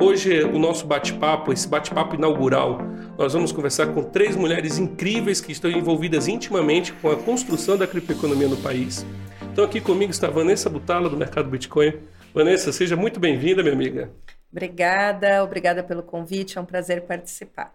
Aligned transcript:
Hoje, 0.00 0.44
o 0.44 0.60
nosso 0.60 0.86
bate-papo, 0.86 1.52
esse 1.52 1.66
bate-papo 1.66 2.14
inaugural, 2.14 2.78
nós 3.18 3.32
vamos 3.32 3.50
conversar 3.50 3.88
com 3.88 4.04
três 4.04 4.36
mulheres 4.36 4.78
incríveis 4.78 5.40
que 5.40 5.50
estão 5.50 5.68
envolvidas 5.68 6.28
intimamente 6.28 6.92
com 6.92 7.10
a 7.10 7.16
construção 7.16 7.76
da 7.76 7.84
criptoeconomia 7.84 8.46
no 8.46 8.56
país. 8.58 9.04
Então, 9.50 9.64
aqui 9.64 9.80
comigo 9.80 10.12
está 10.12 10.30
Vanessa 10.30 10.70
Butala, 10.70 11.10
do 11.10 11.16
Mercado 11.16 11.50
Bitcoin. 11.50 11.94
Vanessa, 12.32 12.70
seja 12.70 12.94
muito 12.94 13.18
bem-vinda, 13.18 13.60
minha 13.60 13.74
amiga. 13.74 14.12
Obrigada, 14.52 15.42
obrigada 15.42 15.82
pelo 15.82 16.04
convite, 16.04 16.58
é 16.58 16.60
um 16.60 16.64
prazer 16.64 17.02
participar. 17.02 17.74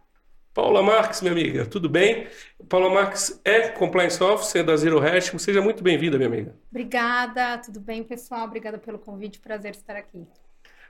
Paula 0.54 0.82
Marques, 0.82 1.20
minha 1.20 1.34
amiga, 1.34 1.66
tudo 1.66 1.90
bem? 1.90 2.28
Paula 2.70 2.90
Marques 2.90 3.42
é 3.44 3.68
Compliance 3.68 4.24
Officer 4.24 4.64
da 4.64 4.78
Zero 4.78 5.00
Hash. 5.00 5.34
Seja 5.40 5.62
muito 5.62 5.84
bem-vinda, 5.84 6.16
minha 6.16 6.30
amiga. 6.30 6.56
Obrigada, 6.72 7.58
tudo 7.58 7.82
bem, 7.82 8.02
pessoal? 8.02 8.46
Obrigada 8.46 8.78
pelo 8.78 8.98
convite, 8.98 9.40
prazer 9.40 9.72
estar 9.72 9.98
aqui. 9.98 10.26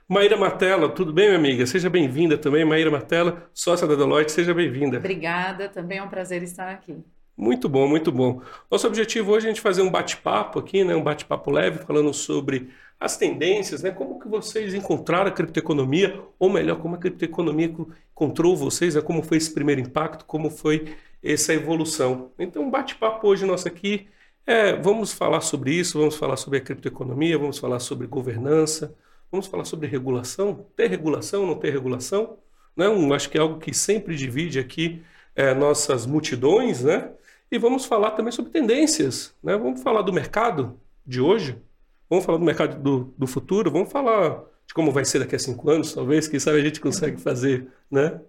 Maíra 0.06 0.36
Martella, 0.36 0.88
tudo 0.90 1.14
bem, 1.14 1.28
minha 1.28 1.38
amiga? 1.38 1.66
Seja 1.66 1.88
bem-vinda 1.88 2.36
também. 2.36 2.62
Maíra 2.62 2.90
Martella, 2.90 3.48
sócia 3.54 3.86
da 3.86 3.94
Deloitte, 3.94 4.32
seja 4.32 4.52
bem-vinda. 4.52 4.98
Obrigada, 4.98 5.66
também 5.66 5.96
é 5.96 6.02
um 6.02 6.08
prazer 6.08 6.42
estar 6.42 6.70
aqui. 6.70 7.02
Muito 7.34 7.70
bom, 7.70 7.88
muito 7.88 8.12
bom. 8.12 8.42
Nosso 8.70 8.86
objetivo 8.86 9.32
hoje 9.32 9.46
é 9.46 9.50
a 9.50 9.52
gente 9.52 9.62
fazer 9.62 9.80
um 9.80 9.90
bate-papo 9.90 10.58
aqui, 10.58 10.84
né? 10.84 10.94
um 10.94 11.02
bate-papo 11.02 11.50
leve, 11.50 11.78
falando 11.78 12.12
sobre 12.12 12.68
as 13.00 13.16
tendências, 13.16 13.82
né? 13.82 13.90
Como 13.90 14.20
que 14.20 14.28
vocês 14.28 14.74
encontraram 14.74 15.28
a 15.28 15.32
criptoeconomia, 15.32 16.22
ou 16.38 16.50
melhor, 16.50 16.78
como 16.78 16.96
a 16.96 16.98
criptoeconomia 16.98 17.74
encontrou 18.12 18.54
vocês, 18.54 18.94
né? 18.94 19.00
como 19.00 19.22
foi 19.22 19.38
esse 19.38 19.52
primeiro 19.52 19.80
impacto, 19.80 20.26
como 20.26 20.50
foi 20.50 20.94
essa 21.22 21.54
evolução. 21.54 22.30
Então, 22.38 22.62
um 22.62 22.70
bate-papo 22.70 23.26
hoje 23.26 23.46
nosso 23.46 23.66
aqui 23.66 24.06
é, 24.46 24.76
vamos 24.76 25.14
falar 25.14 25.40
sobre 25.40 25.72
isso, 25.72 25.98
vamos 25.98 26.16
falar 26.16 26.36
sobre 26.36 26.58
a 26.58 26.60
criptoeconomia, 26.60 27.38
vamos 27.38 27.58
falar 27.58 27.80
sobre 27.80 28.06
governança, 28.06 28.94
Vamos 29.34 29.48
falar 29.48 29.64
sobre 29.64 29.88
regulação? 29.88 30.64
Ter 30.76 30.86
regulação, 30.86 31.44
não 31.44 31.56
ter 31.56 31.70
regulação? 31.70 32.38
Não, 32.76 33.12
acho 33.12 33.28
que 33.28 33.36
é 33.36 33.40
algo 33.40 33.58
que 33.58 33.74
sempre 33.74 34.14
divide 34.14 34.60
aqui 34.60 35.02
é, 35.34 35.52
nossas 35.52 36.06
multidões, 36.06 36.84
né? 36.84 37.10
E 37.50 37.58
vamos 37.58 37.84
falar 37.84 38.12
também 38.12 38.30
sobre 38.30 38.52
tendências, 38.52 39.34
né? 39.42 39.56
Vamos 39.56 39.82
falar 39.82 40.02
do 40.02 40.12
mercado 40.12 40.78
de 41.04 41.20
hoje, 41.20 41.60
vamos 42.08 42.24
falar 42.24 42.38
do 42.38 42.44
mercado 42.44 42.80
do, 42.80 43.12
do 43.18 43.26
futuro, 43.26 43.72
vamos 43.72 43.90
falar 43.90 44.40
de 44.68 44.72
como 44.72 44.92
vai 44.92 45.04
ser 45.04 45.18
daqui 45.18 45.34
a 45.34 45.38
cinco 45.40 45.68
anos, 45.68 45.92
talvez, 45.92 46.28
quem 46.28 46.38
sabe 46.38 46.60
a 46.60 46.64
gente 46.64 46.80
consegue 46.80 47.20
fazer, 47.20 47.66
né? 47.90 48.20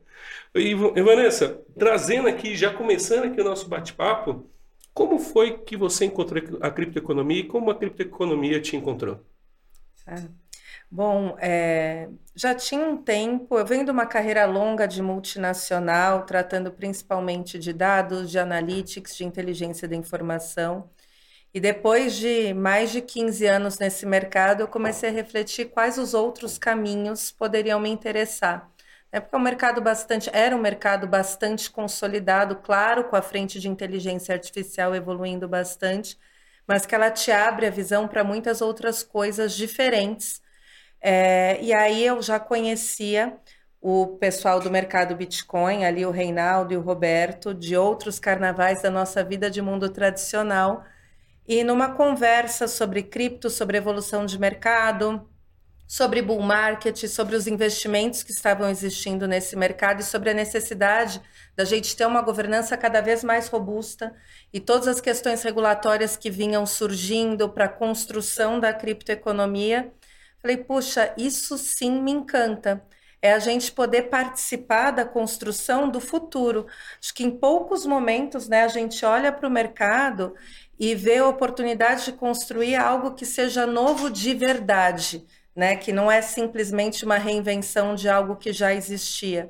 E, 0.56 0.72
e 0.72 1.04
Vanessa, 1.04 1.62
trazendo 1.78 2.28
aqui, 2.28 2.56
já 2.56 2.74
começando 2.74 3.26
aqui 3.26 3.40
o 3.40 3.44
nosso 3.44 3.70
bate-papo, 3.70 4.50
como 4.92 5.20
foi 5.20 5.60
que 5.60 5.78
você 5.78 6.06
encontrou 6.06 6.42
a 6.62 6.72
criptoeconomia 6.72 7.42
e 7.42 7.48
como 7.48 7.70
a 7.70 7.76
criptoeconomia 7.76 8.60
te 8.60 8.76
encontrou? 8.76 9.20
Ah. 10.08 10.45
Bom, 10.98 11.36
é, 11.42 12.08
já 12.34 12.56
tinha 12.56 12.86
um 12.88 12.96
tempo, 12.96 13.58
eu 13.60 13.66
venho 13.66 13.84
de 13.84 13.92
uma 13.92 14.06
carreira 14.06 14.46
longa 14.46 14.88
de 14.88 15.02
multinacional, 15.02 16.26
tratando 16.26 16.72
principalmente 16.72 17.60
de 17.60 17.74
dados, 17.74 18.32
de 18.32 18.40
analytics, 18.40 19.14
de 19.18 19.26
inteligência 19.26 19.90
da 19.90 19.96
informação. 19.98 20.90
E 21.54 21.60
depois 21.60 22.16
de 22.16 22.54
mais 22.54 22.92
de 22.92 23.02
15 23.02 23.46
anos 23.46 23.80
nesse 23.80 24.06
mercado, 24.06 24.62
eu 24.62 24.68
comecei 24.70 25.10
a 25.10 25.14
refletir 25.14 25.66
quais 25.72 25.98
os 25.98 26.14
outros 26.14 26.58
caminhos 26.58 27.32
poderiam 27.32 27.80
me 27.80 27.90
interessar. 27.90 28.72
É 29.12 29.20
porque 29.20 29.36
é 29.36 29.40
um 29.40 29.42
mercado 29.42 29.82
bastante, 29.82 30.30
era 30.34 30.56
um 30.56 30.62
mercado 30.62 31.08
bastante 31.08 31.70
consolidado, 31.72 32.58
claro, 32.58 33.06
com 33.06 33.16
a 33.18 33.22
frente 33.22 33.60
de 33.60 33.70
inteligência 33.70 34.34
artificial 34.34 34.96
evoluindo 34.96 35.48
bastante, 35.48 36.18
mas 36.68 36.86
que 36.86 36.96
ela 36.96 37.12
te 37.12 37.32
abre 37.32 37.66
a 37.68 37.72
visão 37.72 38.08
para 38.08 38.24
muitas 38.24 38.62
outras 38.62 39.04
coisas 39.04 39.54
diferentes 39.56 40.45
é, 41.08 41.60
e 41.62 41.72
aí 41.72 42.04
eu 42.04 42.20
já 42.20 42.40
conhecia 42.40 43.38
o 43.80 44.18
pessoal 44.18 44.60
do 44.60 44.72
mercado 44.72 45.16
Bitcoin, 45.16 45.86
ali 45.86 46.04
o 46.04 46.10
Reinaldo 46.10 46.74
e 46.74 46.78
o 46.78 46.82
Roberto, 46.82 47.54
de 47.54 47.78
outros 47.78 48.18
carnavais 48.18 48.82
da 48.82 48.90
nossa 48.90 49.24
vida 49.24 49.48
de 49.48 49.62
mundo 49.62 49.88
tradicional. 49.90 50.84
E 51.48 51.64
numa 51.64 51.94
conversa 51.94 52.68
sobre 52.68 53.04
cripto, 53.04 53.52
sobre 53.52 53.78
evolução 53.78 54.26
de 54.26 54.40
mercado, 54.40 55.30
sobre 55.88 56.24
bull 56.24 56.42
market, 56.42 57.06
sobre 57.08 57.36
os 57.36 57.46
investimentos 57.46 58.24
que 58.24 58.32
estavam 58.32 58.68
existindo 58.68 59.28
nesse 59.28 59.56
mercado 59.56 60.00
e 60.00 60.04
sobre 60.04 60.32
a 60.32 60.34
necessidade 60.34 61.22
da 61.56 61.64
gente 61.64 61.96
ter 61.96 62.08
uma 62.08 62.24
governança 62.24 62.76
cada 62.76 63.00
vez 63.02 63.24
mais 63.24 63.48
robusta 63.48 64.12
e 64.52 64.60
todas 64.60 64.88
as 64.88 65.00
questões 65.00 65.44
regulatórias 65.44 66.18
que 66.18 66.32
vinham 66.32 66.66
surgindo 66.66 67.48
para 67.48 67.66
a 67.66 67.70
construção 67.70 68.60
da 68.60 68.74
criptoeconomia 68.74 69.94
Falei, 70.46 70.58
puxa, 70.58 71.12
isso 71.18 71.58
sim 71.58 72.04
me 72.04 72.12
encanta. 72.12 72.86
É 73.20 73.34
a 73.34 73.40
gente 73.40 73.72
poder 73.72 74.04
participar 74.10 74.92
da 74.92 75.04
construção 75.04 75.90
do 75.90 76.00
futuro. 76.00 76.68
Acho 77.02 77.16
que 77.16 77.24
em 77.24 77.32
poucos 77.32 77.84
momentos, 77.84 78.48
né, 78.48 78.64
a 78.64 78.68
gente 78.68 79.04
olha 79.04 79.32
para 79.32 79.48
o 79.48 79.52
mercado 79.52 80.36
e 80.80 80.94
vê 80.94 81.18
a 81.18 81.28
oportunidade 81.28 82.06
de 82.06 82.12
construir 82.12 82.76
algo 82.76 83.16
que 83.16 83.26
seja 83.26 83.66
novo 83.66 84.08
de 84.08 84.36
verdade, 84.36 85.26
né? 85.56 85.76
Que 85.76 85.92
não 85.92 86.12
é 86.12 86.22
simplesmente 86.22 87.04
uma 87.06 87.18
reinvenção 87.18 87.96
de 87.96 88.08
algo 88.08 88.36
que 88.36 88.54
já 88.54 88.72
existia. 88.72 89.50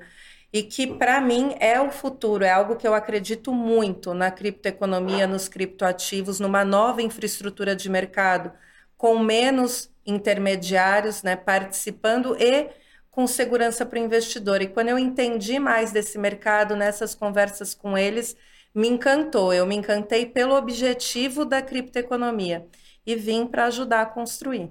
E 0.54 0.64
que, 0.64 0.88
para 0.88 1.20
mim, 1.20 1.56
é 1.60 1.82
o 1.82 1.92
futuro, 1.92 2.46
é 2.46 2.52
algo 2.52 2.78
que 2.78 2.88
eu 2.88 2.94
acredito 2.94 3.52
muito 3.54 4.14
na 4.14 4.32
criptoeconomia, 4.32 5.28
nos 5.28 5.50
criptoativos, 5.50 6.40
numa 6.40 6.64
nova 6.64 7.02
infraestrutura 7.02 7.76
de 7.76 7.90
mercado, 7.90 8.54
com 8.98 9.20
menos 9.20 9.94
intermediários 10.06 11.24
né, 11.24 11.36
participando 11.36 12.36
e 12.40 12.70
com 13.10 13.26
segurança 13.26 13.86
para 13.86 14.00
o 14.00 14.04
investidor. 14.04 14.62
E 14.62 14.68
quando 14.68 14.90
eu 14.90 15.00
entendi 15.00 15.58
mais 15.60 15.92
desse 15.92 16.18
mercado 16.18 16.76
nessas 16.76 17.16
conversas 17.16 17.74
com 17.74 17.98
eles, 17.98 18.36
me 18.74 18.90
encantou. 18.90 19.54
Eu 19.54 19.66
me 19.66 19.76
encantei 19.76 20.26
pelo 20.26 20.56
objetivo 20.56 21.46
da 21.46 21.62
criptoeconomia 21.62 22.68
e 23.06 23.16
vim 23.16 23.48
para 23.48 23.66
ajudar 23.66 24.02
a 24.02 24.06
construir. 24.06 24.70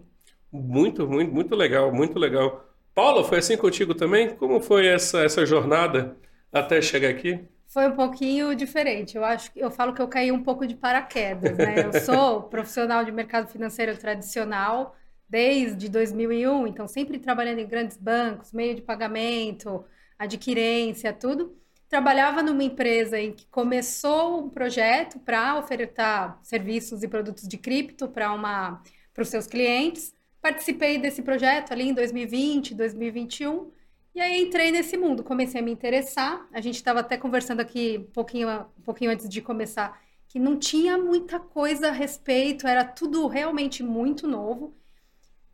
Muito, 0.53 1.09
muito, 1.09 1.33
muito 1.33 1.57
legal, 1.57 1.93
muito 1.93 2.19
legal. 2.19 2.69
Paula, 2.95 3.25
foi 3.25 3.39
assim 3.39 3.57
contigo 3.57 3.95
também? 3.95 4.37
Como 4.37 4.61
foi 4.61 4.87
essa, 4.87 5.25
essa 5.25 5.45
jornada 5.45 6.17
até 6.53 6.81
chegar 6.81 7.09
aqui? 7.09 7.41
Foi 7.67 7.89
um 7.89 7.97
pouquinho 7.97 8.55
diferente. 8.55 9.17
Eu 9.17 9.25
acho 9.25 9.53
que 9.53 9.59
eu 9.59 9.71
falo 9.71 9.93
que 9.93 10.01
eu 10.01 10.07
caí 10.07 10.31
um 10.31 10.45
pouco 10.45 10.65
de 10.67 10.77
paraquedas, 10.77 11.59
né? 11.59 11.85
Eu 11.85 11.93
sou 12.01 12.43
profissional 12.45 13.05
de 13.05 13.11
mercado 13.11 13.49
financeiro 13.49 13.97
tradicional, 13.97 14.95
desde 15.35 15.89
2001, 15.89 16.69
então 16.69 16.87
sempre 16.87 17.19
trabalhando 17.19 17.59
em 17.59 17.67
grandes 17.67 17.97
bancos, 17.97 18.53
meio 18.53 18.77
de 18.77 18.83
pagamento, 18.83 19.85
adquirência, 20.17 21.13
tudo. 21.13 21.59
Trabalhava 21.89 22.41
numa 22.41 22.63
empresa 22.63 23.19
em 23.19 23.33
que 23.33 23.45
começou 23.49 24.45
um 24.45 24.49
projeto 24.49 25.19
para 25.19 25.59
ofertar 25.59 26.39
serviços 26.41 27.03
e 27.03 27.09
produtos 27.09 27.49
de 27.49 27.59
cripto 27.59 28.07
para 28.07 28.33
uma 28.33 28.81
para 29.13 29.23
os 29.23 29.29
seus 29.29 29.49
clientes. 29.49 30.15
Participei 30.41 30.99
desse 30.99 31.21
projeto 31.21 31.73
ali 31.73 31.89
em 31.89 31.95
2020, 31.95 32.73
2021. 32.73 33.73
E 34.15 34.21
aí 34.21 34.41
entrei 34.41 34.71
nesse 34.71 34.97
mundo, 34.97 35.25
comecei 35.25 35.61
a 35.61 35.65
me 35.65 35.73
interessar. 35.73 36.47
A 36.53 36.61
gente 36.61 36.77
estava 36.77 37.01
até 37.01 37.17
conversando 37.17 37.59
aqui 37.59 38.07
um 38.09 38.13
pouquinho, 38.13 38.49
um 38.79 38.83
pouquinho 38.85 39.11
antes 39.11 39.29
de 39.29 39.43
começar 39.43 40.01
que 40.29 40.39
não 40.39 40.57
tinha 40.57 40.97
muita 40.97 41.41
coisa 41.41 41.89
a 41.89 41.93
respeito, 41.93 42.69
era 42.69 42.85
tudo 42.85 43.27
realmente 43.27 43.83
muito 43.83 44.29
novo. 44.29 44.77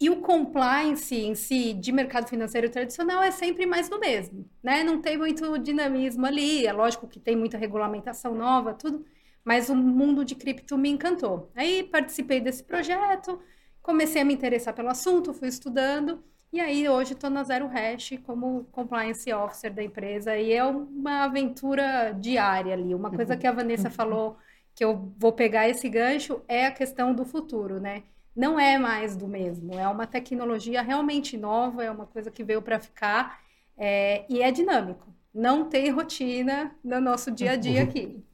E 0.00 0.09
o 0.09 0.16
compliance 0.22 1.15
em 1.15 1.34
si 1.34 1.75
de 1.75 1.93
mercado 1.93 2.27
financeiro 2.27 2.71
tradicional 2.71 3.22
é 3.22 3.31
sempre 3.31 3.66
mais 3.66 3.88
do 3.91 3.99
mesmo, 4.00 4.49
né? 4.62 4.83
Não 4.83 5.00
tem 5.03 5.19
muito 5.19 5.59
dinamismo 5.59 6.25
ali, 6.25 6.66
é 6.66 6.72
lógico 6.72 7.06
que 7.06 7.21
tem 7.21 7.37
muita 7.37 7.59
regulamentação 7.59 8.34
nova, 8.34 8.72
tudo, 8.72 9.04
mas 9.45 9.69
o 9.69 9.74
mundo 9.77 10.24
de 10.24 10.34
cripto 10.34 10.78
me 10.78 10.89
encantou. 10.89 11.51
Aí 11.54 11.83
participei 11.83 12.41
desse 12.41 12.65
projeto, 12.65 13.42
comecei 13.83 14.22
a 14.22 14.24
me 14.24 14.33
interessar 14.33 14.72
pelo 14.74 14.89
assunto, 14.89 15.34
fui 15.34 15.48
estudando, 15.48 16.24
e 16.51 16.60
aí 16.60 16.89
hoje 16.89 17.13
estou 17.13 17.28
na 17.28 17.45
Zero 17.45 17.66
Hash 17.69 18.19
como 18.24 18.65
compliance 18.72 19.30
officer 19.33 19.72
da 19.72 19.83
empresa, 19.83 20.34
e 20.36 20.53
é 20.53 20.65
uma 20.65 21.24
aventura 21.24 22.13
diária 22.13 22.72
ali. 22.72 22.95
Uma 22.95 23.10
coisa 23.10 23.36
que 23.36 23.47
a 23.47 23.53
Vanessa 23.53 23.91
falou, 23.91 24.39
que 24.74 24.83
eu 24.83 25.13
vou 25.19 25.33
pegar 25.33 25.69
esse 25.69 25.89
gancho, 25.91 26.42
é 26.48 26.65
a 26.66 26.72
questão 26.72 27.15
do 27.15 27.24
futuro, 27.24 27.78
né? 27.78 28.03
Não 28.34 28.59
é 28.59 28.78
mais 28.78 29.16
do 29.16 29.27
mesmo. 29.27 29.74
É 29.78 29.86
uma 29.88 30.06
tecnologia 30.06 30.82
realmente 30.82 31.36
nova, 31.36 31.84
é 31.84 31.91
uma 31.91 32.06
coisa 32.06 32.30
que 32.30 32.44
veio 32.44 32.62
para 32.62 32.78
ficar 32.78 33.41
é, 33.77 34.24
e 34.28 34.42
é 34.42 34.50
dinâmico. 34.50 35.06
Não 35.34 35.68
tem 35.68 35.91
rotina 35.91 36.72
no 36.82 37.00
nosso 37.00 37.30
dia 37.30 37.53
a 37.53 37.56
dia 37.56 37.82
aqui. 37.82 38.22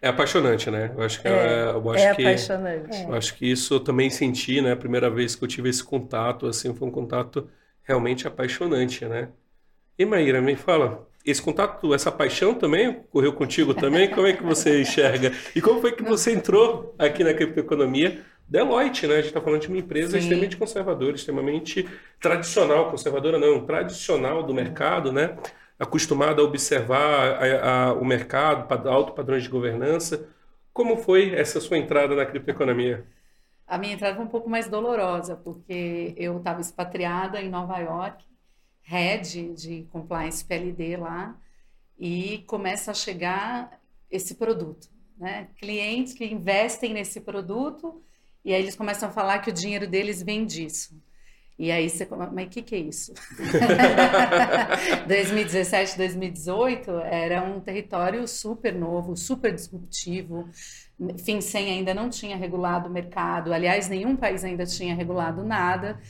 É 0.00 0.08
apaixonante, 0.08 0.70
né? 0.70 0.90
Eu 0.96 1.02
acho 1.02 1.20
que 1.20 1.28
é, 1.28 1.70
eu 1.70 1.90
acho 1.90 2.02
é 2.02 2.14
que, 2.14 2.22
apaixonante. 2.22 3.02
Eu 3.02 3.14
acho 3.14 3.34
que 3.34 3.44
isso 3.44 3.74
eu 3.74 3.80
também 3.80 4.08
senti, 4.08 4.62
né? 4.62 4.72
A 4.72 4.76
primeira 4.76 5.10
vez 5.10 5.36
que 5.36 5.44
eu 5.44 5.48
tive 5.48 5.68
esse 5.68 5.84
contato, 5.84 6.46
assim, 6.46 6.74
foi 6.74 6.88
um 6.88 6.90
contato 6.90 7.46
realmente 7.82 8.26
apaixonante, 8.26 9.04
né? 9.04 9.28
E 9.98 10.06
Maíra, 10.06 10.40
me 10.40 10.56
fala, 10.56 11.06
esse 11.26 11.42
contato, 11.42 11.92
essa 11.92 12.10
paixão 12.10 12.54
também 12.54 12.88
ocorreu 12.88 13.32
contigo 13.32 13.74
também? 13.74 14.08
Como 14.08 14.26
é 14.26 14.32
que 14.32 14.42
você 14.42 14.80
enxerga? 14.80 15.32
E 15.54 15.60
como 15.60 15.80
foi 15.80 15.92
que 15.92 16.02
você 16.02 16.32
entrou 16.32 16.94
aqui 16.98 17.24
na 17.24 17.34
criptoeconomia? 17.34 18.24
Deloitte, 18.48 19.06
né? 19.06 19.14
A 19.14 19.16
gente 19.18 19.28
está 19.28 19.40
falando 19.40 19.62
de 19.62 19.68
uma 19.68 19.78
empresa 19.78 20.12
Sim. 20.12 20.18
extremamente 20.18 20.56
conservadora, 20.56 21.16
extremamente 21.16 21.88
tradicional, 22.20 22.90
conservadora 22.90 23.38
não, 23.38 23.66
tradicional 23.66 24.42
do 24.42 24.54
mercado, 24.54 25.12
né? 25.12 25.36
Acostumada 25.78 26.40
a 26.40 26.44
observar 26.44 27.42
a- 27.42 27.88
a- 27.88 27.92
o 27.94 28.04
mercado, 28.04 28.88
alto 28.88 29.12
padrões 29.12 29.42
de 29.42 29.48
governança. 29.48 30.28
Como 30.72 30.96
foi 30.96 31.34
essa 31.34 31.60
sua 31.60 31.76
entrada 31.78 32.14
na 32.14 32.24
criptoeconomia? 32.24 33.04
A 33.66 33.78
minha 33.78 33.94
entrada 33.94 34.14
foi 34.16 34.24
um 34.24 34.28
pouco 34.28 34.48
mais 34.48 34.68
dolorosa, 34.68 35.36
porque 35.36 36.14
eu 36.16 36.38
estava 36.38 36.60
expatriada 36.60 37.40
em 37.42 37.48
Nova 37.50 37.78
York, 37.78 38.24
head 38.82 39.54
de 39.54 39.82
compliance 39.90 40.44
PLD 40.44 40.96
lá, 40.96 41.36
e 41.98 42.44
começa 42.46 42.92
a 42.92 42.94
chegar 42.94 43.80
esse 44.08 44.36
produto, 44.36 44.88
né? 45.18 45.48
Clientes 45.56 46.12
que 46.14 46.24
investem 46.24 46.94
nesse 46.94 47.20
produto 47.20 48.00
e 48.46 48.54
aí 48.54 48.62
eles 48.62 48.76
começam 48.76 49.08
a 49.08 49.12
falar 49.12 49.40
que 49.40 49.50
o 49.50 49.52
dinheiro 49.52 49.88
deles 49.88 50.22
vem 50.22 50.46
disso. 50.46 50.96
E 51.58 51.72
aí 51.72 51.90
você, 51.90 52.06
come- 52.06 52.28
mas 52.32 52.46
o 52.46 52.50
que 52.50 52.62
que 52.62 52.74
é 52.74 52.78
isso? 52.78 53.14
2017, 55.08 55.96
2018 55.96 56.90
era 57.00 57.42
um 57.42 57.60
território 57.60 58.26
super 58.28 58.74
novo, 58.74 59.16
super 59.16 59.54
disruptivo. 59.54 60.48
FinCEN 61.24 61.70
ainda 61.70 61.94
não 61.94 62.08
tinha 62.08 62.36
regulado 62.36 62.88
o 62.88 62.92
mercado, 62.92 63.52
aliás, 63.52 63.88
nenhum 63.88 64.16
país 64.16 64.44
ainda 64.44 64.64
tinha 64.66 64.94
regulado 64.94 65.44
nada. 65.44 66.00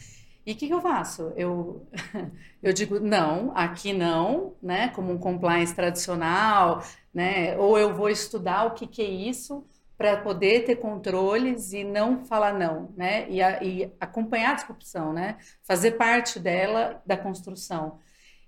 E 0.44 0.52
o 0.52 0.56
que, 0.56 0.68
que 0.68 0.74
eu 0.74 0.80
faço? 0.80 1.32
Eu, 1.36 1.86
eu 2.62 2.72
digo, 2.72 3.00
não, 3.00 3.52
aqui 3.56 3.92
não, 3.92 4.54
né? 4.62 4.88
Como 4.90 5.12
um 5.12 5.18
compliance 5.18 5.74
tradicional, 5.74 6.82
né? 7.12 7.56
Ou 7.58 7.78
eu 7.78 7.94
vou 7.94 8.08
estudar 8.08 8.64
o 8.66 8.72
que, 8.74 8.86
que 8.86 9.02
é 9.02 9.08
isso 9.10 9.64
para 9.96 10.16
poder 10.18 10.64
ter 10.64 10.76
controles 10.76 11.72
e 11.72 11.84
não 11.84 12.24
falar 12.24 12.52
não, 12.52 12.92
né? 12.96 13.28
E, 13.30 13.42
a- 13.42 13.62
e 13.62 13.90
acompanhar 14.00 14.52
a 14.52 14.54
disrupção, 14.54 15.12
né? 15.12 15.38
Fazer 15.64 15.92
parte 15.92 16.38
dela, 16.40 17.02
da 17.06 17.16
construção. 17.16 17.98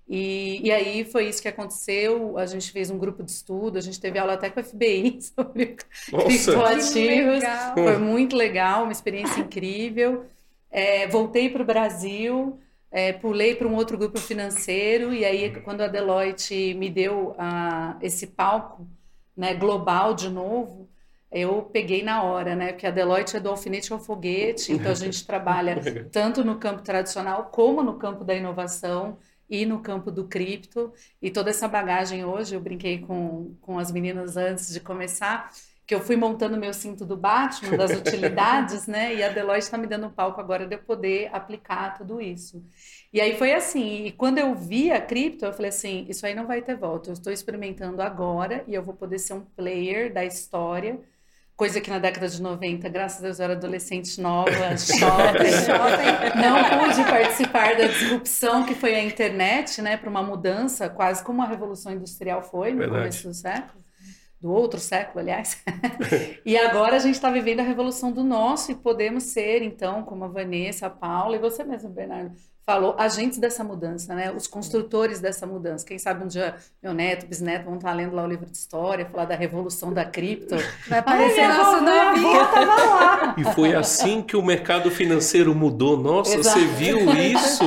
E, 0.07 0.61
e 0.67 0.71
aí 0.71 1.05
foi 1.05 1.27
isso 1.29 1.41
que 1.41 1.47
aconteceu. 1.47 2.37
A 2.37 2.45
gente 2.45 2.71
fez 2.71 2.89
um 2.89 2.97
grupo 2.97 3.23
de 3.23 3.31
estudo, 3.31 3.77
a 3.77 3.81
gente 3.81 3.99
teve 3.99 4.17
aula 4.19 4.33
até 4.33 4.49
com 4.49 4.59
a 4.59 4.63
FBI 4.63 5.21
sobre 5.23 5.77
criptoativos. 6.25 7.45
Foi 7.83 7.97
muito 7.97 8.35
legal, 8.35 8.83
uma 8.83 8.91
experiência 8.91 9.39
incrível. 9.41 10.25
É, 10.71 11.07
voltei 11.07 11.49
para 11.49 11.61
o 11.63 11.65
Brasil, 11.65 12.59
é, 12.91 13.13
pulei 13.13 13.55
para 13.55 13.67
um 13.67 13.75
outro 13.75 13.97
grupo 13.97 14.19
financeiro, 14.19 15.13
e 15.13 15.25
aí, 15.25 15.61
quando 15.61 15.81
a 15.81 15.87
Deloitte 15.87 16.73
me 16.75 16.89
deu 16.89 17.35
ah, 17.39 17.97
esse 18.01 18.27
palco 18.27 18.87
né, 19.35 19.53
global 19.55 20.13
de 20.13 20.29
novo, 20.29 20.88
eu 21.31 21.63
peguei 21.63 22.03
na 22.03 22.23
hora, 22.23 22.55
né? 22.55 22.71
Porque 22.71 22.87
a 22.87 22.91
Deloitte 22.91 23.37
é 23.37 23.39
do 23.39 23.49
alfinete 23.49 23.93
ao 23.93 23.99
foguete, 23.99 24.71
então 24.71 24.91
a 24.91 24.95
gente 24.95 25.25
trabalha 25.25 25.79
tanto 26.11 26.43
no 26.43 26.57
campo 26.57 26.81
tradicional 26.81 27.45
como 27.51 27.83
no 27.83 27.97
campo 27.97 28.23
da 28.23 28.33
inovação 28.35 29.17
e 29.49 29.65
no 29.65 29.81
campo 29.81 30.11
do 30.11 30.27
cripto. 30.27 30.93
E 31.21 31.29
toda 31.31 31.49
essa 31.49 31.67
bagagem 31.67 32.25
hoje, 32.25 32.55
eu 32.55 32.61
brinquei 32.61 32.99
com, 32.99 33.55
com 33.61 33.79
as 33.79 33.91
meninas 33.91 34.37
antes 34.37 34.71
de 34.73 34.79
começar, 34.79 35.51
que 35.85 35.95
eu 35.95 35.99
fui 36.01 36.15
montando 36.15 36.55
meu 36.57 36.71
cinto 36.71 37.03
do 37.05 37.17
Batman, 37.17 37.75
das 37.75 37.91
utilidades, 37.97 38.85
né? 38.87 39.15
E 39.15 39.23
a 39.23 39.29
Deloitte 39.29 39.65
está 39.65 39.77
me 39.77 39.87
dando 39.87 40.07
um 40.07 40.11
palco 40.11 40.39
agora 40.39 40.67
de 40.67 40.75
eu 40.75 40.79
poder 40.83 41.29
aplicar 41.33 41.95
tudo 41.97 42.21
isso. 42.21 42.63
E 43.11 43.19
aí 43.19 43.35
foi 43.37 43.53
assim, 43.53 44.05
e 44.05 44.11
quando 44.11 44.37
eu 44.37 44.53
vi 44.53 44.91
a 44.91 45.01
cripto, 45.01 45.45
eu 45.45 45.53
falei 45.53 45.69
assim, 45.69 46.05
isso 46.07 46.25
aí 46.27 46.35
não 46.35 46.45
vai 46.45 46.61
ter 46.61 46.75
volta, 46.75 47.09
eu 47.09 47.13
estou 47.13 47.33
experimentando 47.33 48.01
agora 48.03 48.63
e 48.67 48.73
eu 48.75 48.83
vou 48.83 48.93
poder 48.93 49.17
ser 49.17 49.33
um 49.33 49.41
player 49.41 50.13
da 50.13 50.23
história, 50.23 50.99
coisa 51.59 51.81
que 51.81 51.89
na 51.89 51.99
década 51.99 52.29
de 52.29 52.41
90, 52.41 52.87
graças 52.87 53.19
a 53.19 53.23
Deus, 53.23 53.37
eu 53.37 53.43
era 53.43 53.53
adolescente 53.53 54.21
nova, 54.21 54.49
jovem, 54.79 55.51
não 56.37 56.87
pude 56.87 57.03
participar 57.03 57.75
da 57.75 57.87
disrupção 57.87 58.63
que 58.63 58.73
foi 58.73 58.95
a 58.95 59.03
internet, 59.03 59.81
né, 59.81 59.97
para 59.97 60.09
uma 60.09 60.23
mudança, 60.23 60.87
quase 60.87 61.21
como 61.21 61.41
a 61.41 61.45
Revolução 61.45 61.91
Industrial 61.91 62.41
foi 62.41 62.71
no 62.71 62.77
Verdade. 62.77 62.99
começo 63.01 63.27
do 63.27 63.33
século, 63.33 63.83
do 64.39 64.49
outro 64.49 64.79
século, 64.79 65.19
aliás. 65.19 65.61
E 66.45 66.57
agora 66.57 66.95
a 66.95 66.99
gente 66.99 67.15
está 67.15 67.29
vivendo 67.29 67.59
a 67.59 67.63
revolução 67.63 68.09
do 68.09 68.23
nosso 68.23 68.71
e 68.71 68.75
podemos 68.75 69.23
ser, 69.23 69.61
então, 69.61 70.03
como 70.03 70.23
a 70.23 70.27
Vanessa, 70.29 70.87
a 70.87 70.89
Paula 70.89 71.35
e 71.35 71.39
você 71.39 71.65
mesmo, 71.65 71.89
Bernardo, 71.89 72.31
falou, 72.69 72.93
agentes 72.99 73.39
dessa 73.39 73.63
mudança, 73.63 74.13
né? 74.13 74.31
Os 74.31 74.45
construtores 74.45 75.19
dessa 75.19 75.47
mudança. 75.47 75.83
Quem 75.83 75.97
sabe 75.97 76.23
um 76.23 76.27
dia 76.27 76.53
meu 76.83 76.93
neto, 76.93 77.25
bisneto 77.25 77.65
vão 77.65 77.77
estar 77.77 77.91
lendo 77.93 78.15
lá 78.15 78.23
o 78.23 78.27
livro 78.27 78.45
de 78.45 78.55
história, 78.55 79.07
falar 79.07 79.25
da 79.25 79.35
revolução 79.35 79.91
da 79.91 80.05
cripto. 80.05 80.55
Vai 80.87 80.99
aparecer 80.99 81.41
Ai, 81.41 81.57
nosso 81.57 81.83
lá. 81.83 83.35
E 83.35 83.43
foi 83.55 83.73
assim 83.73 84.21
que 84.21 84.37
o 84.37 84.43
mercado 84.43 84.91
financeiro 84.91 85.55
mudou. 85.55 85.97
Nossa, 85.97 86.37
Exato. 86.37 86.59
você 86.59 86.65
viu 86.67 86.99
isso? 87.15 87.63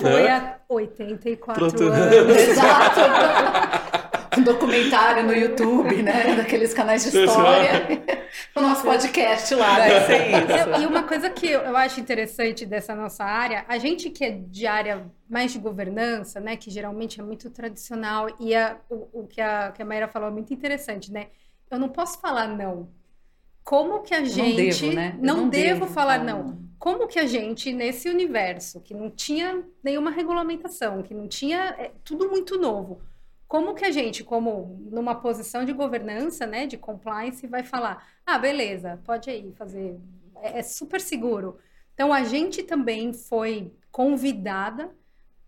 Foi 0.00 0.28
Hã? 0.28 0.36
há 0.36 0.54
84 0.68 1.54
Pronto. 1.54 1.82
anos. 1.84 2.34
Exato. 2.36 3.00
Um 4.38 4.42
documentário 4.42 5.24
no 5.24 5.32
YouTube, 5.34 6.02
né? 6.02 6.34
Daqueles 6.36 6.72
canais 6.74 7.02
de 7.02 7.08
história. 7.18 8.02
o 8.54 8.60
nosso 8.60 8.82
podcast 8.82 9.54
lá. 9.54 9.76
Vai 9.78 9.88
né? 9.90 10.06
ser 10.06 10.28
isso. 10.30 10.82
E 10.82 10.86
uma 10.86 11.02
coisa 11.02 11.30
que 11.30 11.46
eu 11.48 11.76
acho 11.76 12.00
interessante 12.00 12.64
dessa 12.66 12.94
nossa 12.94 13.24
área, 13.24 13.64
a 13.68 13.78
gente 13.78 14.10
que 14.10 14.24
é 14.24 14.30
de 14.30 14.66
área 14.66 15.06
mais 15.28 15.52
de 15.52 15.58
governança, 15.58 16.40
né, 16.40 16.56
que 16.56 16.70
geralmente 16.70 17.20
é 17.20 17.22
muito 17.22 17.50
tradicional, 17.50 18.28
e 18.40 18.54
a- 18.54 18.76
o, 18.90 19.20
o 19.22 19.26
que 19.26 19.40
a, 19.40 19.72
que 19.72 19.82
a 19.82 19.84
Maíra 19.84 20.08
falou 20.08 20.28
é 20.28 20.32
muito 20.32 20.52
interessante, 20.52 21.12
né? 21.12 21.28
Eu 21.70 21.78
não 21.78 21.88
posso 21.88 22.20
falar 22.20 22.46
não. 22.48 22.88
Como 23.62 24.02
que 24.02 24.14
a 24.14 24.20
não 24.20 24.26
gente. 24.26 24.56
devo, 24.56 24.94
né? 24.94 25.16
Não 25.20 25.36
não 25.38 25.48
devo 25.48 25.80
devo 25.80 25.86
falar 25.86 26.18
falar 26.18 26.24
não. 26.24 26.62
Como 26.78 27.06
que 27.08 27.18
a 27.18 27.26
gente, 27.26 27.72
nesse 27.72 28.10
universo, 28.10 28.78
que 28.80 28.92
não 28.92 29.08
tinha 29.10 29.62
nenhuma 29.82 30.10
regulamentação, 30.10 31.02
que 31.02 31.14
não 31.14 31.26
tinha. 31.26 31.74
é 31.78 31.92
tudo 32.04 32.28
muito 32.28 32.58
novo. 32.60 33.00
Como 33.46 33.74
que 33.74 33.84
a 33.84 33.90
gente, 33.90 34.24
como 34.24 34.78
numa 34.90 35.14
posição 35.14 35.64
de 35.64 35.72
governança, 35.72 36.46
né, 36.46 36.66
de 36.66 36.76
compliance, 36.76 37.46
vai 37.46 37.62
falar: 37.62 38.06
ah, 38.26 38.38
beleza, 38.38 39.00
pode 39.04 39.30
aí 39.30 39.52
fazer, 39.52 39.98
é, 40.36 40.58
é 40.58 40.62
super 40.62 41.00
seguro. 41.00 41.58
Então 41.94 42.12
a 42.12 42.24
gente 42.24 42.62
também 42.62 43.12
foi 43.12 43.72
convidada 43.90 44.90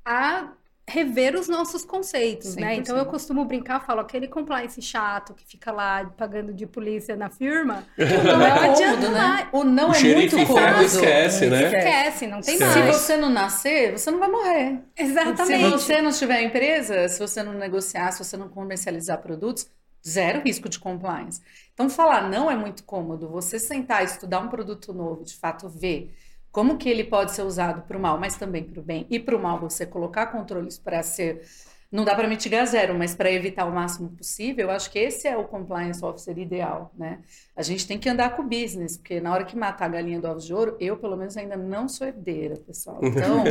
a 0.04 0.52
rever 0.88 1.34
os 1.36 1.48
nossos 1.48 1.84
conceitos, 1.84 2.56
né? 2.56 2.76
Então 2.76 2.96
eu 2.96 3.06
100%. 3.06 3.10
costumo 3.10 3.44
brincar, 3.44 3.84
falo 3.84 4.00
aquele 4.00 4.28
compliance 4.28 4.80
chato 4.80 5.34
que 5.34 5.44
fica 5.46 5.72
lá 5.72 6.04
pagando 6.16 6.54
de 6.54 6.66
polícia 6.66 7.16
na 7.16 7.28
firma, 7.28 7.84
não 7.98 8.36
Não 8.38 8.46
é 8.46 8.52
adianta 8.52 9.08
cômodo, 9.08 9.10
né? 9.10 9.48
O 9.52 9.64
não 9.64 9.90
o 9.90 9.94
é 9.94 10.02
muito 10.04 10.40
cômodo. 10.44 10.82
esquece, 10.82 11.46
né? 11.48 11.64
Esquece, 11.64 12.26
não 12.26 12.40
tem 12.40 12.54
Esquece. 12.54 12.72
Se 12.72 12.78
mais. 12.78 12.96
você 12.96 13.16
não 13.16 13.30
nascer, 13.30 13.92
você 13.98 14.10
não 14.10 14.18
vai 14.20 14.28
morrer. 14.30 14.80
Se 14.94 15.02
Exatamente. 15.02 15.70
você 15.70 16.00
não 16.02 16.12
tiver 16.12 16.42
empresa, 16.42 17.08
se 17.08 17.18
você 17.18 17.42
não 17.42 17.52
negociar, 17.54 18.12
se 18.12 18.18
você 18.24 18.36
não 18.36 18.48
comercializar 18.48 19.20
produtos, 19.20 19.68
zero 20.06 20.40
risco 20.42 20.68
de 20.68 20.78
compliance. 20.78 21.40
Então, 21.74 21.90
falar 21.90 22.28
não 22.30 22.50
é 22.50 22.56
muito 22.56 22.84
cômodo. 22.84 23.28
Você 23.30 23.58
sentar 23.58 24.02
e 24.02 24.06
estudar 24.06 24.40
um 24.40 24.48
produto 24.48 24.92
novo, 24.92 25.24
de 25.24 25.34
fato 25.36 25.68
ver 25.68 26.14
como 26.56 26.78
que 26.78 26.88
ele 26.88 27.04
pode 27.04 27.32
ser 27.32 27.42
usado 27.42 27.82
para 27.82 27.98
o 27.98 28.00
mal, 28.00 28.18
mas 28.18 28.38
também 28.38 28.64
para 28.64 28.80
o 28.80 28.82
bem. 28.82 29.06
E 29.10 29.20
para 29.20 29.36
o 29.36 29.38
mal, 29.38 29.60
você 29.60 29.84
colocar 29.84 30.28
controles 30.28 30.78
para 30.78 31.02
ser. 31.02 31.42
Não 31.90 32.04
dá 32.04 32.14
para 32.14 32.26
mitigar 32.26 32.66
zero, 32.66 32.94
mas 32.94 33.14
para 33.14 33.30
evitar 33.30 33.64
o 33.64 33.72
máximo 33.72 34.08
possível, 34.10 34.66
eu 34.66 34.70
acho 34.70 34.90
que 34.90 34.98
esse 34.98 35.28
é 35.28 35.36
o 35.36 35.44
compliance 35.44 36.04
officer 36.04 36.36
ideal, 36.38 36.92
né? 36.98 37.20
A 37.56 37.62
gente 37.62 37.86
tem 37.86 37.98
que 37.98 38.08
andar 38.08 38.36
com 38.36 38.42
o 38.42 38.44
business, 38.44 38.96
porque 38.96 39.20
na 39.20 39.32
hora 39.32 39.44
que 39.44 39.56
matar 39.56 39.86
a 39.86 39.88
galinha 39.88 40.20
do 40.20 40.28
ovos 40.28 40.44
de 40.44 40.52
ouro, 40.52 40.76
eu, 40.80 40.96
pelo 40.96 41.16
menos, 41.16 41.36
ainda 41.36 41.56
não 41.56 41.88
sou 41.88 42.06
herdeira, 42.06 42.56
pessoal. 42.56 43.00
Então, 43.16 43.44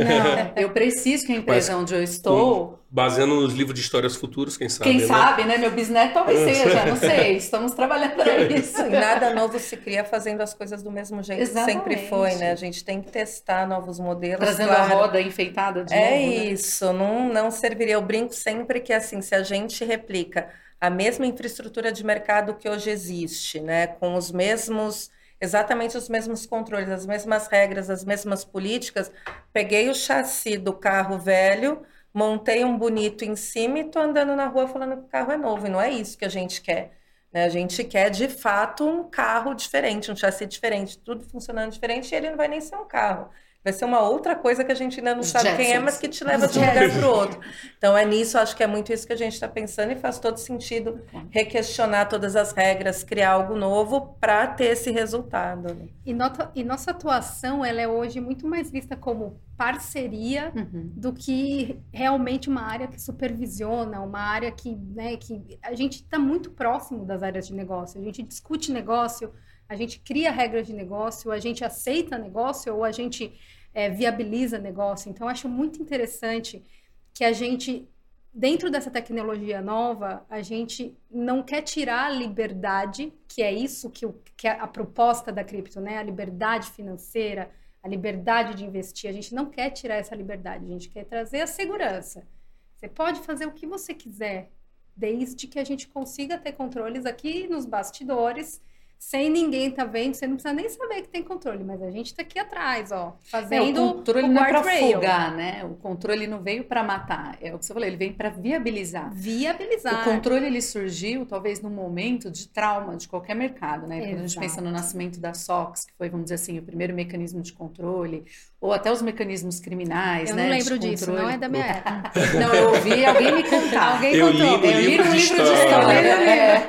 eu 0.54 0.70
preciso 0.70 1.26
que 1.26 1.32
a 1.32 1.36
empresa 1.36 1.76
onde 1.76 1.92
eu 1.92 2.02
estou 2.02 2.78
Baseando 2.88 3.40
nos 3.40 3.52
livros 3.52 3.74
de 3.74 3.80
histórias 3.80 4.14
futuras, 4.14 4.56
quem 4.56 4.68
sabe, 4.68 4.90
quem 4.90 5.00
né? 5.00 5.06
sabe, 5.06 5.44
né? 5.44 5.58
Meu 5.58 5.72
bisneto 5.72 6.14
talvez 6.14 6.38
seja, 6.38 6.86
não 6.86 6.96
sei. 6.96 7.36
Estamos 7.36 7.72
trabalhando 7.72 8.14
para 8.14 8.42
isso. 8.46 8.80
E 8.80 8.88
nada 8.88 9.34
novo 9.34 9.58
se 9.58 9.76
cria 9.76 10.04
fazendo 10.04 10.40
as 10.40 10.54
coisas 10.54 10.84
do 10.84 10.90
mesmo 10.90 11.20
jeito 11.20 11.40
que 11.40 11.46
sempre 11.46 11.94
Exatamente. 11.94 12.08
foi, 12.08 12.34
né? 12.36 12.52
A 12.52 12.54
gente 12.54 12.84
tem 12.84 13.02
que 13.02 13.10
testar 13.10 13.66
novos 13.66 13.98
modelos. 13.98 14.38
Trazendo 14.38 14.68
claro. 14.68 14.82
a 14.82 14.96
roda 14.96 15.20
enfeitada 15.20 15.84
de 15.84 15.92
É 15.92 16.10
novo, 16.10 16.38
né? 16.38 16.44
isso, 16.46 16.92
não, 16.92 17.28
não 17.28 17.50
serviria. 17.50 17.94
Eu 17.94 18.02
brinco 18.02 18.25
sempre 18.34 18.80
que 18.80 18.92
assim, 18.92 19.20
se 19.22 19.34
a 19.34 19.42
gente 19.42 19.84
replica 19.84 20.50
a 20.80 20.90
mesma 20.90 21.26
infraestrutura 21.26 21.90
de 21.92 22.04
mercado 22.04 22.54
que 22.54 22.68
hoje 22.68 22.90
existe, 22.90 23.60
né, 23.60 23.86
com 23.86 24.14
os 24.14 24.30
mesmos, 24.30 25.10
exatamente 25.40 25.96
os 25.96 26.08
mesmos 26.08 26.46
controles, 26.46 26.88
as 26.90 27.06
mesmas 27.06 27.46
regras, 27.48 27.88
as 27.90 28.04
mesmas 28.04 28.44
políticas, 28.44 29.10
peguei 29.52 29.88
o 29.88 29.94
chassi 29.94 30.56
do 30.58 30.72
carro 30.74 31.18
velho, 31.18 31.84
montei 32.12 32.64
um 32.64 32.76
bonito 32.78 33.24
em 33.24 33.36
cima 33.36 33.78
e 33.80 33.84
tô 33.90 33.98
andando 33.98 34.34
na 34.36 34.46
rua 34.46 34.68
falando 34.68 34.96
que 34.96 35.04
o 35.04 35.08
carro 35.08 35.32
é 35.32 35.36
novo, 35.36 35.66
e 35.66 35.70
não 35.70 35.80
é 35.80 35.90
isso 35.90 36.16
que 36.18 36.24
a 36.24 36.28
gente 36.28 36.60
quer. 36.62 36.92
né? 37.32 37.44
A 37.44 37.48
gente 37.48 37.84
quer, 37.84 38.10
de 38.10 38.28
fato, 38.28 38.84
um 38.86 39.08
carro 39.08 39.54
diferente, 39.54 40.10
um 40.10 40.16
chassi 40.16 40.46
diferente, 40.46 40.98
tudo 40.98 41.24
funcionando 41.24 41.72
diferente, 41.72 42.12
e 42.12 42.16
ele 42.16 42.30
não 42.30 42.36
vai 42.36 42.48
nem 42.48 42.60
ser 42.60 42.76
um 42.76 42.86
carro. 42.86 43.30
Vai 43.66 43.72
ser 43.72 43.84
uma 43.84 44.00
outra 44.00 44.36
coisa 44.36 44.62
que 44.64 44.70
a 44.70 44.74
gente 44.76 44.98
ainda 45.00 45.14
não 45.14 45.24
sabe 45.24 45.44
quem 45.56 45.66
é, 45.66 45.68
Jetsons. 45.70 45.84
mas 45.84 45.98
que 45.98 46.08
te 46.08 46.22
leva 46.22 46.46
de 46.46 46.56
um 46.58 46.62
lugar 46.62 46.74
Jetsons. 46.84 46.98
para 47.00 47.08
o 47.08 47.14
outro. 47.16 47.40
Então 47.76 47.98
é 47.98 48.04
nisso, 48.04 48.38
acho 48.38 48.54
que 48.56 48.62
é 48.62 48.66
muito 48.66 48.92
isso 48.92 49.06
que 49.06 49.12
a 49.12 49.16
gente 49.16 49.32
está 49.34 49.48
pensando 49.48 49.90
e 49.92 49.96
faz 49.96 50.18
todo 50.20 50.36
sentido 50.36 51.00
requestionar 51.30 52.06
todas 52.08 52.36
as 52.36 52.52
regras, 52.52 53.02
criar 53.02 53.32
algo 53.32 53.56
novo 53.56 54.16
para 54.20 54.46
ter 54.46 54.66
esse 54.66 54.90
resultado. 54.90 55.74
né? 55.74 55.88
E, 56.04 56.14
nota- 56.14 56.50
e 56.54 56.62
nossa 56.62 56.92
atuação, 56.92 57.64
ela 57.64 57.80
é 57.80 57.88
hoje 57.88 58.20
muito 58.20 58.46
mais 58.46 58.70
vista 58.70 58.96
como 58.96 59.40
parceria 59.56 60.52
Uhum. 60.54 60.92
do 60.94 61.12
que 61.12 61.80
realmente 61.92 62.48
uma 62.48 62.62
área 62.62 62.86
que 62.86 63.00
supervisiona, 63.00 64.00
uma 64.00 64.20
área 64.20 64.50
que, 64.52 64.76
né, 64.94 65.16
que 65.16 65.58
a 65.62 65.74
gente 65.74 66.02
está 66.02 66.18
muito 66.18 66.50
próximo 66.50 67.04
das 67.04 67.22
áreas 67.22 67.46
de 67.48 67.54
negócio. 67.54 68.00
A 68.00 68.04
gente 68.04 68.22
discute 68.22 68.70
negócio, 68.70 69.32
a 69.68 69.74
gente 69.74 69.98
cria 69.98 70.30
regras 70.30 70.66
de 70.66 70.72
negócio, 70.72 71.32
a 71.32 71.38
gente 71.38 71.64
aceita 71.64 72.16
negócio 72.16 72.72
ou 72.74 72.84
a 72.84 72.92
gente 72.92 73.32
eh, 73.76 73.90
viabiliza 73.90 74.58
negócio. 74.58 75.10
Então, 75.10 75.28
acho 75.28 75.46
muito 75.50 75.82
interessante 75.82 76.64
que 77.12 77.22
a 77.22 77.30
gente, 77.30 77.86
dentro 78.32 78.70
dessa 78.70 78.90
tecnologia 78.90 79.60
nova, 79.60 80.24
a 80.30 80.40
gente 80.40 80.96
não 81.10 81.42
quer 81.42 81.60
tirar 81.60 82.06
a 82.06 82.10
liberdade, 82.10 83.12
que 83.28 83.42
é 83.42 83.52
isso 83.52 83.90
que, 83.90 84.06
o, 84.06 84.14
que 84.34 84.48
é 84.48 84.52
a 84.52 84.66
proposta 84.66 85.30
da 85.30 85.44
cripto, 85.44 85.78
né? 85.78 85.98
A 85.98 86.02
liberdade 86.02 86.70
financeira, 86.70 87.50
a 87.82 87.88
liberdade 87.88 88.54
de 88.54 88.64
investir. 88.64 89.10
A 89.10 89.12
gente 89.12 89.34
não 89.34 89.44
quer 89.44 89.68
tirar 89.68 89.96
essa 89.96 90.14
liberdade, 90.14 90.64
a 90.64 90.68
gente 90.68 90.88
quer 90.88 91.04
trazer 91.04 91.42
a 91.42 91.46
segurança. 91.46 92.26
Você 92.74 92.88
pode 92.88 93.20
fazer 93.20 93.44
o 93.44 93.52
que 93.52 93.66
você 93.66 93.92
quiser, 93.92 94.50
desde 94.96 95.46
que 95.46 95.58
a 95.58 95.64
gente 95.64 95.86
consiga 95.86 96.38
ter 96.38 96.52
controles 96.52 97.04
aqui 97.04 97.46
nos 97.46 97.66
bastidores, 97.66 98.58
sem 98.98 99.30
ninguém 99.30 99.70
tá 99.70 99.84
vendo. 99.84 100.14
Você 100.14 100.26
não 100.26 100.34
precisa 100.34 100.54
nem 100.54 100.68
saber 100.68 101.02
que 101.02 101.08
tem 101.08 101.22
controle, 101.22 101.62
mas 101.64 101.82
a 101.82 101.90
gente 101.90 102.14
tá 102.14 102.22
aqui 102.22 102.38
atrás, 102.38 102.90
ó, 102.92 103.16
É, 103.26 103.28
fazendo 103.30 103.84
o 103.84 103.94
controle 103.94 104.26
o 104.26 104.32
não 104.32 104.44
é 104.44 104.48
para 104.48 104.62
folgar, 104.62 105.34
né? 105.36 105.64
O 105.64 105.74
controle 105.74 106.26
não 106.26 106.42
veio 106.42 106.64
para 106.64 106.82
matar. 106.82 107.38
É 107.40 107.54
o 107.54 107.58
que 107.58 107.66
você 107.66 107.72
falou, 107.72 107.86
ele 107.86 107.96
vem 107.96 108.12
para 108.12 108.30
viabilizar. 108.30 109.12
viabilizar. 109.14 110.00
O 110.00 110.04
controle 110.12 110.46
ele 110.46 110.60
surgiu 110.62 111.24
talvez 111.26 111.60
num 111.60 111.70
momento 111.70 112.30
de 112.30 112.48
trauma 112.48 112.96
de 112.96 113.08
qualquer 113.08 113.34
mercado, 113.34 113.86
né? 113.86 114.00
Quando 114.00 114.14
a 114.14 114.18
gente 114.18 114.32
Exato. 114.32 114.40
pensa 114.40 114.60
no 114.60 114.70
nascimento 114.70 115.20
da 115.20 115.34
SOX, 115.34 115.84
que 115.84 115.92
foi, 115.94 116.08
vamos 116.08 116.24
dizer 116.24 116.34
assim, 116.36 116.58
o 116.58 116.62
primeiro 116.62 116.94
mecanismo 116.94 117.40
de 117.42 117.52
controle, 117.52 118.24
ou 118.66 118.72
até 118.72 118.90
os 118.92 119.00
mecanismos 119.00 119.60
criminais, 119.60 120.30
Eu 120.30 120.36
né? 120.36 120.42
não 120.48 120.50
de 120.50 120.58
lembro 120.58 120.78
disso, 120.78 121.12
não 121.12 121.28
é 121.30 121.38
da 121.38 121.48
minha 121.48 121.64
época. 121.64 122.12
Não, 122.38 122.54
eu 122.54 122.68
ouvi 122.70 123.04
alguém 123.04 123.34
me 123.34 123.42
contar. 123.44 123.94
Alguém 123.94 124.14
Eu 124.14 124.26
contou. 124.32 124.40
li 124.40 124.46
no 124.58 124.66
Eu 124.66 124.80
li 124.80 124.98
no 124.98 125.04
de 125.04 125.10
livro 125.10 125.10
de 125.10 125.16
história. 125.18 125.52
história. 125.54 126.08
é. 126.08 126.66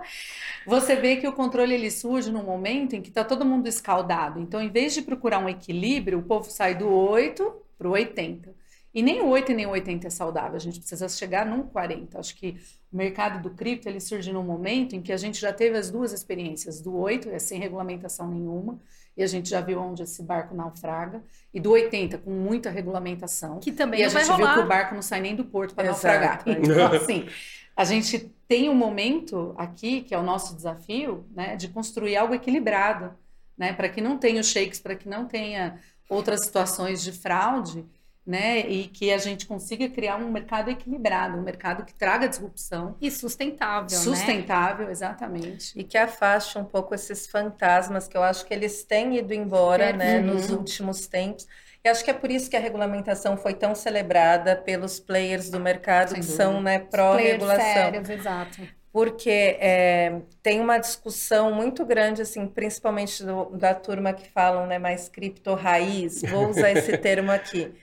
Você 0.66 0.96
vê 0.96 1.16
que 1.16 1.28
o 1.28 1.32
controle 1.32 1.74
ele 1.74 1.90
surge 1.90 2.32
num 2.32 2.42
momento 2.42 2.94
em 2.96 3.02
que 3.02 3.10
está 3.10 3.22
todo 3.22 3.44
mundo 3.44 3.66
escaldado. 3.68 4.40
Então, 4.40 4.62
em 4.62 4.70
vez 4.70 4.94
de 4.94 5.02
procurar 5.02 5.38
um 5.38 5.48
equilíbrio, 5.48 6.18
o 6.18 6.22
povo 6.22 6.50
sai 6.50 6.74
do 6.74 6.88
8 6.88 7.52
para 7.76 7.86
o 7.88 7.90
80. 7.92 8.54
E 8.94 9.02
nem 9.02 9.20
o 9.20 9.28
8 9.28 9.52
e 9.52 9.54
nem 9.54 9.66
o 9.66 9.70
80 9.70 10.06
é 10.06 10.10
saudável. 10.10 10.56
A 10.56 10.60
gente 10.60 10.78
precisa 10.78 11.08
chegar 11.08 11.44
num 11.44 11.64
40. 11.64 12.18
Acho 12.18 12.34
que 12.36 12.56
o 12.92 12.96
mercado 12.96 13.42
do 13.42 13.50
cripto 13.50 13.88
ele 13.88 14.00
surge 14.00 14.32
num 14.32 14.42
momento 14.42 14.94
em 14.96 15.02
que 15.02 15.12
a 15.12 15.16
gente 15.18 15.38
já 15.38 15.52
teve 15.52 15.76
as 15.76 15.90
duas 15.90 16.12
experiências. 16.12 16.80
Do 16.80 16.96
8 16.96 17.28
é 17.28 17.38
sem 17.38 17.58
regulamentação 17.60 18.26
nenhuma. 18.30 18.80
E 19.16 19.22
a 19.22 19.26
gente 19.26 19.48
já 19.48 19.60
viu 19.60 19.80
onde 19.80 20.02
esse 20.02 20.22
barco 20.22 20.54
naufraga. 20.54 21.22
E 21.52 21.60
do 21.60 21.70
80 21.70 22.18
com 22.18 22.30
muita 22.30 22.70
regulamentação. 22.70 23.60
Que 23.60 23.72
também 23.72 24.00
E 24.00 24.04
a 24.04 24.08
gente 24.08 24.26
viu 24.26 24.52
que 24.52 24.58
o 24.60 24.66
barco 24.66 24.94
não 24.94 25.02
sai 25.02 25.20
nem 25.20 25.36
do 25.36 25.44
porto 25.44 25.74
para 25.74 25.84
naufragar. 25.84 26.42
Então, 26.46 26.92
assim, 26.92 27.28
a 27.76 27.84
gente 27.84 28.32
tem 28.46 28.68
um 28.68 28.74
momento 28.74 29.54
aqui, 29.56 30.02
que 30.02 30.14
é 30.14 30.18
o 30.18 30.22
nosso 30.22 30.54
desafio, 30.54 31.24
né, 31.34 31.56
de 31.56 31.68
construir 31.68 32.16
algo 32.16 32.34
equilibrado, 32.34 33.14
né, 33.56 33.72
para 33.72 33.88
que 33.88 34.00
não 34.00 34.18
tenha 34.18 34.40
os 34.40 34.48
shakes, 34.48 34.80
para 34.80 34.94
que 34.94 35.08
não 35.08 35.26
tenha 35.26 35.78
outras 36.08 36.44
situações 36.44 37.02
de 37.02 37.12
fraude, 37.12 37.84
né, 38.26 38.60
e 38.60 38.88
que 38.88 39.12
a 39.12 39.18
gente 39.18 39.46
consiga 39.46 39.88
criar 39.90 40.16
um 40.16 40.30
mercado 40.32 40.70
equilibrado, 40.70 41.38
um 41.38 41.42
mercado 41.42 41.84
que 41.84 41.94
traga 41.94 42.28
disrupção, 42.28 42.98
E 43.00 43.08
sustentável, 43.10 44.04
né? 44.04 44.42
sustentável, 44.42 44.90
exatamente. 44.90 45.76
E 45.76 45.82
que 45.84 45.98
afaste 45.98 46.56
um 46.58 46.64
pouco 46.64 46.94
esses 46.94 47.26
fantasmas 47.26 48.06
que 48.06 48.16
eu 48.16 48.22
acho 48.22 48.46
que 48.46 48.54
eles 48.54 48.84
têm 48.84 49.16
ido 49.18 49.34
embora, 49.34 49.92
né, 49.92 50.20
Uhum. 50.20 50.20
nos 50.20 50.50
últimos 50.50 51.06
tempos. 51.08 51.46
E 51.84 51.88
acho 51.88 52.04
que 52.04 52.10
é 52.10 52.14
por 52.14 52.30
isso 52.30 52.48
que 52.48 52.56
a 52.56 52.60
regulamentação 52.60 53.36
foi 53.36 53.54
tão 53.54 53.74
celebrada 53.74 54.56
pelos 54.56 55.00
players 55.00 55.50
do 55.50 55.58
mercado 55.60 56.14
Sem 56.14 56.18
que 56.18 56.24
dúvida. 56.26 56.32
são, 56.36 56.60
né, 56.62 56.78
pró-regulação. 56.78 57.48
sérios, 57.48 58.08
exato. 58.08 58.68
Porque 58.92 59.30
é, 59.60 60.22
tem 60.42 60.60
uma 60.60 60.78
discussão 60.78 61.52
muito 61.52 61.84
grande, 61.84 62.22
assim, 62.22 62.46
principalmente 62.46 63.24
do- 63.24 63.46
da 63.56 63.74
turma 63.74 64.12
que 64.14 64.30
falam, 64.30 64.66
né, 64.66 64.78
mais 64.78 65.08
cripto 65.08 65.54
raiz, 65.54 66.22
vou 66.24 66.48
usar 66.48 66.70
esse 66.72 66.94
termo 66.98 67.30
aqui. 67.32 67.74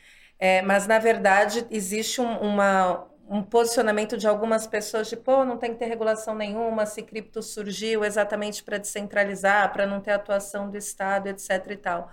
É, 0.41 0.63
mas, 0.63 0.88
na 0.88 0.98
verdade, 0.98 1.67
existe 1.69 2.19
um, 2.19 2.39
uma, 2.39 3.07
um 3.29 3.43
posicionamento 3.43 4.17
de 4.17 4.27
algumas 4.27 4.65
pessoas 4.65 5.07
de, 5.07 5.15
pô, 5.15 5.45
não 5.45 5.55
tem 5.57 5.71
que 5.71 5.77
ter 5.77 5.86
regulação 5.86 6.33
nenhuma, 6.33 6.88
se 6.88 7.03
cripto 7.03 7.43
surgiu 7.43 8.03
exatamente 8.03 8.63
para 8.63 8.79
descentralizar, 8.79 9.71
para 9.71 9.86
não 9.86 10.01
ter 10.01 10.10
atuação 10.12 10.71
do 10.71 10.75
Estado, 10.77 11.27
etc 11.29 11.50
e 11.69 11.77
tal. 11.77 12.12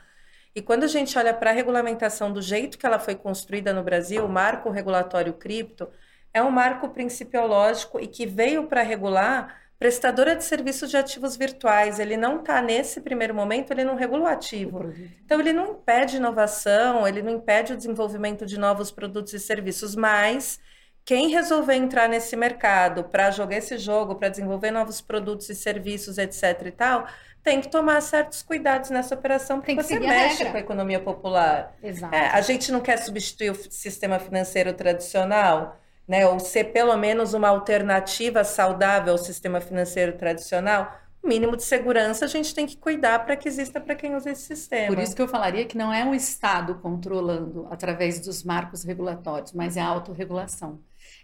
E 0.55 0.61
quando 0.61 0.85
a 0.85 0.87
gente 0.89 1.19
olha 1.19 1.33
para 1.33 1.51
a 1.51 1.55
regulamentação 1.55 2.31
do 2.31 2.43
jeito 2.43 2.77
que 2.79 2.85
ela 2.85 2.99
foi 2.99 3.15
construída 3.15 3.73
no 3.73 3.83
Brasil, 3.83 4.25
o 4.27 4.29
marco 4.29 4.71
regulatório 4.71 5.33
cripto, 5.33 5.89
é 6.35 6.43
um 6.43 6.51
marco 6.51 6.91
principiológico 6.91 7.99
e 7.99 8.07
que 8.07 8.27
veio 8.27 8.67
para 8.67 8.83
regular 8.83 9.57
prestadora 9.79 10.35
de 10.35 10.43
serviços 10.45 10.91
de 10.91 10.97
ativos 10.97 11.37
virtuais. 11.37 11.99
Ele 12.01 12.17
não 12.17 12.41
está, 12.41 12.61
nesse 12.61 13.01
primeiro 13.01 13.35
momento, 13.35 13.71
ele 13.73 13.85
não 13.85 13.95
regula 13.95 14.25
o 14.25 14.27
ativo. 14.27 14.93
Então, 15.25 15.39
ele 15.41 15.53
não 15.53 15.73
impede 15.73 16.17
inovação, 16.17 17.07
ele 17.07 17.23
não 17.23 17.33
impede 17.33 17.73
o 17.73 17.77
desenvolvimento 17.77 18.45
de 18.45 18.59
novos 18.59 18.91
produtos 18.91 19.33
e 19.33 19.39
serviços, 19.39 19.95
mas 19.95 20.59
quem 21.05 21.29
resolver 21.31 21.75
entrar 21.75 22.09
nesse 22.09 22.37
mercado 22.37 23.05
para 23.05 23.31
jogar 23.31 23.57
esse 23.57 23.79
jogo, 23.79 24.17
para 24.17 24.29
desenvolver 24.29 24.71
novos 24.71 25.01
produtos 25.01 25.49
e 25.49 25.55
serviços, 25.55 26.19
etc. 26.19 26.67
e 26.67 26.71
tal, 26.73 27.07
tem 27.43 27.61
que 27.61 27.71
tomar 27.71 28.03
certos 28.03 28.43
cuidados 28.43 28.91
nessa 28.91 29.15
operação, 29.15 29.59
porque 29.59 29.75
Tem 29.75 29.77
que 29.77 29.83
você 29.85 29.95
a 29.95 30.01
mexe 30.01 30.39
regra. 30.39 30.51
com 30.51 30.57
a 30.59 30.61
economia 30.61 31.01
popular. 31.01 31.75
Exato. 31.83 32.15
É, 32.15 32.29
a 32.29 32.41
gente 32.43 32.71
não 32.71 32.81
quer 32.81 32.99
substituir 32.99 33.51
o 33.51 33.55
sistema 33.55 34.19
financeiro 34.19 34.75
tradicional, 34.75 35.79
né? 36.09 36.27
Ou 36.27 36.41
ser 36.41 36.65
pelo 36.73 36.97
menos 36.97 37.35
uma 37.35 37.49
alternativa 37.49 38.43
saudável 38.43 39.13
ao 39.13 39.19
sistema 39.19 39.61
financeiro 39.61 40.17
tradicional. 40.17 40.91
O 41.23 41.29
mínimo 41.29 41.57
de 41.57 41.65
segurança 41.65 42.25
a 42.25 42.29
gente 42.29 42.55
tem 42.55 42.65
que 42.65 42.77
cuidar 42.77 43.25
para 43.27 43.37
que 43.37 43.49
exista 43.49 43.81
para 43.81 43.95
quem 43.95 44.15
usa 44.15 44.31
esse 44.31 44.43
sistema. 44.43 44.95
Por 44.95 45.03
isso 45.03 45.15
que 45.15 45.21
eu 45.21 45.29
falaria 45.29 45.65
que 45.67 45.77
não 45.77 45.93
é 45.93 46.05
o 46.05 46.15
Estado 46.15 46.77
controlando 46.77 47.67
através 47.71 48.21
dos 48.21 48.43
marcos 48.45 48.85
regulatórios, 48.85 49.53
mas 49.53 49.77
é 49.77 49.81
a 49.81 49.87
autorregulação. 49.87 50.81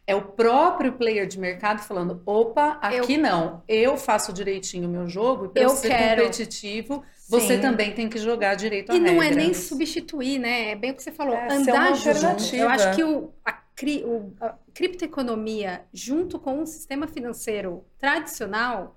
É 0.06 0.14
o 0.14 0.22
próprio 0.22 0.92
player 0.92 1.26
de 1.26 1.38
mercado 1.38 1.80
falando: 1.80 2.22
opa, 2.26 2.78
aqui 2.82 3.16
não, 3.16 3.62
eu 3.66 3.96
faço 3.96 4.32
direitinho 4.32 4.88
o 4.88 4.90
meu 4.90 5.08
jogo, 5.08 5.46
e 5.46 5.48
para 5.48 5.62
Eu 5.62 5.70
ser 5.70 5.88
quero. 5.88 6.22
competitivo, 6.22 7.02
você 7.28 7.56
Sim. 7.56 7.60
também 7.60 7.92
tem 7.92 8.08
que 8.08 8.18
jogar 8.18 8.54
direito 8.54 8.92
à 8.92 8.96
E 8.96 9.00
não 9.00 9.22
é 9.22 9.30
nem 9.30 9.54
substituir, 9.54 10.38
né? 10.38 10.72
É 10.72 10.76
bem 10.76 10.90
o 10.90 10.94
que 10.94 11.02
você 11.02 11.12
falou, 11.12 11.34
É, 11.34 11.52
andar 11.54 11.94
junto. 11.94 12.54
Eu 12.54 12.68
acho 12.68 12.94
que 12.94 13.02
o, 13.02 13.32
a, 13.44 13.58
cri, 13.74 14.04
o, 14.04 14.32
a 14.40 14.54
criptoeconomia, 14.72 15.82
junto 15.92 16.38
com 16.38 16.62
o 16.62 16.66
sistema 16.66 17.06
financeiro 17.06 17.84
tradicional, 17.98 18.96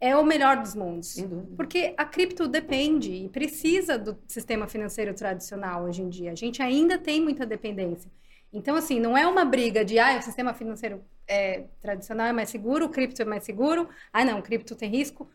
é 0.00 0.14
o 0.16 0.24
melhor 0.24 0.56
dos 0.60 0.74
mundos. 0.74 1.08
Sem 1.08 1.26
dúvida. 1.26 1.56
Porque 1.56 1.94
a 1.96 2.04
cripto 2.04 2.46
depende 2.48 3.12
e 3.12 3.28
precisa 3.28 3.96
do 3.98 4.18
sistema 4.26 4.66
financeiro 4.66 5.14
tradicional 5.14 5.84
hoje 5.84 6.02
em 6.02 6.08
dia. 6.08 6.32
A 6.32 6.34
gente 6.34 6.60
ainda 6.62 6.98
tem 6.98 7.20
muita 7.22 7.46
dependência. 7.46 8.10
Então, 8.52 8.76
assim, 8.76 9.00
não 9.00 9.16
é 9.16 9.26
uma 9.26 9.44
briga 9.44 9.84
de, 9.84 9.98
ah, 9.98 10.18
o 10.18 10.22
sistema 10.22 10.54
financeiro 10.54 11.02
é, 11.26 11.64
tradicional 11.80 12.26
é 12.26 12.32
mais 12.32 12.50
seguro, 12.50 12.84
o 12.86 12.88
cripto 12.88 13.20
é 13.22 13.24
mais 13.24 13.44
seguro. 13.44 13.88
Ah, 14.12 14.24
não, 14.24 14.38
o 14.38 14.42
cripto 14.42 14.74
tem 14.76 14.90
risco. 14.90 15.28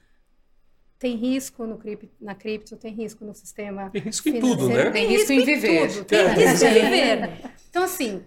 Tem 0.97 1.15
risco 1.15 1.65
no 1.65 1.77
cripto, 1.77 2.09
na 2.19 2.35
cripto, 2.35 2.75
tem 2.75 2.93
risco 2.93 3.23
no 3.23 3.33
sistema 3.33 3.89
Tem 3.89 4.01
risco 4.01 4.27
em 4.29 4.39
tudo, 4.39 4.63
financeiro. 4.67 4.83
né? 4.85 4.91
Tem 4.91 5.07
risco 5.07 5.31
em 5.31 5.45
viver. 5.45 5.87
tudo, 5.93 6.05
tem 6.05 6.19
É. 6.19 6.27
risco 6.33 6.65
em 6.65 6.73
viver. 6.73 7.51
Então, 7.69 7.83
assim, 7.83 8.21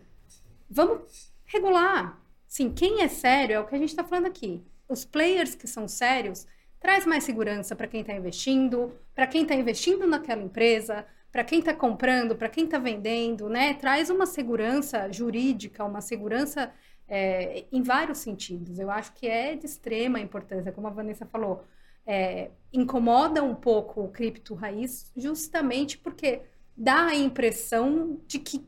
vamos 0.72 1.32
regular. 1.44 2.20
Sim, 2.46 2.72
quem 2.72 3.02
é 3.02 3.08
sério 3.08 3.54
é 3.56 3.60
o 3.60 3.66
que 3.66 3.74
a 3.74 3.78
gente 3.78 3.90
está 3.90 4.04
falando 4.04 4.26
aqui. 4.26 4.62
Os 4.88 5.04
players 5.04 5.54
que 5.54 5.66
são 5.66 5.88
sérios 5.88 6.46
traz 6.80 7.06
mais 7.06 7.24
segurança 7.24 7.74
para 7.76 7.86
quem 7.86 8.00
está 8.00 8.12
investindo, 8.14 8.92
para 9.14 9.26
quem 9.26 9.42
está 9.42 9.54
investindo 9.54 10.06
naquela 10.06 10.42
empresa, 10.42 11.06
para 11.30 11.44
quem 11.44 11.60
está 11.60 11.72
comprando, 11.74 12.36
para 12.36 12.48
quem 12.48 12.64
está 12.64 12.78
vendendo, 12.78 13.48
né? 13.48 13.74
Traz 13.74 14.10
uma 14.10 14.26
segurança 14.26 15.10
jurídica, 15.10 15.84
uma 15.84 16.00
segurança 16.00 16.72
é, 17.08 17.64
em 17.72 17.82
vários 17.82 18.18
sentidos. 18.18 18.78
Eu 18.78 18.90
acho 18.90 19.12
que 19.14 19.26
é 19.26 19.54
de 19.56 19.66
extrema 19.66 20.20
importância, 20.20 20.72
como 20.72 20.86
a 20.88 20.90
Vanessa 20.90 21.24
falou. 21.26 21.64
é, 22.06 22.50
incomoda 22.72 23.42
um 23.42 23.54
pouco 23.54 24.02
o 24.02 24.08
cripto 24.10 24.54
raiz, 24.54 25.12
justamente 25.16 25.98
porque 25.98 26.42
dá 26.76 27.06
a 27.06 27.14
impressão 27.16 28.20
de 28.26 28.38
que 28.38 28.66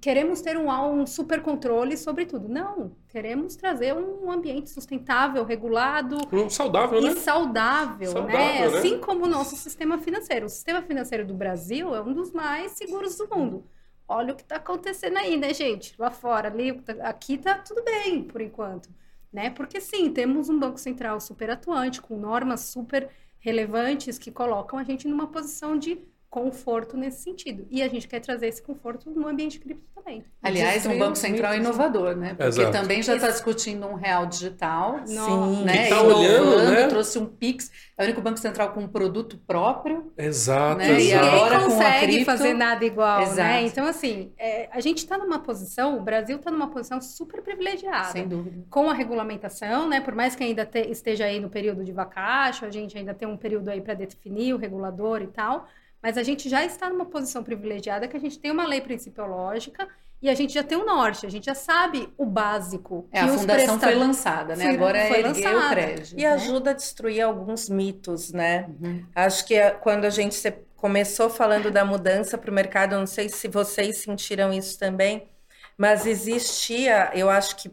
queremos 0.00 0.40
ter 0.40 0.56
um, 0.56 0.70
um 0.70 1.06
super 1.06 1.42
controle 1.42 1.96
sobre 1.96 2.26
tudo. 2.26 2.48
Não, 2.48 2.92
queremos 3.08 3.56
trazer 3.56 3.94
um 3.94 4.30
ambiente 4.30 4.70
sustentável, 4.70 5.44
regulado. 5.44 6.18
Um 6.32 6.48
saudável, 6.48 7.00
e 7.00 7.04
né? 7.04 7.14
saudável, 7.16 8.12
Saudável, 8.12 8.38
né? 8.38 8.70
né? 8.70 8.78
Assim 8.78 8.98
como 8.98 9.24
o 9.24 9.28
nosso 9.28 9.56
sistema 9.56 9.98
financeiro. 9.98 10.46
O 10.46 10.48
sistema 10.48 10.82
financeiro 10.82 11.26
do 11.26 11.34
Brasil 11.34 11.94
é 11.94 12.00
um 12.00 12.12
dos 12.12 12.32
mais 12.32 12.72
seguros 12.72 13.16
do 13.16 13.28
mundo. 13.28 13.64
Olha 14.06 14.32
o 14.32 14.36
que 14.36 14.42
está 14.42 14.56
acontecendo 14.56 15.18
aí, 15.18 15.36
né, 15.36 15.52
gente? 15.52 15.94
Lá 15.98 16.10
fora, 16.10 16.48
ali, 16.48 16.82
aqui 17.02 17.36
tá 17.36 17.58
tudo 17.58 17.84
bem, 17.84 18.22
por 18.22 18.40
enquanto. 18.40 18.88
Né? 19.30 19.50
Porque 19.50 19.80
sim, 19.80 20.10
temos 20.10 20.48
um 20.48 20.58
Banco 20.58 20.78
Central 20.78 21.20
super 21.20 21.50
atuante, 21.50 22.00
com 22.00 22.16
normas 22.16 22.60
super 22.60 23.10
relevantes 23.38 24.18
que 24.18 24.30
colocam 24.30 24.78
a 24.78 24.84
gente 24.84 25.06
numa 25.06 25.26
posição 25.26 25.78
de 25.78 25.98
conforto 26.30 26.94
nesse 26.96 27.22
sentido. 27.22 27.66
E 27.70 27.82
a 27.82 27.88
gente 27.88 28.06
quer 28.06 28.20
trazer 28.20 28.48
esse 28.48 28.62
conforto 28.62 29.10
no 29.10 29.26
ambiente 29.26 29.58
cripto 29.58 29.84
também. 29.94 30.22
Aliás, 30.42 30.84
um 30.84 30.98
Banco 30.98 31.16
Central 31.16 31.52
mitos. 31.54 31.66
inovador, 31.66 32.14
né? 32.14 32.28
Porque 32.34 32.44
Exato. 32.60 32.70
também 32.72 33.02
já 33.02 33.16
está 33.16 33.30
discutindo 33.30 33.86
um 33.86 33.94
real 33.94 34.26
digital, 34.26 35.00
Sim. 35.06 35.64
né? 35.64 35.84
Que 35.84 35.88
tá 35.88 36.02
olhando, 36.02 36.70
né? 36.70 36.86
trouxe 36.86 37.18
um 37.18 37.24
Pix. 37.24 37.70
É 37.96 38.02
o 38.02 38.04
único 38.04 38.20
Banco 38.20 38.38
Central 38.38 38.72
com 38.72 38.80
um 38.80 38.88
produto 38.88 39.38
próprio. 39.46 40.12
Exato, 40.18 40.78
Né? 40.78 41.00
E 41.00 41.10
exato. 41.12 41.26
agora 41.26 41.40
Ninguém 41.40 41.58
com 41.58 41.64
a 41.64 41.76
consegue 41.84 42.06
cripto- 42.12 42.24
fazer 42.26 42.52
nada 42.52 42.84
igual, 42.84 43.22
Exato. 43.22 43.36
né? 43.36 43.62
Então, 43.62 43.86
assim, 43.86 44.30
é, 44.38 44.68
a 44.70 44.80
gente 44.80 44.98
está 44.98 45.16
numa 45.16 45.38
posição, 45.38 45.96
o 45.96 46.02
Brasil 46.02 46.36
está 46.36 46.50
numa 46.50 46.68
posição 46.68 47.00
super 47.00 47.40
privilegiada. 47.42 48.12
Sem 48.12 48.28
dúvida. 48.28 48.66
com 48.68 48.90
a 48.90 48.92
regulamentação, 48.94 49.88
né? 49.88 50.00
Por 50.02 50.14
mais 50.14 50.36
que 50.36 50.44
ainda 50.44 50.66
te- 50.66 50.90
esteja 50.90 51.24
aí 51.24 51.40
no 51.40 51.48
período 51.48 51.82
de 51.82 51.90
vacacho, 51.92 52.66
a 52.66 52.70
gente 52.70 52.96
ainda 52.98 53.14
tem 53.14 53.26
um 53.26 53.36
período 53.36 53.68
aí 53.70 53.80
para 53.80 53.94
definir 53.94 54.52
o 54.52 54.58
regulador 54.58 55.22
e 55.22 55.26
tal, 55.26 55.66
mas 56.02 56.16
a 56.18 56.22
gente 56.22 56.48
já 56.48 56.64
está 56.64 56.88
numa 56.88 57.06
posição 57.06 57.42
privilegiada 57.42 58.06
que 58.08 58.16
a 58.16 58.20
gente 58.20 58.38
tem 58.38 58.50
uma 58.50 58.66
lei 58.66 58.80
principiológica 58.80 59.88
e 60.20 60.28
a 60.28 60.34
gente 60.34 60.52
já 60.52 60.64
tem 60.64 60.76
o 60.76 60.84
norte, 60.84 61.24
a 61.26 61.28
gente 61.28 61.46
já 61.46 61.54
sabe 61.54 62.12
o 62.18 62.26
básico. 62.26 63.08
É, 63.12 63.20
que 63.20 63.24
a 63.30 63.38
fundação 63.38 63.78
foi 63.78 63.94
lançada, 63.94 64.56
né? 64.56 64.64
Foi- 64.64 64.74
Agora 64.74 64.98
é 64.98 65.08
foi 65.08 65.18
erguer 65.20 65.48
o 65.48 65.52
lançada. 65.54 65.68
prédio. 65.74 66.18
E 66.18 66.26
ajuda 66.26 66.70
a 66.70 66.72
destruir 66.74 67.20
alguns 67.20 67.68
mitos, 67.68 68.32
né? 68.32 68.68
Uhum. 68.80 69.04
Acho 69.14 69.46
que 69.46 69.54
é 69.54 69.70
quando 69.70 70.04
a 70.04 70.10
gente 70.10 70.36
começou 70.76 71.28
falando 71.30 71.70
da 71.70 71.84
mudança 71.84 72.36
para 72.38 72.50
o 72.50 72.54
mercado, 72.54 72.94
eu 72.94 72.98
não 73.00 73.06
sei 73.06 73.28
se 73.28 73.46
vocês 73.48 73.98
sentiram 73.98 74.52
isso 74.52 74.78
também, 74.78 75.28
mas 75.76 76.04
existia, 76.06 77.10
eu 77.14 77.30
acho 77.30 77.54
que 77.56 77.70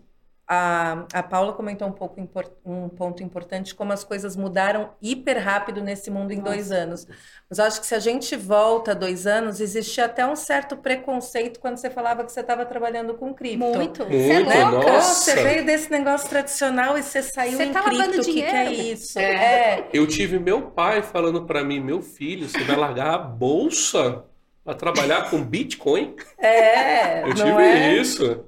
a, 0.47 1.05
a 1.11 1.23
Paula 1.23 1.53
comentou 1.53 1.87
um 1.87 1.91
pouco 1.91 2.21
um 2.63 2.87
ponto 2.89 3.23
importante, 3.23 3.73
como 3.73 3.91
as 3.91 4.03
coisas 4.03 4.35
mudaram 4.35 4.91
hiper 5.01 5.43
rápido 5.43 5.81
nesse 5.81 6.11
mundo 6.11 6.31
em 6.31 6.39
dois 6.39 6.71
anos. 6.71 7.07
Mas 7.49 7.57
eu 7.59 7.65
acho 7.65 7.79
que 7.81 7.87
se 7.87 7.95
a 7.95 7.99
gente 7.99 8.35
volta 8.35 8.93
dois 8.93 9.25
anos, 9.25 9.59
existia 9.59 10.05
até 10.05 10.25
um 10.25 10.35
certo 10.35 10.77
preconceito 10.77 11.59
quando 11.59 11.77
você 11.77 11.89
falava 11.89 12.23
que 12.23 12.31
você 12.31 12.41
estava 12.41 12.65
trabalhando 12.65 13.15
com 13.15 13.33
cripto. 13.33 13.57
Muito. 13.57 14.05
Muito, 14.05 14.07
Você 14.07 14.33
é 14.33 14.39
louca? 14.39 14.91
Nossa. 14.93 15.31
você 15.31 15.43
veio 15.43 15.65
desse 15.65 15.89
negócio 15.91 16.29
tradicional 16.29 16.97
e 16.97 17.03
você 17.03 17.23
saiu 17.23 17.57
Você 17.57 17.65
em 17.65 17.71
tá 17.71 17.81
lavando 17.81 18.03
cripto, 18.13 18.21
o 18.21 18.33
que, 18.33 18.33
que 18.33 18.55
é 18.55 18.71
isso? 18.71 19.19
É. 19.19 19.79
É. 19.79 19.89
Eu 19.93 20.05
tive 20.07 20.37
meu 20.39 20.71
pai 20.71 21.01
falando 21.01 21.45
pra 21.45 21.63
mim, 21.63 21.79
meu 21.79 22.01
filho, 22.01 22.47
você 22.47 22.63
vai 22.63 22.75
largar 22.75 23.13
a 23.15 23.17
bolsa 23.17 24.23
pra 24.63 24.73
trabalhar 24.73 25.29
com 25.29 25.43
Bitcoin? 25.43 26.15
É, 26.37 27.23
Eu 27.23 27.27
não 27.29 27.35
tive 27.35 27.63
é? 27.63 27.93
isso. 27.95 28.45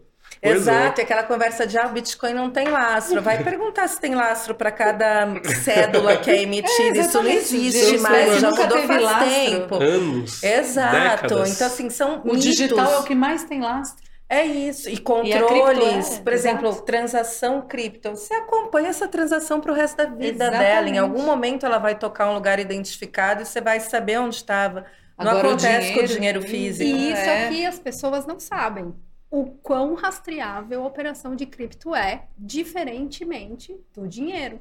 Pois 0.47 0.67
é. 0.67 0.71
Exato, 0.71 1.01
e 1.01 1.03
aquela 1.03 1.23
conversa 1.23 1.65
de 1.67 1.77
ah, 1.77 1.87
o 1.87 1.89
Bitcoin 1.89 2.33
não 2.33 2.49
tem 2.49 2.67
lastro. 2.69 3.21
Vai 3.21 3.43
perguntar 3.43 3.87
se 3.87 3.99
tem 3.99 4.15
lastro 4.15 4.53
para 4.55 4.71
cada 4.71 5.27
cédula 5.63 6.17
que 6.17 6.29
é 6.31 6.41
emitida. 6.43 6.99
Isso 6.99 7.21
não 7.21 7.29
existe 7.29 7.95
Isso 7.95 8.03
mais, 8.03 8.39
já 8.39 8.49
nunca 8.49 8.63
mudou 8.63 8.77
teve 8.77 8.87
faz 8.87 9.01
lastro. 9.03 9.29
tempo. 9.29 9.75
Anos. 9.83 10.43
Exato. 10.43 10.95
décadas. 11.27 11.55
Então, 11.55 11.67
assim, 11.67 11.89
são 11.89 12.19
O 12.21 12.25
mitos. 12.25 12.43
digital 12.43 12.91
é 12.93 12.97
o 12.99 13.03
que 13.03 13.15
mais 13.15 13.43
tem 13.43 13.61
lastro. 13.61 14.05
É 14.29 14.43
isso. 14.43 14.89
E 14.89 14.95
E 14.95 14.97
controles, 14.97 15.45
cripto 15.47 16.19
é, 16.19 16.23
por 16.23 16.33
exemplo, 16.33 16.67
exato. 16.67 16.83
transação 16.83 17.61
cripto. 17.61 18.09
Você 18.09 18.33
acompanha 18.33 18.89
essa 18.89 19.07
transação 19.07 19.61
para 19.61 19.71
o 19.71 19.75
resto 19.75 19.95
da 19.95 20.05
vida 20.05 20.43
Exatamente. 20.45 20.59
dela. 20.59 20.89
Em 20.89 20.97
algum 20.97 21.21
momento 21.23 21.65
ela 21.65 21.77
vai 21.77 21.95
tocar 21.95 22.29
um 22.29 22.33
lugar 22.33 22.59
identificado 22.59 23.43
e 23.43 23.45
você 23.45 23.61
vai 23.61 23.79
saber 23.79 24.19
onde 24.19 24.35
estava. 24.35 24.85
Não 25.17 25.29
Agora, 25.31 25.47
o 25.47 25.49
acontece 25.51 25.93
com 25.93 25.99
o 26.01 26.03
dinheiro- 26.05 26.41
dinheiro 26.41 26.41
físico. 26.41 26.83
E 26.89 27.11
isso 27.13 27.21
É. 27.21 27.45
aqui 27.45 27.65
as 27.65 27.79
pessoas 27.79 28.27
não 28.27 28.37
sabem. 28.37 28.93
O 29.29 29.45
quão 29.45 29.93
rastreável 29.95 30.83
a 30.83 30.87
operação 30.87 31.35
de 31.35 31.45
cripto 31.45 31.93
é, 31.95 32.27
diferentemente 32.37 33.75
do 33.93 34.07
dinheiro. 34.07 34.59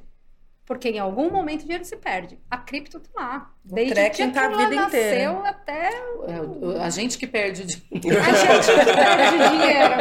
Porque 0.65 0.89
em 0.89 0.99
algum 0.99 1.31
momento 1.31 1.61
o 1.61 1.63
dinheiro 1.63 1.85
se 1.85 1.97
perde. 1.97 2.41
A 2.51 2.57
cripto 2.59 2.99
tá 2.99 3.09
lá. 3.15 3.55
Desde 3.65 3.95
tracking 3.95 4.27
que 4.29 4.35
tá 4.35 4.47
a 4.47 4.49
vida 4.49 4.75
inteira. 4.75 5.33
nasceu 5.33 5.47
até 5.47 5.91
É, 6.27 6.41
o- 6.41 6.77
A 6.83 6.91
gente 6.91 7.17
que 7.17 7.27
perde 7.29 7.63
o 7.63 7.67
dinheiro. 7.67 8.21
a 8.21 8.33
gente 8.33 8.67
que 8.75 8.93
perde 8.93 9.51
dinheiro. 9.51 9.95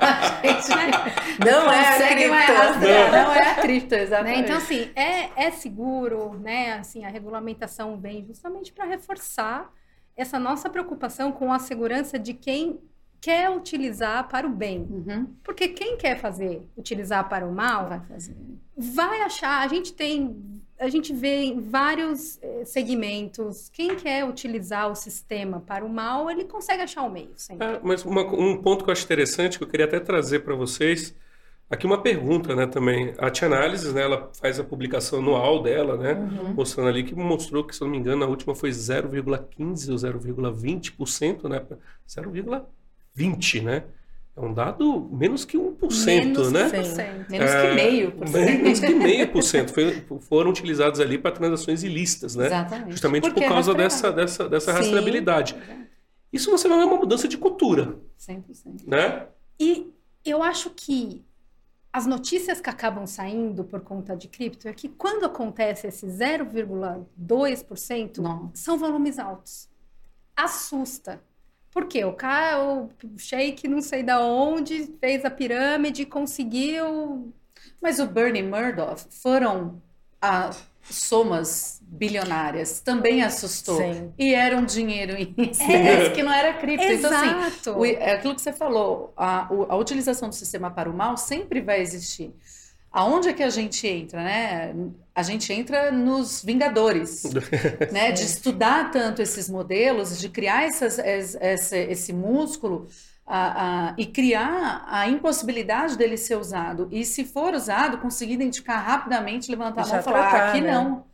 A 0.00 0.46
gente 0.46 1.44
Não 1.44 1.72
é 1.72 1.88
a 1.88 2.08
cripto. 2.08 2.52
rastrear. 2.52 3.10
Não 3.12 3.32
é 3.32 3.50
a 3.50 3.54
cripto, 3.56 3.94
né? 3.96 4.02
exatamente. 4.02 4.40
Então, 4.42 4.56
assim, 4.58 4.90
é, 4.94 5.30
é 5.46 5.50
seguro, 5.50 6.38
né? 6.38 6.74
Assim, 6.74 7.04
a 7.04 7.08
regulamentação 7.08 7.96
vem 7.98 8.24
justamente 8.24 8.72
para 8.72 8.84
reforçar 8.84 9.72
essa 10.16 10.38
nossa 10.38 10.70
preocupação 10.70 11.32
com 11.32 11.52
a 11.52 11.58
segurança 11.58 12.16
de 12.16 12.32
quem 12.32 12.78
quer 13.20 13.50
utilizar 13.50 14.28
para 14.28 14.46
o 14.46 14.50
bem. 14.50 14.80
Uhum. 14.88 15.26
Porque 15.42 15.68
quem 15.68 15.96
quer 15.96 16.18
fazer, 16.18 16.62
utilizar 16.76 17.28
para 17.28 17.46
o 17.46 17.52
mal, 17.52 17.88
Vai 17.88 18.00
fazer. 18.00 18.36
vai 18.76 19.22
achar. 19.22 19.64
A 19.64 19.68
gente 19.68 19.92
tem, 19.92 20.36
a 20.78 20.88
gente 20.88 21.12
vê 21.12 21.44
em 21.44 21.60
vários 21.60 22.38
eh, 22.42 22.64
segmentos. 22.64 23.68
Quem 23.72 23.96
quer 23.96 24.24
utilizar 24.24 24.90
o 24.90 24.94
sistema 24.94 25.60
para 25.60 25.84
o 25.84 25.88
mal, 25.88 26.30
ele 26.30 26.44
consegue 26.44 26.82
achar 26.82 27.02
o 27.02 27.10
meio. 27.10 27.30
Sempre. 27.36 27.66
É, 27.66 27.80
mas 27.82 28.04
uma- 28.04 28.22
um 28.26 28.56
ponto 28.60 28.84
que 28.84 28.90
eu 28.90 28.92
acho 28.92 29.04
interessante, 29.04 29.58
que 29.58 29.64
eu 29.64 29.68
queria 29.68 29.86
até 29.86 29.98
trazer 29.98 30.40
para 30.40 30.54
vocês, 30.54 31.14
aqui 31.70 31.84
uma 31.86 32.00
pergunta, 32.02 32.54
né, 32.54 32.66
também. 32.66 33.12
A 33.18 33.28
Tia 33.30 33.48
Análises, 33.48 33.92
né, 33.92 34.02
ela 34.02 34.30
faz 34.40 34.60
a 34.60 34.64
publicação 34.64 35.18
anual 35.18 35.62
dela, 35.62 35.96
né, 35.96 36.14
mostrando 36.54 36.88
ali 36.90 37.02
que 37.02 37.14
mostrou 37.14 37.64
que, 37.64 37.74
se 37.74 37.82
eu 37.82 37.86
não 37.86 37.92
me 37.92 37.98
engano, 37.98 38.24
a 38.24 38.28
última 38.28 38.54
foi 38.54 38.70
0,15 38.70 39.90
ou 39.90 39.96
0,20%, 39.98 41.48
né, 41.48 41.64
0,20, 43.16 43.62
né? 43.62 43.84
É 44.36 44.40
um 44.40 44.52
dado 44.52 45.08
menos 45.10 45.46
que 45.46 45.56
1%, 45.56 46.04
Menos 46.06 46.52
né? 46.52 46.68
que 46.68 46.84
Sim. 46.84 46.94
100%. 46.94 47.30
Menos 47.30 47.50
que 47.50 47.56
É, 47.56 47.74
meio 47.74 48.12
por 48.12 48.28
cento. 48.28 48.62
Menos 48.62 48.80
que 48.80 48.94
meio 48.94 49.32
por 49.32 49.42
cento 49.42 49.72
foram 50.20 50.50
utilizados 50.50 51.00
ali 51.00 51.16
para 51.16 51.30
transações 51.32 51.82
ilícitas, 51.82 52.36
né? 52.36 52.44
Exatamente. 52.46 52.90
Justamente 52.90 53.22
Porque 53.22 53.40
por 53.40 53.46
é 53.46 53.48
causa 53.48 53.72
dessa, 53.74 54.12
dessa, 54.12 54.46
dessa 54.46 54.72
Sim. 54.72 54.78
rastreabilidade. 54.78 55.56
Isso 56.30 56.50
você 56.50 56.68
vai 56.68 56.76
ver 56.78 56.84
uma 56.84 56.98
mudança 56.98 57.26
de 57.26 57.38
cultura, 57.38 57.96
100%. 58.20 58.86
né? 58.86 59.26
E 59.58 59.90
eu 60.22 60.42
acho 60.42 60.68
que 60.68 61.24
as 61.90 62.04
notícias 62.04 62.60
que 62.60 62.68
acabam 62.68 63.06
saindo 63.06 63.64
por 63.64 63.80
conta 63.80 64.14
de 64.14 64.28
cripto 64.28 64.68
é 64.68 64.72
que 64.74 64.86
quando 64.86 65.24
acontece 65.24 65.86
esse 65.86 66.04
0,2%, 66.06 68.18
Nossa. 68.18 68.50
são 68.52 68.76
volumes 68.76 69.18
altos. 69.18 69.66
Assusta. 70.36 71.22
Por 71.76 71.84
quê? 71.84 72.02
O 72.06 72.14
cara, 72.14 72.58
o 72.64 72.88
shake 73.18 73.68
não 73.68 73.82
sei 73.82 74.02
da 74.02 74.18
onde, 74.18 74.94
fez 74.98 75.26
a 75.26 75.30
pirâmide, 75.30 76.06
conseguiu. 76.06 77.34
Mas 77.82 77.98
o 77.98 78.06
Bernie 78.06 78.42
Madoff 78.42 79.04
foram 79.10 79.82
a 80.18 80.48
somas 80.82 81.78
bilionárias, 81.82 82.80
também 82.80 83.22
assustou. 83.22 83.76
Sim. 83.76 84.10
E 84.18 84.32
era 84.32 84.56
um 84.56 84.64
dinheiro 84.64 85.18
em 85.18 85.50
espécie 85.50 86.12
que 86.14 86.22
não 86.22 86.32
era 86.32 86.54
cripto. 86.54 86.82
Então, 86.86 87.12
assim, 87.12 87.46
Exato. 87.46 87.78
o- 87.78 87.84
é 87.84 88.12
aquilo 88.14 88.34
que 88.34 88.40
você 88.40 88.54
falou, 88.54 89.12
a, 89.14 89.46
a 89.68 89.76
utilização 89.76 90.30
do 90.30 90.34
sistema 90.34 90.70
para 90.70 90.88
o 90.88 90.94
mal 90.94 91.18
sempre 91.18 91.60
vai 91.60 91.82
existir. 91.82 92.32
Aonde 92.98 93.28
é 93.28 93.32
que 93.34 93.42
a 93.42 93.50
gente 93.50 93.86
entra, 93.86 94.22
né? 94.24 94.74
A 95.14 95.22
gente 95.22 95.52
entra 95.52 95.92
nos 95.92 96.42
Vingadores, 96.42 97.22
né? 97.92 98.10
De 98.12 98.22
estudar 98.22 98.90
tanto 98.90 99.20
esses 99.20 99.50
modelos, 99.50 100.18
de 100.18 100.28
criar 100.30 100.64
essas, 100.64 100.98
es- 100.98 101.34
esse, 101.40 101.76
esse 101.76 102.12
músculo 102.12 102.86
a- 103.26 103.88
a- 103.90 103.94
e 103.98 104.06
criar 104.06 104.84
a 104.88 105.08
impossibilidade 105.08 105.96
dele 105.98 106.16
ser 106.16 106.36
usado. 106.36 106.88
E 106.90 107.04
se 107.04 107.24
for 107.24 107.52
usado, 107.54 107.98
conseguir 107.98 108.34
identificar 108.34 108.78
rapidamente, 108.78 109.50
levantar 109.50 109.82
a 109.82 109.84
Já 109.84 109.92
mão 109.92 110.00
e 110.00 110.04
falar, 110.04 110.30
tratar, 110.30 110.46
"Ah, 110.46 110.48
aqui 110.50 110.60
né? 110.62 110.72
não. 110.72 111.04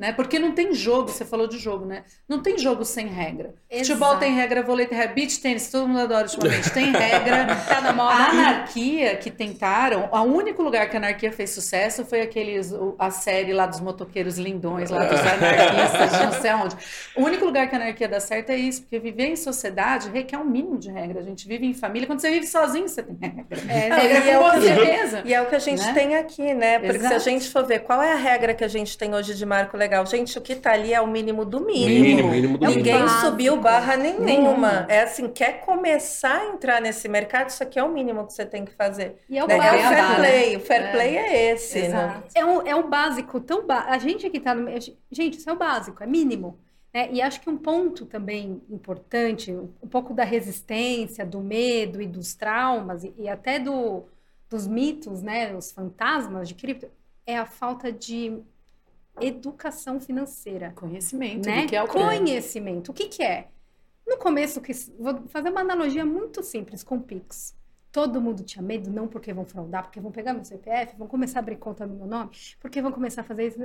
Né? 0.00 0.14
Porque 0.14 0.38
não 0.38 0.52
tem 0.52 0.72
jogo, 0.72 1.08
você 1.10 1.26
falou 1.26 1.46
de 1.46 1.58
jogo, 1.58 1.84
né? 1.84 2.04
Não 2.26 2.40
tem 2.40 2.56
jogo 2.58 2.86
sem 2.86 3.06
regra. 3.06 3.54
Exato. 3.70 3.88
Futebol 3.98 4.16
tem 4.16 4.32
regra, 4.34 4.62
vôlei 4.62 4.86
tem 4.86 4.96
regra, 4.96 5.14
beach 5.14 5.38
tênis, 5.42 5.70
todo 5.70 5.86
mundo 5.86 6.00
adora 6.00 6.22
ultimamente, 6.24 6.70
tem 6.72 6.90
regra. 6.90 7.54
Tá 7.68 7.82
na 7.82 7.92
moda. 7.92 8.14
A 8.14 8.30
anarquia 8.30 9.14
que 9.16 9.30
tentaram, 9.30 10.08
o 10.10 10.20
único 10.22 10.62
lugar 10.62 10.88
que 10.88 10.96
a 10.96 10.98
anarquia 11.00 11.30
fez 11.30 11.50
sucesso 11.50 12.02
foi 12.06 12.22
aqueles, 12.22 12.72
a 12.98 13.10
série 13.10 13.52
lá 13.52 13.66
dos 13.66 13.78
motoqueiros 13.80 14.38
lindões, 14.38 14.88
lá 14.88 15.04
dos 15.04 15.20
anarquistas, 15.20 16.18
de 16.18 16.24
não 16.24 16.32
sei 16.32 16.50
aonde. 16.50 16.76
O 17.14 17.22
único 17.22 17.44
lugar 17.44 17.68
que 17.68 17.76
a 17.76 17.78
anarquia 17.78 18.08
dá 18.08 18.20
certo 18.20 18.48
é 18.48 18.56
isso, 18.56 18.80
porque 18.80 18.98
viver 18.98 19.26
em 19.26 19.36
sociedade 19.36 20.08
requer 20.08 20.38
um 20.38 20.46
mínimo 20.46 20.78
de 20.78 20.90
regra. 20.90 21.20
A 21.20 21.22
gente 21.22 21.46
vive 21.46 21.66
em 21.66 21.74
família, 21.74 22.06
quando 22.06 22.20
você 22.20 22.30
vive 22.30 22.46
sozinho, 22.46 22.88
você 22.88 23.02
tem 23.02 23.18
regra. 23.20 23.46
É, 23.68 23.94
regra 23.94 24.24
e 24.24 24.30
é 24.30 24.38
com 24.38 24.44
o 24.58 24.62
certeza. 24.62 25.22
E 25.26 25.34
é 25.34 25.42
o 25.42 25.46
que 25.46 25.56
a 25.56 25.58
gente 25.58 25.82
Né? 25.84 25.92
tem 25.92 26.14
aqui, 26.16 26.54
né? 26.54 26.78
Porque 26.78 26.98
se 27.00 27.04
a 27.04 27.08
Exato. 27.16 27.24
gente 27.24 27.50
for 27.50 27.66
ver 27.66 27.80
qual 27.80 28.02
é 28.02 28.12
a 28.12 28.16
regra 28.16 28.54
que 28.54 28.64
a 28.64 28.68
gente 28.68 28.96
tem 28.96 29.14
hoje 29.14 29.34
de 29.34 29.44
marco 29.44 29.76
legal 29.76 29.89
legal. 29.90 30.06
Gente, 30.06 30.38
o 30.38 30.40
que 30.40 30.54
tá 30.54 30.72
ali 30.72 30.94
é 30.94 31.00
o 31.00 31.06
mínimo 31.06 31.44
do 31.44 31.60
mínimo. 31.60 31.88
Mínimo, 31.88 32.30
mínimo 32.30 32.58
do 32.58 32.64
o 32.64 32.68
mínimo. 32.68 32.76
Ninguém 32.76 33.02
básico. 33.02 33.20
subiu 33.20 33.56
barra 33.56 33.96
nenhuma. 33.96 34.24
Nenhuma. 34.24 34.86
É 34.88 35.02
assim, 35.02 35.28
quer 35.28 35.60
começar 35.64 36.40
a 36.40 36.46
entrar 36.46 36.80
nesse 36.80 37.08
mercado, 37.08 37.48
isso 37.50 37.62
aqui 37.62 37.78
é 37.78 37.82
o 37.84 37.88
mínimo 37.92 38.26
que 38.26 38.32
você 38.32 38.46
tem 38.46 38.64
que 38.64 38.72
fazer. 38.72 39.16
E 39.28 39.36
é 39.38 39.44
o 39.44 39.48
Né? 39.48 39.56
É 39.56 39.58
o 39.58 39.60
básico. 39.60 39.88
fair 39.88 40.16
play. 40.16 40.56
O 40.56 40.60
fair 40.60 40.82
É. 40.82 40.92
play 40.92 41.16
é 41.16 41.52
esse. 41.52 41.88
né? 41.88 42.22
É 42.34 42.44
um, 42.44 42.62
é 42.66 42.74
um 42.74 42.88
básico 42.88 43.40
tão 43.40 43.66
ba... 43.66 43.86
A 43.88 43.98
gente 43.98 44.30
que 44.30 44.40
tá 44.40 44.54
no. 44.54 44.70
Gente, 45.10 45.38
isso 45.38 45.50
é 45.50 45.52
o 45.52 45.56
básico, 45.56 46.02
é 46.02 46.06
mínimo. 46.06 46.58
Né? 46.94 47.08
E 47.12 47.22
acho 47.22 47.40
que 47.40 47.48
um 47.50 47.56
ponto 47.56 48.06
também 48.06 48.62
importante, 48.68 49.52
um 49.52 49.88
pouco 49.88 50.12
da 50.14 50.24
resistência, 50.24 51.24
do 51.24 51.40
medo 51.40 52.00
e 52.02 52.06
dos 52.06 52.34
traumas, 52.34 53.04
e, 53.04 53.14
e 53.18 53.28
até 53.28 53.58
do, 53.58 54.04
dos 54.48 54.66
mitos, 54.66 55.22
né? 55.22 55.54
Os 55.54 55.70
fantasmas 55.70 56.48
de 56.48 56.54
cripto, 56.54 56.88
é 57.26 57.36
a 57.38 57.46
falta 57.46 57.92
de 57.92 58.42
educação 59.20 60.00
financeira. 60.00 60.72
Conhecimento 60.74 61.46
né? 61.46 61.66
que 61.66 61.76
é 61.76 61.82
o 61.82 61.88
crime. 61.88 62.04
Conhecimento. 62.04 62.90
O 62.90 62.94
que 62.94 63.08
que 63.08 63.22
é? 63.22 63.48
No 64.06 64.16
começo, 64.16 64.60
que, 64.60 64.72
vou 64.98 65.26
fazer 65.28 65.50
uma 65.50 65.60
analogia 65.60 66.04
muito 66.04 66.42
simples 66.42 66.82
com 66.82 66.96
o 66.96 67.00
Pix. 67.00 67.54
Todo 67.92 68.20
mundo 68.20 68.42
tinha 68.42 68.62
medo, 68.62 68.90
não 68.90 69.08
porque 69.08 69.32
vão 69.32 69.44
fraudar, 69.44 69.84
porque 69.84 70.00
vão 70.00 70.12
pegar 70.12 70.32
meu 70.32 70.44
CPF, 70.44 70.96
vão 70.96 71.08
começar 71.08 71.38
a 71.38 71.42
abrir 71.42 71.56
conta 71.56 71.86
no 71.86 71.94
meu 71.94 72.06
nome, 72.06 72.30
porque 72.60 72.80
vão 72.80 72.92
começar 72.92 73.22
a 73.22 73.24
fazer 73.24 73.48
isso. 73.48 73.58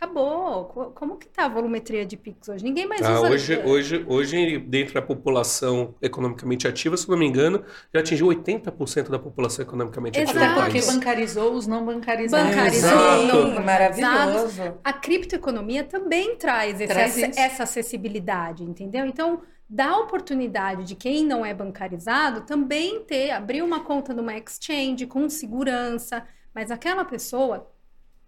Acabou. 0.00 0.66
Co- 0.66 0.90
Como 0.92 1.16
que 1.16 1.26
tá 1.28 1.46
a 1.46 1.48
volumetria 1.48 2.06
de 2.06 2.16
Pix 2.16 2.48
hoje? 2.48 2.62
Ninguém 2.62 2.86
mais 2.86 3.02
Ah, 3.02 3.20
usa. 3.20 3.30
hoje, 3.30 3.58
hoje, 3.64 4.04
hoje, 4.08 4.58
dentro 4.58 4.94
da 4.94 5.02
população 5.02 5.94
economicamente 6.00 6.68
ativa, 6.68 6.96
se 6.96 7.08
não 7.08 7.18
me 7.18 7.26
engano, 7.26 7.64
já 7.92 7.98
atingiu 8.00 8.28
80% 8.28 9.10
da 9.10 9.18
população 9.18 9.64
economicamente 9.64 10.20
ativa 10.20 10.38
Exato. 10.38 10.54
do 10.54 10.60
Até 10.60 10.70
porque 10.80 10.86
bancarizou 10.92 11.52
os 11.52 11.66
não 11.66 11.84
bancarizados. 11.84 12.48
Bancarizou, 12.54 12.90
Exato. 12.90 13.48
não 13.48 13.64
maravilhoso. 13.64 14.78
A 14.84 14.92
criptoeconomia 14.92 15.82
também 15.82 16.36
traz, 16.36 16.80
esse- 16.80 16.86
Traz 16.92 17.18
essa, 17.36 17.64
acessibilidade, 17.64 18.62
entendeu? 18.62 19.04
Então, 19.04 19.42
dá 19.68 19.88
a 19.90 19.98
oportunidade 19.98 20.84
de 20.84 20.94
quem 20.94 21.24
não 21.26 21.44
é 21.44 21.52
bancarizado 21.52 22.42
também 22.42 23.00
ter, 23.00 23.32
abrir 23.32 23.62
uma 23.62 23.80
conta 23.80 24.14
numa 24.14 24.36
exchange 24.36 25.06
com 25.06 25.28
segurança, 25.28 26.24
mas 26.54 26.70
aquela 26.70 27.04
pessoa, 27.04 27.68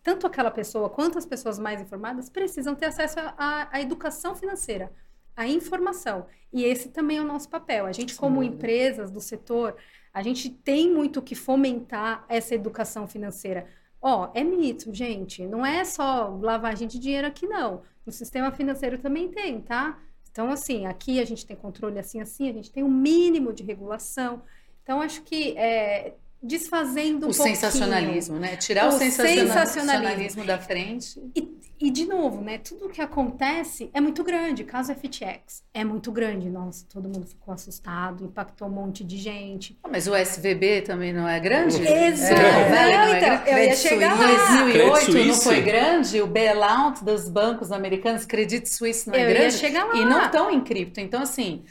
tanto 0.02 0.26
aquela 0.26 0.50
pessoa 0.50 0.88
quanto 0.88 1.18
as 1.18 1.26
pessoas 1.26 1.58
mais 1.58 1.80
informadas, 1.80 2.30
precisam 2.30 2.74
ter 2.74 2.86
acesso 2.86 3.16
à- 3.18 3.80
educação 3.80 4.34
financeira, 4.34 4.92
à 5.36 5.46
informação. 5.46 6.26
E 6.52 6.64
esse 6.64 6.88
também 6.88 7.18
é 7.18 7.22
o 7.22 7.26
nosso 7.26 7.48
papel. 7.48 7.86
A 7.86 7.92
gente, 7.92 8.14
como 8.16 8.42
empresas 8.42 9.10
do 9.10 9.20
setor, 9.20 9.76
a 10.12 10.22
gente 10.22 10.50
tem 10.50 10.90
muito 10.92 11.22
que 11.22 11.34
fomentar 11.34 12.24
essa 12.28 12.54
educação 12.54 13.06
financeira. 13.06 13.66
Ó, 14.02 14.30
é 14.34 14.42
mito, 14.42 14.92
gente. 14.92 15.46
Não 15.46 15.64
é 15.64 15.84
só 15.84 16.28
lavagem 16.40 16.88
de 16.88 16.98
dinheiro 16.98 17.26
aqui, 17.26 17.46
não. 17.46 17.82
No 18.04 18.12
sistema 18.12 18.50
financeiro 18.50 18.98
também 18.98 19.28
tem, 19.28 19.60
tá? 19.60 19.98
Então, 20.30 20.50
assim, 20.50 20.86
aqui 20.86 21.20
a 21.20 21.24
gente 21.24 21.44
tem 21.44 21.56
controle 21.56 21.98
assim, 21.98 22.20
assim, 22.20 22.48
a 22.48 22.52
gente 22.52 22.70
tem 22.70 22.82
um 22.82 22.90
mínimo 22.90 23.52
de 23.52 23.62
regulação. 23.62 24.42
Então, 24.82 25.00
acho 25.02 25.22
que 25.22 25.56
é, 25.58 26.14
desfazendo 26.42 27.26
um 27.26 27.30
O 27.30 27.34
pouquinho. 27.34 27.56
sensacionalismo, 27.56 28.38
né? 28.38 28.56
Tirar 28.56 28.86
o, 28.86 28.88
O 28.88 28.92
sensacionalismo, 28.92 29.48
sensacionalismo. 29.48 30.44
da 30.44 30.58
frente. 30.58 31.20
E, 31.36 31.48
e, 31.78 31.90
de 31.90 32.06
novo, 32.06 32.40
né? 32.42 32.58
Tudo 32.58 32.88
que 32.88 33.00
acontece 33.00 33.90
é 33.94 34.00
muito 34.00 34.22
grande. 34.24 34.64
Caso 34.64 34.94
FTX 34.94 35.62
é 35.72 35.84
muito 35.84 36.10
grande. 36.12 36.48
Nossa, 36.48 36.84
todo 36.92 37.04
mundo 37.08 37.26
ficou 37.26 37.54
assustado, 37.54 38.24
impactou 38.24 38.68
um 38.68 38.70
monte 38.70 39.02
de 39.04 39.16
gente. 39.16 39.78
Ah, 39.82 39.88
Mas 39.90 40.06
o 40.06 40.14
SVB 40.14 40.82
também 40.82 41.12
não 41.12 41.26
é 41.28 41.38
grande? 41.40 41.76
Exato. 41.82 42.34
Não 42.40 42.76
é 42.78 43.16
Então, 43.18 43.28
grande? 43.44 43.50
eu 43.50 43.58
ia 43.58 43.76
chegar 43.76 44.18
lá. 44.18 44.62
2008 44.62 45.24
não 45.26 45.34
foi 45.34 45.60
grande? 45.62 46.20
O 46.22 46.26
bailout 46.26 47.04
dos 47.04 47.28
bancos 47.28 47.70
americanos, 47.72 48.24
Credit 48.26 48.68
Suisse 48.68 49.06
não 49.08 49.14
é 49.14 49.24
Eu 49.24 49.28
ia 49.28 49.34
grande? 49.34 49.54
chegar 49.56 49.84
lá. 49.84 49.94
E 49.96 50.04
não 50.04 50.24
estão 50.24 50.50
em 50.50 50.60
cripto. 50.60 51.00
Então, 51.00 51.22
assim, 51.22 51.62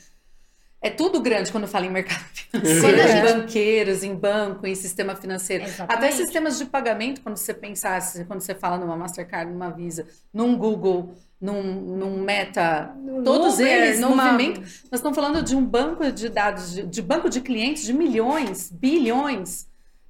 é 0.81 0.89
tudo 0.89 1.19
grande 1.21 1.51
quando 1.51 1.67
fala 1.67 1.85
em 1.85 1.89
mercado 1.89 2.23
financeiro, 2.51 2.97
em 3.01 3.21
banqueiros, 3.33 4.03
em 4.03 4.15
banco, 4.15 4.65
em 4.65 4.75
sistema 4.75 5.15
financeiro. 5.15 5.63
Até 5.63 5.73
Exatamente. 5.73 6.15
sistemas 6.15 6.57
de 6.57 6.65
pagamento, 6.65 7.21
quando 7.21 7.37
você 7.37 7.53
pensar, 7.53 8.01
se- 8.01 8.23
quando 8.25 8.41
você 8.41 8.55
fala 8.55 8.77
numa 8.77 8.95
Mastercard, 8.95 9.51
numa 9.51 9.69
Visa, 9.69 10.07
num 10.33 10.57
Google, 10.57 11.13
num, 11.39 11.61
num 11.63 12.21
Meta, 12.21 12.93
Num 12.97 13.23
todos 13.23 13.55
Uber, 13.55 13.67
eles 13.67 13.99
numa- 13.99 14.31
movimentam. 14.31 14.61
Nós 14.63 14.93
estamos 14.93 15.15
falando 15.15 15.41
de 15.43 15.55
um 15.55 15.63
banco 15.65 16.11
de 16.11 16.29
dados, 16.29 16.73
de, 16.73 16.83
de 16.83 17.01
banco 17.01 17.29
de 17.29 17.41
clientes 17.41 17.83
de 17.83 17.93
milhões, 17.93 18.69
bilhões. 18.71 19.68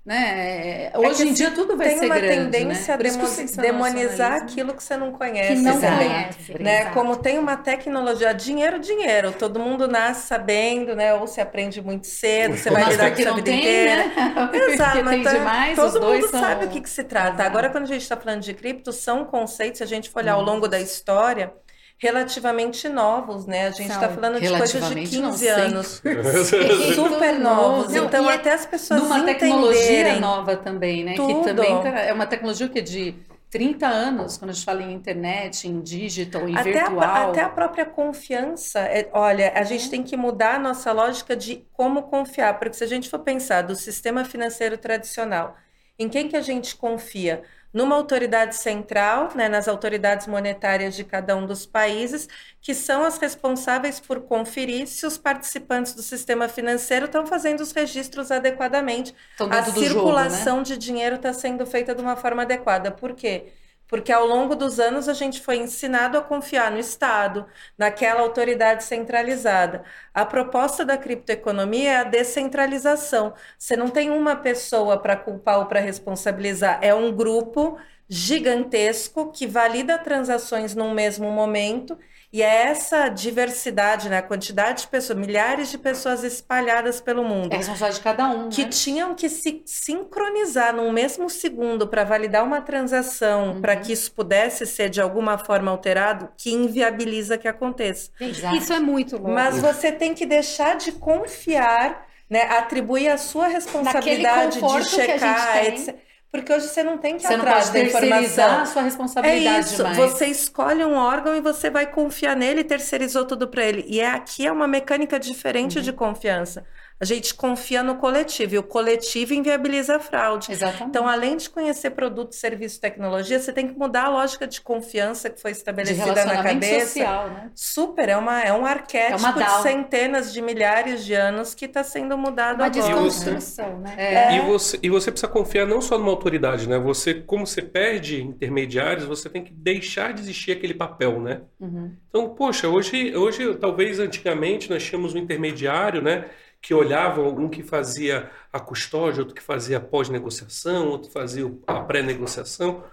Né? 0.09 0.89
É 0.91 0.97
Hoje 0.97 1.23
que 1.23 1.29
em 1.29 1.33
dia 1.33 1.51
tudo 1.51 1.77
vai 1.77 1.89
Tem 1.89 1.99
ser 1.99 2.05
uma 2.07 2.17
grande, 2.17 2.49
tendência 2.51 2.87
né? 2.87 2.93
a 2.95 2.97
que 2.97 3.09
o 3.09 3.11
demo- 3.13 3.27
sensacionalismo- 3.27 3.61
demonizar 3.93 4.33
aquilo 4.33 4.73
que 4.73 4.81
você 4.83 4.97
não 4.97 5.11
conhece. 5.11 5.53
Que 5.53 5.59
não 5.61 5.75
Exato. 5.75 5.97
conhece. 5.97 6.63
né? 6.63 6.79
Exato. 6.81 6.93
Como 6.95 7.15
tem 7.15 7.37
uma 7.37 7.55
tecnologia, 7.55 8.33
dinheiro, 8.33 8.79
dinheiro, 8.79 9.31
todo 9.31 9.59
mundo 9.59 9.87
nasce 9.87 10.25
sabendo, 10.25 10.95
né? 10.95 11.13
Ou 11.13 11.27
se 11.27 11.39
aprende 11.39 11.79
muito 11.79 12.07
cedo, 12.07 12.57
você 12.57 12.71
vai 12.71 12.85
lidar 12.85 13.11
com 13.15 13.21
a 13.21 13.33
vida 13.33 13.41
tem, 13.43 13.59
inteira. 13.59 13.95
né? 14.07 14.49
Exato, 14.73 15.03
mas 15.03 15.13
tem 15.13 15.23
tá- 15.23 15.31
demais, 15.33 15.77
os 15.77 15.93
todo 15.93 16.03
mundo 16.03 16.27
são... 16.27 16.39
sabe 16.39 16.65
o 16.65 16.69
que, 16.69 16.81
que 16.81 16.89
se 16.89 17.03
trata. 17.03 17.27
Exato. 17.35 17.41
Agora, 17.43 17.69
quando 17.69 17.83
a 17.83 17.87
gente 17.87 18.01
está 18.01 18.17
falando 18.17 18.41
de 18.41 18.53
cripto, 18.55 18.91
são 18.91 19.23
conceitos, 19.25 19.77
se 19.77 19.83
a 19.83 19.87
gente 19.87 20.09
for 20.09 20.23
olhar 20.23 20.33
ao 20.33 20.41
longo 20.41 20.67
da 20.67 20.79
história, 20.79 21.53
relativamente 22.01 22.87
novos, 22.89 23.45
né? 23.45 23.67
A 23.67 23.71
gente 23.71 23.91
está 23.91 24.09
falando 24.09 24.39
de 24.39 24.47
coisas 24.49 24.71
de 24.71 24.77
Relativamente, 24.77 25.17
não, 25.19 25.31
15 25.31 25.45
sempre. 25.45 25.61
anos. 25.61 26.01
Super 26.95 27.39
novos. 27.39 27.93
Não, 27.93 28.05
então, 28.05 28.29
é- 28.29 28.35
até 28.35 28.53
as 28.53 28.65
pessoas 28.65 29.01
Numa 29.03 29.23
tecnologia 29.23 30.19
nova 30.19 30.55
também, 30.55 31.03
né? 31.03 31.13
Tudo. 31.15 31.39
Que 31.41 31.53
também 31.53 31.81
tá- 31.81 31.99
é 31.99 32.13
uma 32.13 32.25
tecnologia 32.25 32.69
que 32.69 32.79
é 32.79 32.81
de 32.81 33.15
30 33.49 33.87
anos, 33.87 34.37
quando 34.37 34.51
a 34.51 34.53
gente 34.53 34.63
fala 34.65 34.81
em 34.83 34.93
internet, 34.93 35.67
em 35.67 35.81
digital, 35.81 36.47
em 36.47 36.55
Até 36.55 36.79
a, 36.81 36.89
virtual. 36.89 37.29
até 37.31 37.41
a 37.41 37.49
própria 37.49 37.85
confiança, 37.85 38.79
é- 38.79 39.09
olha, 39.11 39.51
a 39.55 39.63
gente 39.63 39.89
tem 39.89 40.03
que 40.03 40.15
mudar 40.15 40.55
a 40.55 40.59
nossa 40.59 40.91
lógica 40.91 41.35
de 41.35 41.65
como 41.73 42.03
confiar, 42.03 42.57
porque 42.59 42.75
se 42.75 42.83
a 42.83 42.87
gente 42.87 43.09
for 43.09 43.19
pensar 43.19 43.63
do 43.63 43.75
sistema 43.75 44.23
financeiro 44.23 44.77
tradicional, 44.77 45.55
em 45.97 46.07
quem 46.07 46.29
que 46.29 46.37
a 46.37 46.41
gente 46.41 46.75
confia? 46.75 47.41
Numa 47.71 47.95
autoridade 47.95 48.55
central, 48.55 49.29
né, 49.35 49.47
nas 49.47 49.67
autoridades 49.67 50.25
monetárias 50.27 50.95
de 50.95 51.03
cada 51.03 51.35
um 51.35 51.45
dos 51.45 51.65
países, 51.65 52.27
que 52.61 52.73
são 52.73 53.03
as 53.03 53.17
responsáveis 53.19 53.99
por 53.99 54.21
conferir 54.21 54.87
se 54.87 55.05
os 55.05 55.17
participantes 55.17 55.93
do 55.93 56.01
sistema 56.01 56.47
financeiro 56.49 57.05
estão 57.05 57.27
fazendo 57.27 57.61
os 57.61 57.71
registros 57.71 58.31
adequadamente 58.31 59.13
a 59.49 59.61
do 59.61 59.85
jogo, 59.85 59.85
circulação 59.87 60.57
né? 60.57 60.63
de 60.63 60.77
dinheiro 60.77 61.15
está 61.15 61.33
sendo 61.33 61.65
feita 61.65 61.93
de 61.95 62.01
uma 62.01 62.15
forma 62.15 62.41
adequada. 62.43 62.91
Por 62.91 63.13
quê? 63.15 63.53
Porque 63.89 64.11
ao 64.11 64.25
longo 64.27 64.55
dos 64.55 64.79
anos 64.79 65.09
a 65.09 65.13
gente 65.13 65.41
foi 65.41 65.57
ensinado 65.57 66.17
a 66.17 66.21
confiar 66.21 66.71
no 66.71 66.77
Estado, 66.79 67.45
naquela 67.77 68.21
autoridade 68.21 68.83
centralizada. 68.85 69.83
A 70.13 70.25
proposta 70.25 70.85
da 70.85 70.97
criptoeconomia 70.97 71.91
é 71.91 71.95
a 71.97 72.03
descentralização. 72.03 73.33
Você 73.57 73.75
não 73.75 73.89
tem 73.89 74.11
uma 74.11 74.35
pessoa 74.35 74.97
para 75.01 75.17
culpar 75.17 75.59
ou 75.59 75.65
para 75.65 75.79
responsabilizar, 75.81 76.79
é 76.81 76.93
um 76.93 77.11
grupo 77.11 77.77
gigantesco 78.07 79.31
que 79.31 79.45
valida 79.47 79.97
transações 79.97 80.75
num 80.75 80.93
mesmo 80.93 81.31
momento. 81.31 81.97
E 82.31 82.43
é 82.43 82.65
essa 82.67 83.09
diversidade, 83.09 84.07
né? 84.07 84.19
A 84.19 84.21
quantidade 84.21 84.83
de 84.83 84.87
pessoas, 84.87 85.17
milhares 85.17 85.71
de 85.71 85.77
pessoas 85.79 86.23
espalhadas 86.23 87.01
pelo 87.01 87.23
mundo 87.23 87.51
É 87.53 87.57
responsabilidade 87.57 87.95
de 87.95 88.01
cada 88.03 88.27
um, 88.29 88.49
que 88.49 88.63
né? 88.65 88.69
tinham 88.69 89.15
que 89.15 89.27
se 89.29 89.63
sincronizar 89.65 90.75
num 90.75 90.91
mesmo 90.91 91.27
segundo 91.29 91.87
para 91.87 92.03
validar 92.03 92.43
uma 92.43 92.61
transação, 92.61 93.53
Uhum. 93.53 93.61
para 93.61 93.75
que 93.75 93.91
isso 93.93 94.11
pudesse 94.11 94.65
ser 94.67 94.89
de 94.89 95.01
alguma 95.01 95.37
forma 95.39 95.71
alterado, 95.71 96.29
que 96.37 96.51
inviabiliza 96.51 97.37
que 97.37 97.47
aconteça. 97.47 98.11
Exato. 98.19 98.55
isso 98.55 98.73
é 98.73 98.79
muito 98.79 99.15
louco. 99.17 99.31
Mas 99.31 99.59
você 99.59 99.91
tem 99.91 100.13
que 100.13 100.25
deixar 100.25 100.75
de 100.77 100.91
confiar, 100.91 102.05
né, 102.29 102.43
atribuir 102.43 103.07
a 103.09 103.17
sua 103.17 103.47
responsabilidade 103.47 104.53
de 104.55 104.59
conforto 104.59 104.89
que 104.89 105.01
a 105.01 105.05
gente 105.07 105.19
checar, 105.19 105.53
tem. 105.53 105.73
etc. 105.73 105.95
Porque 106.31 106.53
hoje 106.53 106.67
você 106.67 106.83
não 106.83 106.97
tem 106.97 107.17
que 107.17 107.23
Você 107.23 107.35
não 107.37 107.45
atrás 107.45 107.65
pode 107.65 107.71
da 107.71 107.79
terceirizar 107.81 108.61
a 108.61 108.65
sua 108.65 108.81
É 108.81 108.85
responsabilidade 108.85 109.59
isso, 109.59 109.75
demais. 109.75 109.97
você 109.97 110.27
escolhe 110.27 110.83
um 110.85 110.95
órgão 110.95 111.35
e 111.35 111.41
você 111.41 111.69
vai 111.69 111.91
confiar 111.91 112.35
nele 112.35 112.61
e 112.61 112.63
terceirizou 112.63 113.25
tudo 113.25 113.47
para 113.49 113.63
ele. 113.65 113.83
E 113.87 113.99
é, 113.99 114.07
aqui 114.11 114.45
é 114.45 114.51
uma 114.51 114.67
mecânica 114.67 115.19
diferente 115.19 115.77
Uhum. 115.77 115.81
de 115.81 115.91
confiança. 115.93 116.65
A 117.01 117.05
gente 117.05 117.33
confia 117.33 117.81
no 117.81 117.95
coletivo 117.95 118.55
e 118.55 118.57
o 118.57 118.63
coletivo 118.63 119.33
inviabiliza 119.33 119.95
a 119.95 119.99
fraude. 120.01 120.51
Exatamente. 120.51 120.89
Então, 120.89 121.07
além 121.07 121.37
de 121.37 121.49
conhecer 121.49 121.91
produto, 121.91 122.35
serviço, 122.35 122.81
tecnologia, 122.81 123.39
você 123.39 123.53
tem 123.53 123.67
que 123.69 123.79
mudar 123.79 124.05
a 124.05 124.09
lógica 124.09 124.45
de 124.45 124.59
confiança 124.59 125.29
que 125.29 125.39
foi 125.39 125.51
de 125.51 125.57
estabelecida 125.57 126.05
na 126.07 126.13
relacionamento 126.13 126.59
cabeça. 126.59 126.87
social, 126.87 127.29
né? 127.29 127.51
Super, 127.55 128.09
é, 128.09 128.17
uma, 128.17 128.41
é 128.41 128.51
um 128.51 128.65
arquétipo 128.65 129.13
É 129.13 129.29
uma 129.29 129.31
de 129.31 129.61
centenas 129.61 130.33
de 130.33 130.41
milhares 130.41 131.05
de 131.05 131.13
anos 131.13 131.53
que 131.53 131.65
está 131.65 131.85
sendo 131.85 132.17
mudado 132.17 132.57
Uma 132.57 132.65
agora. 132.65 132.81
desconstrução, 132.81 133.79
né? 133.79 133.95
É. 133.97 134.35
E 134.35 134.41
você, 134.41 134.77
e 134.83 134.89
você 134.89 135.09
precisa 135.09 135.31
confiar 135.31 135.65
não 135.65 135.81
só 135.81 135.97
numa 135.97 136.11
autoridade, 136.11 136.67
né? 136.67 136.77
Você, 136.79 137.13
como 137.13 137.47
você 137.47 137.61
perde 137.61 138.21
intermediários, 138.21 139.05
você 139.05 139.29
tem 139.29 139.41
que 139.41 139.53
deixar 139.53 140.13
de 140.13 140.19
existir 140.19 140.51
aquele 140.51 140.73
papel, 140.73 141.21
né? 141.21 141.41
Uhum. 141.61 141.95
Então, 142.09 142.29
poxa, 142.35 142.67
hoje, 142.67 143.15
hoje 143.15 143.55
talvez 143.55 143.99
antigamente 143.99 144.69
nós 144.69 144.83
tínhamos 144.83 145.13
um 145.13 145.17
intermediário, 145.17 146.01
né? 146.01 146.25
Que 146.61 146.73
olhava 146.73 147.21
um 147.21 147.47
que 147.49 147.63
fazia 147.63 148.29
a 148.51 148.59
custódia, 148.59 149.21
outro 149.21 149.35
que 149.35 149.41
fazia 149.41 149.77
a 149.77 149.81
pós-negociação, 149.81 150.87
outro 150.89 151.09
fazia 151.09 151.51
a 151.65 151.79
pré-negociação. 151.81 152.83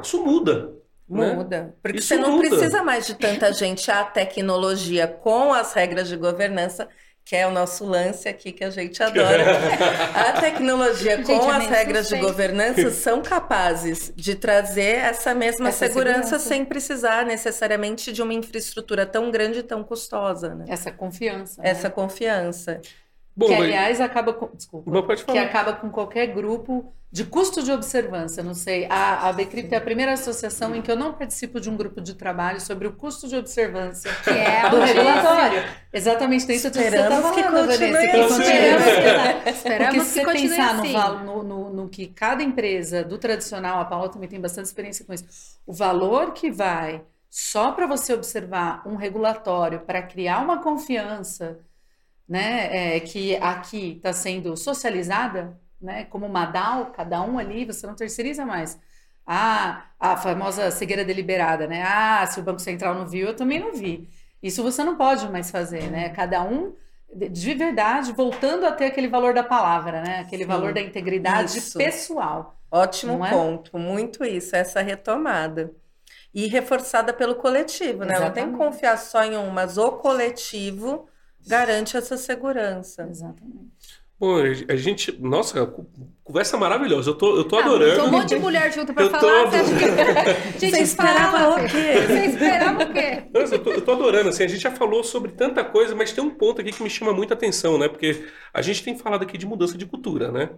Isso 0.00 0.24
muda. 0.24 0.72
Né? 1.08 1.34
Muda. 1.34 1.74
Porque 1.82 1.98
Isso 1.98 2.08
você 2.08 2.16
não 2.16 2.36
muda. 2.36 2.48
precisa 2.48 2.82
mais 2.84 3.06
de 3.06 3.14
tanta 3.14 3.52
gente. 3.52 3.90
A 3.90 4.04
tecnologia 4.04 5.08
com 5.08 5.52
as 5.52 5.72
regras 5.72 6.08
de 6.08 6.16
governança, 6.16 6.88
que 7.24 7.36
é 7.36 7.46
o 7.46 7.50
nosso 7.50 7.84
lance 7.84 8.28
aqui 8.28 8.50
que 8.52 8.64
a 8.64 8.70
gente 8.70 9.00
adora. 9.02 9.44
A 10.14 10.32
tecnologia 10.40 11.16
Gente, 11.18 11.26
com 11.26 11.50
é 11.52 11.56
as 11.56 11.66
regras 11.66 12.08
de 12.08 12.16
governança 12.18 12.90
são 12.90 13.22
capazes 13.22 14.12
de 14.16 14.34
trazer 14.34 14.96
essa 14.98 15.34
mesma 15.34 15.68
Essa 15.68 15.86
segurança, 15.86 16.22
segurança. 16.22 16.38
sem 16.40 16.64
precisar 16.64 17.24
necessariamente 17.24 18.12
de 18.12 18.22
uma 18.22 18.34
infraestrutura 18.34 19.06
tão 19.06 19.30
grande 19.30 19.60
e 19.60 19.62
tão 19.62 19.84
custosa, 19.84 20.54
né? 20.54 20.64
Essa 20.68 20.90
confiança. 20.90 21.62
né? 21.62 21.68
Essa 21.70 21.88
confiança. 21.90 22.80
Bom, 23.40 23.46
que, 23.46 23.52
mas- 23.54 23.62
aliás, 23.64 24.00
acaba 24.00 24.32
com. 24.34 24.48
Desculpa. 24.54 24.90
Não, 24.90 25.02
pode 25.02 25.24
Que 25.24 25.32
falar. 25.32 25.42
acaba 25.46 25.72
com 25.72 25.88
qualquer 25.90 26.26
grupo 26.28 26.92
de 27.12 27.24
custo 27.24 27.62
de 27.62 27.72
observância. 27.72 28.42
Não 28.42 28.54
sei. 28.54 28.86
A, 28.88 29.28
a 29.28 29.32
Becrypto 29.32 29.74
é 29.74 29.78
a 29.78 29.80
primeira 29.80 30.12
associação 30.12 30.74
em 30.76 30.82
que 30.82 30.90
eu 30.90 30.94
não 30.96 31.12
participo 31.14 31.58
de 31.58 31.68
um 31.70 31.76
grupo 31.76 32.00
de 32.00 32.14
trabalho 32.14 32.60
sobre 32.60 32.86
o 32.86 32.92
custo 32.92 33.26
de 33.26 33.34
observância 33.36 34.12
Que 34.22 34.30
é 34.30 34.68
do 34.68 34.78
regulatório. 34.78 35.64
Exatamente, 35.92 36.46
tem 36.46 36.56
isso 36.56 36.70
que 36.70 36.76
você 36.78 36.84
Esperamos 36.84 37.16
estava 37.18 37.34
que 37.34 37.42
falando, 37.42 37.66
continue 37.68 37.92
Vanessa. 37.92 38.10
Que 38.12 38.20
assim. 38.20 38.28
continuemos 38.34 38.86
Esperamos, 38.86 39.34
Porque 39.34 39.48
esperamos 39.50 40.04
se 40.04 40.20
que 40.20 40.26
você 40.26 40.32
pensar 40.32 40.74
no, 40.74 40.80
assim. 40.82 41.24
no, 41.24 41.42
no, 41.42 41.70
no 41.70 41.88
que 41.88 42.06
cada 42.08 42.42
empresa 42.42 43.02
do 43.02 43.18
tradicional, 43.18 43.80
a 43.80 43.84
Paula 43.86 44.08
também 44.08 44.28
tem 44.28 44.40
bastante 44.40 44.66
experiência 44.66 45.04
com 45.04 45.12
isso, 45.14 45.24
o 45.66 45.72
valor 45.72 46.32
que 46.32 46.50
vai 46.50 47.02
só 47.28 47.72
para 47.72 47.86
você 47.86 48.12
observar 48.12 48.82
um 48.86 48.96
regulatório 48.96 49.80
para 49.80 50.02
criar 50.02 50.40
uma 50.40 50.58
confiança, 50.62 51.58
né, 52.30 52.96
é, 52.96 53.00
que 53.00 53.36
aqui 53.38 53.94
está 53.98 54.14
sendo 54.14 54.56
socializada, 54.56 55.60
né, 55.80 56.06
como 56.06 56.26
uma 56.26 56.46
DAO, 56.46 56.92
cada 56.92 57.22
um 57.22 57.38
ali, 57.40 57.66
você 57.66 57.86
não 57.88 57.96
terceiriza 57.96 58.46
mais. 58.46 58.80
Ah, 59.26 59.86
a 60.00 60.16
famosa 60.18 60.70
cegueira 60.72 61.04
deliberada, 61.04 61.66
né? 61.68 61.82
Ah, 61.86 62.26
se 62.26 62.40
o 62.40 62.44
Banco 62.44 62.60
Central 62.60 62.94
não 62.96 63.06
viu, 63.08 63.28
eu 63.28 63.36
também 63.36 63.60
não 63.60 63.72
vi. 63.74 64.08
Isso 64.42 64.62
você 64.62 64.84
não 64.84 64.96
pode 64.96 65.28
mais 65.30 65.50
fazer, 65.50 65.90
né? 65.90 66.10
Cada 66.10 66.42
um 66.44 66.74
de- 67.14 67.28
de 67.28 67.54
verdade, 67.54 68.12
voltando 68.12 68.66
a 68.66 68.72
ter 68.72 68.86
aquele 68.86 69.08
valor 69.08 69.34
da 69.34 69.44
palavra, 69.44 70.02
né? 70.02 70.20
Aquele 70.20 70.44
Sim, 70.44 70.46
valor 70.46 70.72
da 70.74 70.80
integridade 70.80 71.58
isso. 71.58 71.76
pessoal. 71.76 72.60
Ótimo 72.70 73.24
é? 73.24 73.28
ponto, 73.28 73.78
muito 73.78 74.24
isso, 74.24 74.54
essa 74.56 74.80
retomada. 74.82 75.74
E 76.34 76.46
reforçada 76.48 77.12
pelo 77.14 77.36
coletivo, 77.36 78.04
né? 78.04 78.20
Não 78.20 78.32
tem 78.32 78.48
que 78.50 78.52
Exatamente. 78.52 78.56
confiar 78.56 78.98
só 78.98 79.24
em 79.24 79.36
um, 79.36 79.50
mas 79.50 79.78
o 79.78 79.92
coletivo 79.98 81.08
garante 81.46 81.96
essa 81.96 82.16
segurança. 82.16 83.06
Exatamente. 83.10 83.70
Bom, 84.18 84.36
a 84.68 84.76
gente. 84.76 85.12
Nossa, 85.18 85.64
co- 85.66 85.86
conversa 86.22 86.58
maravilhosa. 86.58 87.08
Eu 87.10 87.14
tô, 87.14 87.36
eu 87.38 87.44
tô 87.44 87.56
Ah, 87.56 87.60
adorando. 87.64 87.92
botou 87.96 88.06
um 88.08 88.10
monte 88.12 88.28
de 88.28 88.36
mulher 88.36 88.70
junto 88.72 88.92
pra 88.92 89.04
Eu 89.04 89.10
tô 89.10 89.18
falar. 89.18 89.46
Você 89.50 89.56
adorando. 89.56 90.20
acha 90.20 90.52
que... 90.52 90.58
Gente, 90.60 90.76
Você 90.76 90.82
esperava 90.82 91.54
o 91.54 91.56
quê? 91.66 92.06
Você 92.06 92.26
esperava 92.26 92.84
o 92.84 92.92
quê? 92.92 93.22
Nossa, 93.32 93.54
eu 93.54 93.58
tô, 93.64 93.70
eu 93.72 93.80
tô 93.80 93.92
adorando, 93.92 94.28
assim, 94.28 94.44
a 94.44 94.46
gente 94.48 94.60
já 94.60 94.70
falou 94.70 95.02
sobre 95.02 95.32
tanta 95.32 95.64
coisa, 95.64 95.94
mas 95.94 96.12
tem 96.12 96.22
um 96.22 96.28
ponto 96.30 96.60
aqui 96.60 96.70
que 96.70 96.82
me 96.82 96.90
chama 96.90 97.14
muita 97.14 97.32
atenção, 97.32 97.78
né? 97.78 97.88
Porque 97.88 98.26
a 98.52 98.60
gente 98.60 98.84
tem 98.84 98.98
falado 98.98 99.22
aqui 99.22 99.38
de 99.38 99.46
mudança 99.46 99.78
de 99.78 99.86
cultura, 99.86 100.30
né? 100.30 100.50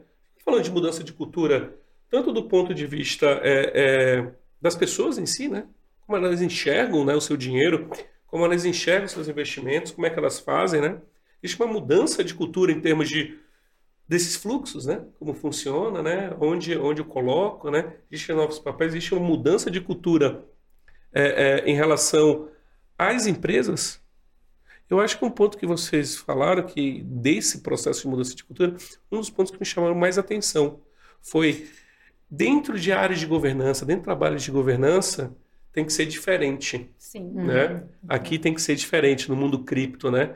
Falando 0.44 0.64
de 0.64 0.70
mudança 0.72 1.04
de 1.04 1.12
cultura, 1.12 1.72
tanto 2.10 2.32
do 2.32 2.48
ponto 2.48 2.74
de 2.74 2.84
vista 2.84 3.26
é, 3.44 3.72
é, 3.74 4.30
das 4.60 4.74
pessoas 4.74 5.18
em 5.18 5.26
si, 5.26 5.46
né? 5.46 5.66
Como 6.04 6.18
elas 6.18 6.42
enxergam 6.42 7.04
né, 7.04 7.14
o 7.14 7.20
seu 7.20 7.36
dinheiro, 7.36 7.88
como 8.32 8.46
elas 8.46 8.64
enxergam 8.64 9.06
seus 9.06 9.28
investimentos, 9.28 9.92
como 9.92 10.06
é 10.06 10.10
que 10.10 10.18
elas 10.18 10.40
fazem, 10.40 10.80
né? 10.80 10.98
Existe 11.42 11.62
uma 11.62 11.70
mudança 11.70 12.24
de 12.24 12.34
cultura 12.34 12.72
em 12.72 12.80
termos 12.80 13.06
de 13.06 13.38
desses 14.08 14.36
fluxos, 14.36 14.86
né? 14.86 15.04
Como 15.18 15.34
funciona, 15.34 16.02
né? 16.02 16.34
Onde, 16.40 16.74
onde 16.78 17.02
eu 17.02 17.04
coloco, 17.04 17.70
né? 17.70 17.92
Existem 18.10 18.34
novos 18.34 18.58
papéis, 18.58 18.94
existe 18.94 19.12
uma 19.12 19.22
mudança 19.22 19.70
de 19.70 19.82
cultura 19.82 20.46
é, 21.12 21.24
é, 21.60 21.70
em 21.70 21.74
relação 21.74 22.48
às 22.98 23.26
empresas. 23.26 24.00
Eu 24.88 24.98
acho 24.98 25.18
que 25.18 25.24
um 25.26 25.30
ponto 25.30 25.58
que 25.58 25.66
vocês 25.66 26.16
falaram 26.16 26.62
que 26.62 27.02
desse 27.02 27.60
processo 27.60 28.00
de 28.00 28.08
mudança 28.08 28.34
de 28.34 28.44
cultura, 28.44 28.74
um 29.10 29.18
dos 29.18 29.28
pontos 29.28 29.52
que 29.52 29.60
me 29.60 29.66
chamaram 29.66 29.94
mais 29.94 30.16
atenção 30.16 30.80
foi 31.20 31.68
dentro 32.30 32.80
de 32.80 32.92
áreas 32.92 33.20
de 33.20 33.26
governança, 33.26 33.84
dentro 33.84 34.00
de 34.00 34.06
trabalhos 34.06 34.42
de 34.42 34.50
governança, 34.50 35.36
tem 35.70 35.84
que 35.84 35.92
ser 35.92 36.06
diferente 36.06 36.90
Sim. 37.12 37.30
né? 37.34 37.82
Aqui 38.08 38.38
tem 38.38 38.54
que 38.54 38.62
ser 38.62 38.74
diferente 38.74 39.28
no 39.28 39.36
mundo 39.36 39.58
cripto, 39.64 40.10
né? 40.10 40.34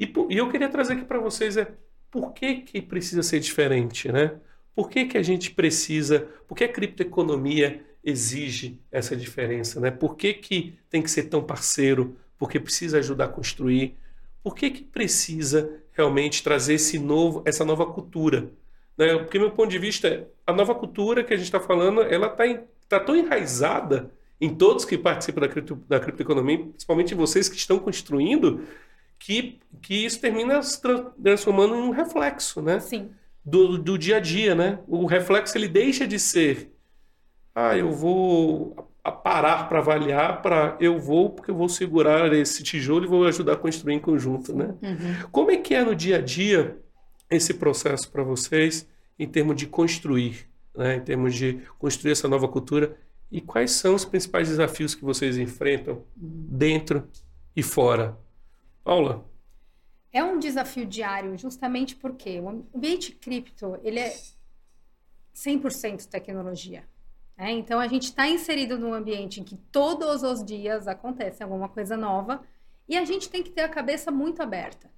E, 0.00 0.10
e 0.30 0.38
eu 0.38 0.48
queria 0.48 0.70
trazer 0.70 0.94
aqui 0.94 1.04
para 1.04 1.18
vocês 1.18 1.58
é 1.58 1.70
por 2.10 2.32
que 2.32 2.62
que 2.62 2.80
precisa 2.80 3.22
ser 3.22 3.40
diferente, 3.40 4.10
né? 4.10 4.34
Por 4.74 4.88
que 4.88 5.04
que 5.04 5.18
a 5.18 5.22
gente 5.22 5.50
precisa, 5.50 6.26
por 6.48 6.56
que 6.56 6.64
a 6.64 6.72
criptoeconomia 6.72 7.84
exige 8.02 8.80
essa 8.90 9.14
diferença, 9.14 9.78
né? 9.80 9.90
Por 9.90 10.16
que 10.16 10.32
que 10.32 10.78
tem 10.88 11.02
que 11.02 11.10
ser 11.10 11.24
tão 11.24 11.42
parceiro? 11.42 12.16
Porque 12.38 12.58
precisa 12.58 13.00
ajudar 13.00 13.26
a 13.26 13.28
construir? 13.28 13.94
Por 14.42 14.54
que 14.54 14.70
que 14.70 14.82
precisa 14.82 15.78
realmente 15.92 16.42
trazer 16.42 16.74
esse 16.74 16.98
novo, 16.98 17.42
essa 17.44 17.66
nova 17.66 17.84
cultura? 17.84 18.50
Né? 18.96 19.14
Porque 19.18 19.38
meu 19.38 19.50
ponto 19.50 19.70
de 19.70 19.78
vista, 19.78 20.08
é, 20.08 20.26
a 20.46 20.54
nova 20.54 20.74
cultura 20.74 21.22
que 21.22 21.34
a 21.34 21.36
gente 21.36 21.46
está 21.46 21.60
falando, 21.60 22.00
ela 22.00 22.28
está 22.28 22.44
tá 22.88 22.98
tão 22.98 23.14
enraizada 23.14 24.10
em 24.40 24.54
todos 24.54 24.84
que 24.84 24.98
participam 24.98 25.40
da, 25.40 25.48
cripto, 25.48 25.76
da 25.88 26.00
criptoeconomia, 26.00 26.58
principalmente 26.58 27.14
vocês 27.14 27.48
que 27.48 27.56
estão 27.56 27.78
construindo, 27.78 28.62
que, 29.18 29.58
que 29.80 30.04
isso 30.04 30.20
termina 30.20 30.62
se 30.62 30.80
tra- 30.80 31.12
transformando 31.22 31.74
em 31.76 31.82
um 31.82 31.90
reflexo, 31.90 32.60
né? 32.60 32.80
Sim. 32.80 33.10
Do, 33.44 33.78
do 33.78 33.98
dia 33.98 34.16
a 34.16 34.20
dia, 34.20 34.54
né? 34.54 34.80
O 34.88 35.06
reflexo 35.06 35.56
ele 35.56 35.68
deixa 35.68 36.06
de 36.06 36.18
ser, 36.18 36.72
ah, 37.54 37.76
eu 37.76 37.92
vou 37.92 38.90
parar 39.22 39.68
para 39.68 39.78
avaliar, 39.78 40.40
para 40.40 40.76
eu 40.80 40.98
vou 40.98 41.30
porque 41.30 41.50
eu 41.50 41.54
vou 41.54 41.68
segurar 41.68 42.32
esse 42.32 42.62
tijolo 42.62 43.04
e 43.04 43.08
vou 43.08 43.26
ajudar 43.26 43.52
a 43.52 43.56
construir 43.56 43.94
em 43.94 44.00
conjunto, 44.00 44.54
né? 44.54 44.74
Uhum. 44.82 45.28
Como 45.30 45.50
é 45.50 45.56
que 45.58 45.74
é 45.74 45.84
no 45.84 45.94
dia 45.94 46.16
a 46.16 46.20
dia 46.20 46.78
esse 47.30 47.54
processo 47.54 48.10
para 48.10 48.22
vocês 48.22 48.88
em 49.18 49.28
termos 49.28 49.56
de 49.56 49.66
construir, 49.66 50.48
né? 50.74 50.96
Em 50.96 51.00
termos 51.00 51.34
de 51.34 51.60
construir 51.78 52.12
essa 52.12 52.28
nova 52.28 52.48
cultura 52.48 52.96
e 53.34 53.40
quais 53.40 53.72
são 53.72 53.96
os 53.96 54.04
principais 54.04 54.46
desafios 54.48 54.94
que 54.94 55.04
vocês 55.04 55.36
enfrentam 55.36 56.04
dentro 56.14 57.10
e 57.56 57.64
fora? 57.64 58.16
Paula? 58.84 59.28
É 60.12 60.22
um 60.22 60.38
desafio 60.38 60.86
diário, 60.86 61.36
justamente 61.36 61.96
porque 61.96 62.38
o 62.38 62.48
ambiente 62.48 63.10
cripto, 63.10 63.76
ele 63.82 63.98
é 63.98 64.16
100% 65.34 66.06
tecnologia. 66.06 66.84
né? 67.36 67.50
Então, 67.50 67.80
a 67.80 67.88
gente 67.88 68.04
está 68.04 68.28
inserido 68.28 68.78
num 68.78 68.94
ambiente 68.94 69.40
em 69.40 69.44
que 69.44 69.56
todos 69.56 70.22
os 70.22 70.44
dias 70.44 70.86
acontece 70.86 71.42
alguma 71.42 71.68
coisa 71.68 71.96
nova 71.96 72.40
e 72.88 72.96
a 72.96 73.04
gente 73.04 73.28
tem 73.28 73.42
que 73.42 73.50
ter 73.50 73.62
a 73.62 73.68
cabeça 73.68 74.12
muito 74.12 74.40
aberta. 74.40 74.88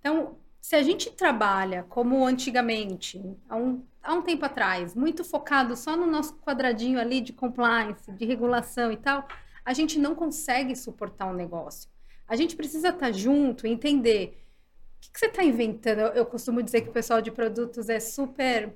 Então, 0.00 0.38
se 0.62 0.76
a 0.76 0.82
gente 0.82 1.10
trabalha 1.10 1.84
como 1.88 2.24
antigamente, 2.24 3.20
há 3.48 3.56
um, 3.56 3.84
há 4.02 4.14
um 4.14 4.22
tempo 4.22 4.44
atrás, 4.46 4.94
muito 4.94 5.24
focado 5.24 5.76
só 5.76 5.96
no 5.96 6.06
nosso 6.06 6.34
quadradinho 6.36 7.00
ali 7.00 7.20
de 7.20 7.32
compliance, 7.32 8.10
de 8.12 8.24
regulação 8.24 8.92
e 8.92 8.96
tal, 8.96 9.26
a 9.64 9.72
gente 9.74 9.98
não 9.98 10.14
consegue 10.14 10.74
suportar 10.76 11.26
um 11.26 11.34
negócio. 11.34 11.90
A 12.28 12.36
gente 12.36 12.54
precisa 12.56 12.90
estar 12.90 13.10
junto 13.12 13.66
e 13.66 13.70
entender 13.70 14.38
o 14.96 15.00
que, 15.00 15.10
que 15.12 15.18
você 15.18 15.26
está 15.26 15.42
inventando. 15.44 15.98
Eu, 15.98 16.06
eu 16.12 16.26
costumo 16.26 16.62
dizer 16.62 16.82
que 16.82 16.88
o 16.90 16.92
pessoal 16.92 17.20
de 17.20 17.32
produtos 17.32 17.88
é 17.88 17.98
super. 17.98 18.72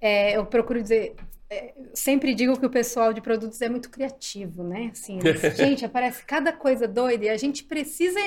é, 0.00 0.36
eu 0.36 0.46
procuro 0.46 0.80
dizer. 0.82 1.14
é, 1.50 1.74
sempre 1.92 2.34
digo 2.34 2.58
que 2.58 2.64
o 2.66 2.70
pessoal 2.70 3.12
de 3.12 3.20
produtos 3.20 3.60
é 3.60 3.68
muito 3.68 3.90
criativo, 3.90 4.64
né? 4.64 4.88
Assim, 4.92 5.18
eles- 5.18 5.52
gente, 5.56 5.84
aparece 5.84 6.24
cada 6.24 6.50
coisa 6.52 6.88
doida 6.88 7.26
e 7.26 7.28
a 7.28 7.36
gente 7.36 7.62
precisa 7.64 8.18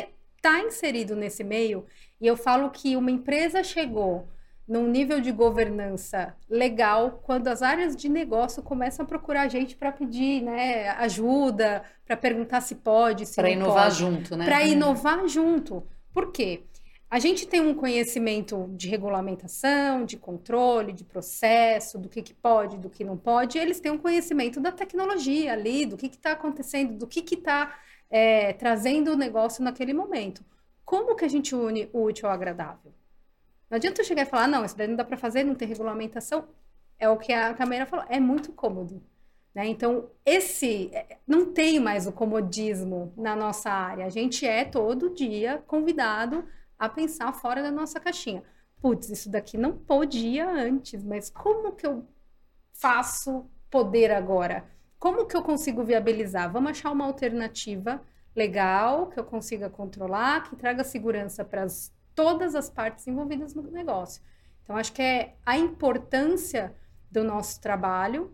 estar 0.48 0.66
inserido 0.66 1.16
nesse 1.16 1.44
meio. 1.44 1.86
E 2.20 2.26
eu 2.26 2.38
falo 2.38 2.70
que 2.70 2.96
uma 2.96 3.12
empresa 3.12 3.64
chegou 3.64 4.28
num 4.68 4.88
nível 4.88 5.22
de 5.22 5.32
governança 5.32 6.36
legal 6.50 7.22
quando 7.24 7.48
as 7.48 7.62
áreas 7.62 7.96
de 7.96 8.10
negócio 8.10 8.62
começam 8.62 9.06
a 9.06 9.08
procurar 9.08 9.44
a 9.44 9.48
gente 9.48 9.76
para 9.78 9.92
pedir 9.92 10.42
né, 10.42 10.90
ajuda, 10.90 11.84
para 12.06 12.18
perguntar 12.18 12.62
se 12.62 12.76
pode, 12.76 13.26
se 13.26 13.36
Para 13.36 13.50
inovar 13.50 13.86
pode 13.86 13.96
junto, 13.96 14.36
né? 14.36 14.46
para 14.46 14.64
inovar 14.64 15.28
junto. 15.28 15.84
Por 16.14 16.32
quê? 16.32 16.64
A 17.10 17.20
gente 17.20 17.48
tem 17.48 17.62
um 17.62 17.74
conhecimento 17.74 18.70
de 18.76 18.90
regulamentação, 18.90 20.04
de 20.04 20.18
controle, 20.18 20.92
de 20.92 21.06
processo, 21.06 21.98
do 21.98 22.10
que, 22.10 22.22
que 22.22 22.34
pode, 22.34 22.78
do 22.78 22.90
que 22.90 23.06
não 23.06 23.16
pode. 23.16 23.58
e 23.58 23.62
Eles 23.62 23.80
têm 23.80 23.94
um 23.94 23.98
conhecimento 23.98 24.60
da 24.60 24.74
tecnologia 24.74 25.54
ali, 25.54 25.86
do 25.86 25.96
que 25.96 26.08
está 26.08 26.34
acontecendo, 26.34 26.98
do 26.98 27.08
que 27.08 27.22
está 27.34 27.74
trazendo 28.58 29.12
o 29.12 29.18
negócio 29.18 29.64
naquele 29.64 29.94
momento. 29.94 30.44
Como 30.86 31.16
que 31.16 31.26
a 31.26 31.28
gente 31.28 31.54
une 31.56 31.90
o 31.92 32.04
útil 32.04 32.28
ao 32.30 32.34
agradável? 32.34 32.94
Não 33.70 33.76
adianta 33.76 34.02
eu 34.02 34.06
chegar 34.06 34.24
e 34.24 34.26
falar, 34.26 34.48
não, 34.48 34.64
isso 34.64 34.78
daí 34.78 34.88
não 34.88 34.96
dá 34.96 35.04
para 35.04 35.18
fazer, 35.18 35.44
não 35.44 35.56
tem 35.56 35.68
regulamentação. 35.68 36.48
É 36.98 37.10
o 37.10 37.18
que 37.18 37.34
a 37.34 37.54
Camila 37.54 37.86
falou, 37.86 38.06
é 38.10 38.20
muito 38.20 38.54
cômodo. 38.54 39.04
Né? 39.54 39.68
Então, 39.68 40.10
esse 40.26 40.90
é, 40.94 41.18
não 41.28 41.52
tem 41.52 41.80
mais 41.80 42.08
o 42.08 42.12
comodismo 42.12 43.12
na 43.18 43.36
nossa 43.36 43.70
área. 43.70 44.06
A 44.06 44.10
gente 44.10 44.46
é 44.46 44.64
todo 44.64 45.14
dia 45.14 45.64
convidado 45.68 46.48
a 46.80 46.88
pensar 46.88 47.34
fora 47.34 47.62
da 47.62 47.72
nossa 47.72 48.00
caixinha. 48.00 48.44
Putz, 48.80 49.10
isso 49.10 49.30
daqui 49.30 49.58
não 49.58 49.76
podia 49.76 50.48
antes, 50.48 51.04
mas 51.04 51.30
como 51.30 51.74
que 51.74 51.86
eu 51.86 52.08
faço 52.72 53.50
poder 53.70 54.12
agora? 54.12 54.64
Como 55.00 55.26
que 55.26 55.36
eu 55.36 55.44
consigo 55.44 55.84
viabilizar? 55.84 56.52
Vamos 56.52 56.72
achar 56.72 56.92
uma 56.92 57.06
alternativa 57.06 58.02
legal 58.36 59.08
que 59.08 59.20
eu 59.20 59.24
consiga 59.24 59.70
controlar, 59.70 60.44
que 60.44 60.56
traga 60.56 60.84
segurança 60.84 61.44
para 61.44 61.66
todas 62.14 62.56
as 62.56 62.70
partes 62.70 63.08
envolvidas 63.08 63.54
no 63.54 63.64
negócio. 63.64 64.22
Então, 64.64 64.76
acho 64.76 64.94
que 64.94 65.02
é 65.02 65.36
a 65.46 65.58
importância 65.58 66.76
do 67.10 67.24
nosso 67.24 67.60
trabalho 67.62 68.34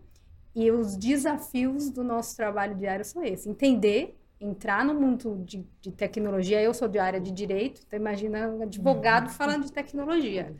e 0.54 0.70
os 0.70 0.96
desafios 0.96 1.90
do 1.90 2.02
nosso 2.02 2.36
trabalho 2.36 2.74
diário 2.74 3.04
são 3.04 3.22
esses. 3.22 3.46
Entender, 3.46 4.18
entrar 4.40 4.84
no 4.84 4.94
mundo 4.94 5.42
de, 5.44 5.66
de 5.80 5.90
tecnologia. 5.92 6.60
Eu 6.60 6.74
sou 6.74 6.88
de 6.88 6.98
área 6.98 7.20
de 7.20 7.30
direito, 7.30 7.82
então 7.86 7.98
imagina 7.98 8.48
um 8.48 8.62
advogado 8.62 9.24
uhum. 9.24 9.30
falando 9.30 9.64
de 9.64 9.72
tecnologia. 9.72 10.54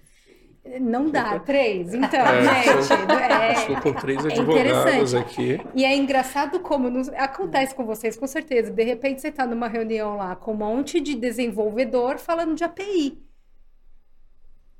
Não 0.80 1.10
dá, 1.10 1.38
três. 1.38 1.92
Então, 1.92 2.20
é, 2.20 2.64
gente, 2.64 2.92
é, 3.32 3.52
estou 3.52 3.76
com 3.82 3.92
três 3.92 4.24
advogados 4.24 5.12
é 5.12 5.18
aqui. 5.18 5.60
E 5.74 5.84
é 5.84 5.94
engraçado 5.94 6.58
como 6.60 6.88
nos, 6.88 7.08
acontece 7.10 7.74
com 7.74 7.84
vocês, 7.84 8.16
com 8.16 8.26
certeza. 8.26 8.70
De 8.70 8.82
repente 8.82 9.20
você 9.20 9.28
está 9.28 9.46
numa 9.46 9.68
reunião 9.68 10.16
lá 10.16 10.34
com 10.34 10.52
um 10.52 10.56
monte 10.56 11.00
de 11.00 11.14
desenvolvedor 11.14 12.18
falando 12.18 12.54
de 12.54 12.64
API. 12.64 13.22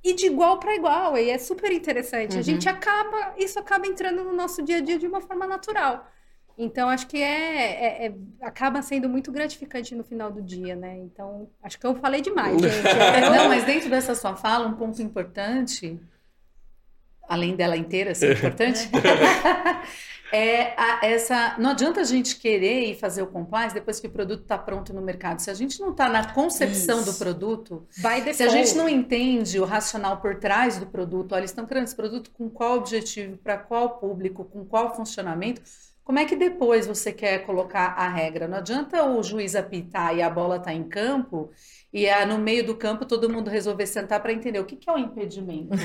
E 0.02 0.14
de 0.14 0.26
igual 0.26 0.58
para 0.58 0.74
igual, 0.74 1.16
e 1.16 1.30
é 1.30 1.38
super 1.38 1.70
interessante. 1.70 2.34
Uhum. 2.34 2.40
A 2.40 2.42
gente 2.42 2.68
acaba, 2.68 3.34
isso 3.38 3.58
acaba 3.58 3.86
entrando 3.86 4.24
no 4.24 4.34
nosso 4.34 4.62
dia 4.62 4.78
a 4.78 4.80
dia 4.80 4.98
de 4.98 5.06
uma 5.06 5.20
forma 5.20 5.46
natural. 5.46 6.06
Então, 6.56 6.88
acho 6.88 7.08
que 7.08 7.20
é, 7.20 8.04
é, 8.04 8.06
é, 8.06 8.14
acaba 8.40 8.80
sendo 8.80 9.08
muito 9.08 9.32
gratificante 9.32 9.94
no 9.94 10.04
final 10.04 10.30
do 10.30 10.40
dia, 10.40 10.76
né? 10.76 10.96
Então, 10.98 11.48
acho 11.62 11.78
que 11.78 11.86
eu 11.86 11.96
falei 11.96 12.20
demais, 12.20 12.60
gente. 12.60 12.72
Não, 13.36 13.48
mas 13.48 13.64
dentro 13.64 13.90
dessa 13.90 14.14
sua 14.14 14.36
fala, 14.36 14.68
um 14.68 14.74
ponto 14.74 15.02
importante, 15.02 15.98
além 17.28 17.56
dela 17.56 17.76
inteira 17.76 18.14
ser 18.14 18.36
importante, 18.36 18.88
é 20.32 20.74
a, 20.80 21.04
essa. 21.04 21.56
Não 21.58 21.70
adianta 21.70 22.02
a 22.02 22.04
gente 22.04 22.36
querer 22.36 22.90
ir 22.90 22.94
fazer 23.00 23.22
o 23.22 23.26
compliance 23.26 23.74
depois 23.74 23.98
que 23.98 24.06
o 24.06 24.10
produto 24.10 24.42
está 24.42 24.56
pronto 24.56 24.94
no 24.94 25.02
mercado. 25.02 25.40
Se 25.40 25.50
a 25.50 25.54
gente 25.54 25.80
não 25.80 25.90
está 25.90 26.08
na 26.08 26.32
concepção 26.32 27.00
Isso. 27.00 27.12
do 27.12 27.18
produto, 27.18 27.84
se 27.90 28.44
a 28.44 28.48
gente 28.48 28.76
não 28.76 28.88
entende 28.88 29.58
o 29.58 29.64
racional 29.64 30.18
por 30.18 30.36
trás 30.36 30.78
do 30.78 30.86
produto, 30.86 31.32
olha, 31.32 31.40
eles 31.40 31.50
estão 31.50 31.66
criando 31.66 31.86
esse 31.86 31.96
produto 31.96 32.30
com 32.30 32.48
qual 32.48 32.76
objetivo, 32.78 33.38
para 33.38 33.58
qual 33.58 33.98
público, 33.98 34.44
com 34.44 34.64
qual 34.64 34.94
funcionamento 34.94 35.60
como 36.04 36.18
é 36.18 36.26
que 36.26 36.36
depois 36.36 36.86
você 36.86 37.12
quer 37.12 37.46
colocar 37.46 37.94
a 37.96 38.06
regra? 38.06 38.46
Não 38.46 38.58
adianta 38.58 39.02
o 39.04 39.22
juiz 39.22 39.54
apitar 39.56 40.14
e 40.14 40.20
a 40.20 40.28
bola 40.28 40.56
está 40.56 40.70
em 40.70 40.84
campo 40.84 41.50
e 41.90 42.04
é 42.04 42.26
no 42.26 42.36
meio 42.36 42.66
do 42.66 42.76
campo 42.76 43.06
todo 43.06 43.30
mundo 43.30 43.48
resolver 43.48 43.86
sentar 43.86 44.20
para 44.20 44.30
entender 44.30 44.58
o 44.58 44.66
que, 44.66 44.76
que 44.76 44.90
é 44.90 44.92
o 44.92 44.98
impedimento. 44.98 45.70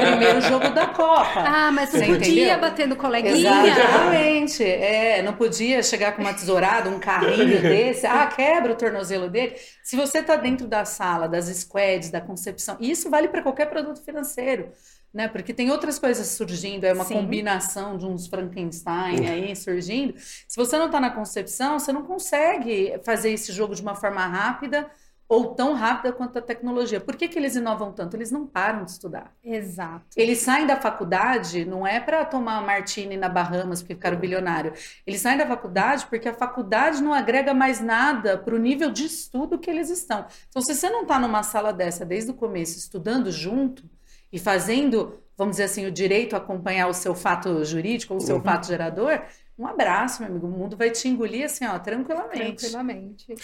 Primeiro 0.00 0.40
jogo 0.40 0.70
da 0.70 0.88
Copa. 0.88 1.44
Ah, 1.46 1.70
mas 1.70 1.92
não 1.92 2.00
podia 2.00 2.16
entendeu? 2.16 2.60
bater 2.60 2.88
no 2.88 2.96
coleguinha. 2.96 3.66
Exatamente. 3.66 4.64
É, 4.64 5.22
não 5.22 5.34
podia 5.34 5.80
chegar 5.80 6.16
com 6.16 6.22
uma 6.22 6.34
tesourada, 6.34 6.90
um 6.90 6.98
carrinho 6.98 7.62
desse. 7.62 8.06
Ah, 8.08 8.26
quebra 8.26 8.72
o 8.72 8.76
tornozelo 8.76 9.30
dele. 9.30 9.54
Se 9.84 9.94
você 9.94 10.18
está 10.18 10.34
dentro 10.34 10.66
da 10.66 10.84
sala, 10.84 11.28
das 11.28 11.46
squads, 11.46 12.10
da 12.10 12.20
concepção, 12.20 12.76
e 12.80 12.90
isso 12.90 13.08
vale 13.08 13.28
para 13.28 13.42
qualquer 13.42 13.66
produto 13.66 14.02
financeiro 14.02 14.72
né? 15.12 15.28
Porque 15.28 15.52
tem 15.52 15.70
outras 15.70 15.98
coisas 15.98 16.26
surgindo, 16.28 16.84
é 16.84 16.92
uma 16.92 17.04
Sim. 17.04 17.14
combinação 17.14 17.96
de 17.96 18.06
uns 18.06 18.26
Frankenstein 18.26 19.28
aí 19.28 19.56
surgindo. 19.56 20.14
Se 20.16 20.56
você 20.56 20.78
não 20.78 20.86
está 20.86 21.00
na 21.00 21.10
concepção, 21.10 21.78
você 21.78 21.92
não 21.92 22.02
consegue 22.02 23.00
fazer 23.04 23.30
esse 23.30 23.52
jogo 23.52 23.74
de 23.74 23.82
uma 23.82 23.94
forma 23.94 24.24
rápida 24.26 24.88
ou 25.30 25.54
tão 25.54 25.74
rápida 25.74 26.12
quanto 26.12 26.40
a 26.40 26.42
tecnologia. 26.42 27.00
Por 27.00 27.14
que, 27.14 27.28
que 27.28 27.38
eles 27.38 27.54
inovam 27.54 27.92
tanto? 27.92 28.16
Eles 28.16 28.32
não 28.32 28.44
param 28.44 28.84
de 28.84 28.90
estudar. 28.90 29.32
Exato. 29.44 30.04
Eles 30.16 30.38
saem 30.38 30.66
da 30.66 30.74
faculdade, 30.74 31.64
não 31.64 31.86
é 31.86 32.00
para 32.00 32.24
tomar 32.24 32.60
martini 32.66 33.16
na 33.16 33.28
Bahamas 33.28 33.80
porque 33.80 33.94
ficaram 33.94 34.18
bilionário. 34.18 34.72
Eles 35.06 35.20
saem 35.20 35.38
da 35.38 35.46
faculdade 35.46 36.06
porque 36.06 36.28
a 36.28 36.34
faculdade 36.34 37.00
não 37.00 37.14
agrega 37.14 37.54
mais 37.54 37.80
nada 37.80 38.36
para 38.36 38.56
o 38.56 38.58
nível 38.58 38.90
de 38.90 39.06
estudo 39.06 39.56
que 39.56 39.70
eles 39.70 39.88
estão. 39.88 40.26
Então, 40.48 40.60
se 40.60 40.74
você 40.74 40.90
não 40.90 41.02
está 41.02 41.16
numa 41.16 41.44
sala 41.44 41.72
dessa 41.72 42.04
desde 42.04 42.32
o 42.32 42.34
começo, 42.34 42.76
estudando 42.76 43.30
junto, 43.30 43.84
e 44.32 44.38
fazendo, 44.38 45.18
vamos 45.36 45.52
dizer 45.52 45.64
assim, 45.64 45.86
o 45.86 45.90
direito 45.90 46.34
a 46.34 46.38
acompanhar 46.38 46.88
o 46.88 46.94
seu 46.94 47.14
fato 47.14 47.64
jurídico 47.64 48.14
o 48.14 48.20
seu 48.20 48.36
uhum. 48.36 48.42
fato 48.42 48.66
gerador, 48.66 49.22
um 49.58 49.66
abraço, 49.66 50.22
meu 50.22 50.30
amigo. 50.30 50.46
O 50.46 50.50
mundo 50.50 50.76
vai 50.76 50.90
te 50.90 51.06
engolir 51.06 51.44
assim, 51.44 51.66
ó, 51.66 51.78
tranquilamente. 51.78 52.56
Tranquilamente. 52.56 53.34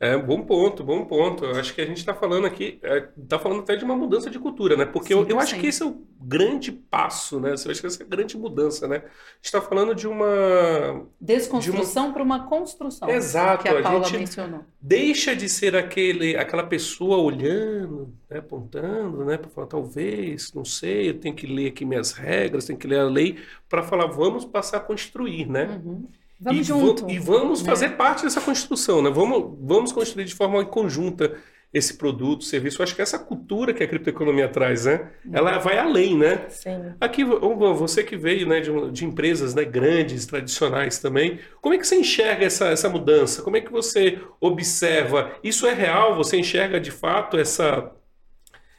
É, 0.00 0.18
bom 0.18 0.42
ponto, 0.42 0.82
bom 0.82 1.04
ponto. 1.04 1.44
Eu 1.44 1.58
acho 1.58 1.72
que 1.74 1.80
a 1.80 1.86
gente 1.86 1.98
está 1.98 2.12
falando 2.14 2.46
aqui, 2.46 2.80
está 3.16 3.36
é, 3.36 3.38
falando 3.38 3.60
até 3.60 3.76
de 3.76 3.84
uma 3.84 3.96
mudança 3.96 4.28
de 4.28 4.38
cultura, 4.38 4.76
né? 4.76 4.84
Porque 4.84 5.14
sim, 5.14 5.20
eu, 5.20 5.26
eu 5.26 5.38
acho 5.38 5.58
que 5.58 5.66
esse 5.66 5.82
é 5.82 5.86
o 5.86 5.96
grande 6.20 6.72
passo, 6.72 7.38
né? 7.38 7.50
Eu 7.50 7.70
acho 7.70 7.80
que 7.80 7.86
essa 7.86 8.02
é 8.02 8.06
a 8.06 8.08
grande 8.08 8.36
mudança, 8.36 8.88
né? 8.88 8.96
A 8.96 9.00
gente 9.00 9.44
está 9.44 9.60
falando 9.60 9.94
de 9.94 10.08
uma... 10.08 11.06
Desconstrução 11.20 12.12
para 12.12 12.22
uma... 12.22 12.36
uma... 12.36 12.48
construção. 12.48 13.08
Exato. 13.08 13.62
Que 13.62 13.68
a, 13.68 13.78
a 13.78 13.82
Paula 13.82 14.10
mencionou. 14.10 14.64
Deixa 14.80 15.34
de 15.34 15.48
ser 15.48 15.76
aquele, 15.76 16.36
aquela 16.36 16.64
pessoa 16.64 17.18
olhando, 17.18 18.12
né? 18.28 18.38
apontando, 18.38 19.24
né? 19.24 19.38
Para 19.38 19.50
falar, 19.50 19.66
talvez, 19.68 20.52
não 20.52 20.64
sei, 20.64 21.10
eu 21.10 21.14
tenho 21.20 21.34
que 21.34 21.46
ler 21.46 21.68
aqui 21.68 21.84
minhas 21.84 22.12
regras, 22.12 22.64
tenho 22.64 22.78
que 22.78 22.86
ler 22.86 23.00
a 23.00 23.04
lei, 23.04 23.38
para 23.68 23.82
falar, 23.82 24.06
vamos 24.06 24.44
passar 24.44 24.78
a 24.78 24.80
construir, 24.80 25.48
né? 25.48 25.80
Uhum. 25.84 26.08
Vamos 26.40 26.60
e 26.60 26.64
junto. 26.64 27.10
E 27.10 27.18
vamos 27.18 27.62
né? 27.62 27.68
fazer 27.68 27.90
parte 27.90 28.24
dessa 28.24 28.40
construção, 28.40 29.00
né? 29.00 29.10
Vamos, 29.10 29.56
vamos 29.60 29.92
construir 29.92 30.24
de 30.24 30.34
forma 30.34 30.64
conjunta 30.64 31.36
esse 31.74 31.94
produto, 31.94 32.44
serviço. 32.44 32.80
Eu 32.80 32.84
acho 32.84 32.94
que 32.94 33.02
essa 33.02 33.18
cultura 33.18 33.74
que 33.74 33.82
a 33.82 33.88
criptoeconomia 33.88 34.48
traz, 34.48 34.84
né? 34.84 35.10
Ela 35.32 35.58
vai 35.58 35.76
além, 35.76 36.16
né? 36.16 36.46
Sim. 36.48 36.94
Aqui, 37.00 37.24
você 37.24 38.04
que 38.04 38.16
veio 38.16 38.46
né, 38.46 38.60
de, 38.60 38.70
de, 38.92 39.04
empresas 39.04 39.56
né, 39.56 39.64
grandes, 39.64 40.24
tradicionais 40.24 41.00
também, 41.00 41.40
como 41.60 41.74
é 41.74 41.78
que 41.78 41.84
você 41.84 41.96
enxerga 41.96 42.46
essa, 42.46 42.66
essa 42.66 42.88
mudança? 42.88 43.42
Como 43.42 43.56
é 43.56 43.60
que 43.60 43.72
você 43.72 44.20
observa? 44.40 45.32
Isso 45.42 45.66
é 45.66 45.74
real? 45.74 46.14
Você 46.14 46.36
enxerga 46.36 46.78
de 46.78 46.92
fato 46.92 47.36
essa, 47.36 47.90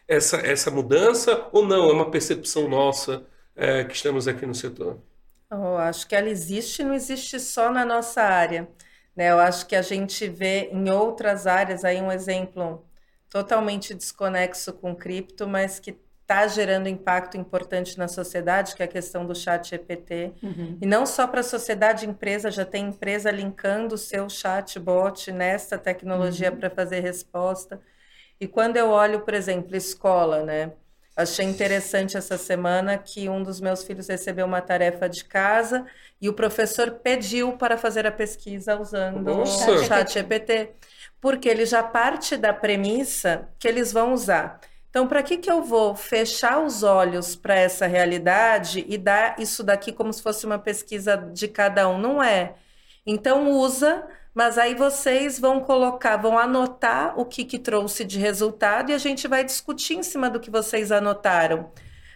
essa, 0.07 0.37
essa 0.37 0.71
mudança 0.71 1.49
ou 1.51 1.67
não? 1.67 1.89
É 1.89 1.93
uma 1.93 2.09
percepção 2.09 2.69
nossa 2.69 3.25
é, 3.57 3.83
que 3.83 3.93
estamos 3.93 4.25
aqui 4.25 4.45
no 4.45 4.55
setor? 4.55 4.99
Eu 5.63 5.77
acho 5.77 6.07
que 6.07 6.15
ela 6.15 6.29
existe 6.29 6.83
não 6.83 6.93
existe 6.93 7.39
só 7.39 7.71
na 7.71 7.85
nossa 7.85 8.21
área. 8.21 8.67
Né? 9.15 9.31
Eu 9.31 9.39
acho 9.39 9.65
que 9.65 9.75
a 9.75 9.81
gente 9.81 10.27
vê 10.27 10.69
em 10.71 10.89
outras 10.89 11.47
áreas 11.47 11.85
aí 11.85 12.01
um 12.01 12.11
exemplo 12.11 12.85
totalmente 13.29 13.93
desconexo 13.93 14.73
com 14.73 14.95
cripto, 14.95 15.47
mas 15.47 15.79
que 15.79 15.97
está 16.25 16.47
gerando 16.47 16.89
impacto 16.89 17.37
importante 17.37 17.97
na 17.99 18.07
sociedade, 18.07 18.75
que 18.75 18.81
é 18.81 18.85
a 18.85 18.89
questão 18.89 19.25
do 19.25 19.35
chat 19.35 19.69
GPT. 19.69 20.33
Uhum. 20.41 20.77
E 20.81 20.85
não 20.85 21.05
só 21.05 21.27
para 21.27 21.41
a 21.41 21.43
sociedade, 21.43 22.07
empresa, 22.07 22.49
já 22.49 22.65
tem 22.65 22.87
empresa 22.87 23.29
linkando 23.29 23.93
o 23.93 23.97
seu 23.97 24.27
chatbot 24.27 25.31
nessa 25.31 25.77
tecnologia 25.77 26.51
uhum. 26.51 26.57
para 26.57 26.69
fazer 26.69 27.01
resposta. 27.01 27.79
E 28.39 28.47
quando 28.47 28.77
eu 28.77 28.89
olho, 28.89 29.21
por 29.21 29.35
exemplo, 29.35 29.75
escola, 29.75 30.43
né? 30.43 30.71
Achei 31.15 31.45
interessante 31.45 32.17
essa 32.17 32.37
semana 32.37 32.97
que 32.97 33.29
um 33.29 33.41
dos 33.41 33.61
meus 33.61 33.83
filhos 33.83 34.07
recebeu 34.09 34.45
uma 34.45 34.61
tarefa 34.61 35.07
de 35.07 35.23
casa 35.23 35.85
e 36.21 36.27
o 36.27 36.33
professor 36.33 36.91
pediu 36.91 37.53
para 37.57 37.77
fazer 37.77 38.05
a 38.05 38.11
pesquisa 38.11 38.77
usando 38.77 39.23
Nossa. 39.23 39.71
o 39.71 39.83
chat 39.85 40.11
GPT, 40.11 40.73
porque 41.21 41.47
ele 41.47 41.65
já 41.65 41.81
parte 41.81 42.35
da 42.35 42.53
premissa 42.53 43.47
que 43.57 43.67
eles 43.67 43.93
vão 43.93 44.13
usar. 44.13 44.59
Então, 44.89 45.07
para 45.07 45.23
que, 45.23 45.37
que 45.37 45.49
eu 45.49 45.61
vou 45.63 45.95
fechar 45.95 46.61
os 46.61 46.83
olhos 46.83 47.35
para 47.35 47.55
essa 47.55 47.85
realidade 47.85 48.85
e 48.87 48.97
dar 48.97 49.39
isso 49.39 49.63
daqui 49.63 49.91
como 49.93 50.11
se 50.11 50.21
fosse 50.21 50.45
uma 50.45 50.59
pesquisa 50.59 51.15
de 51.17 51.47
cada 51.47 51.87
um? 51.89 51.97
Não 51.97 52.21
é. 52.21 52.55
Então, 53.05 53.51
usa 53.51 54.05
mas 54.35 54.57
aí 54.57 54.75
vocês 54.75 55.39
vão 55.39 55.61
colocar, 55.61 56.17
vão 56.17 56.37
anotar 56.37 57.17
o 57.17 57.23
que, 57.23 57.45
que 57.45 57.57
trouxe 57.57 58.03
de 58.03 58.19
resultado 58.19 58.91
e 58.91 58.93
a 58.93 58.97
gente 58.97 59.29
vai 59.29 59.45
discutir 59.45 59.95
em 59.95 60.03
cima 60.03 60.29
do 60.29 60.41
que 60.41 60.51
vocês 60.51 60.91
anotaram. 60.91 61.71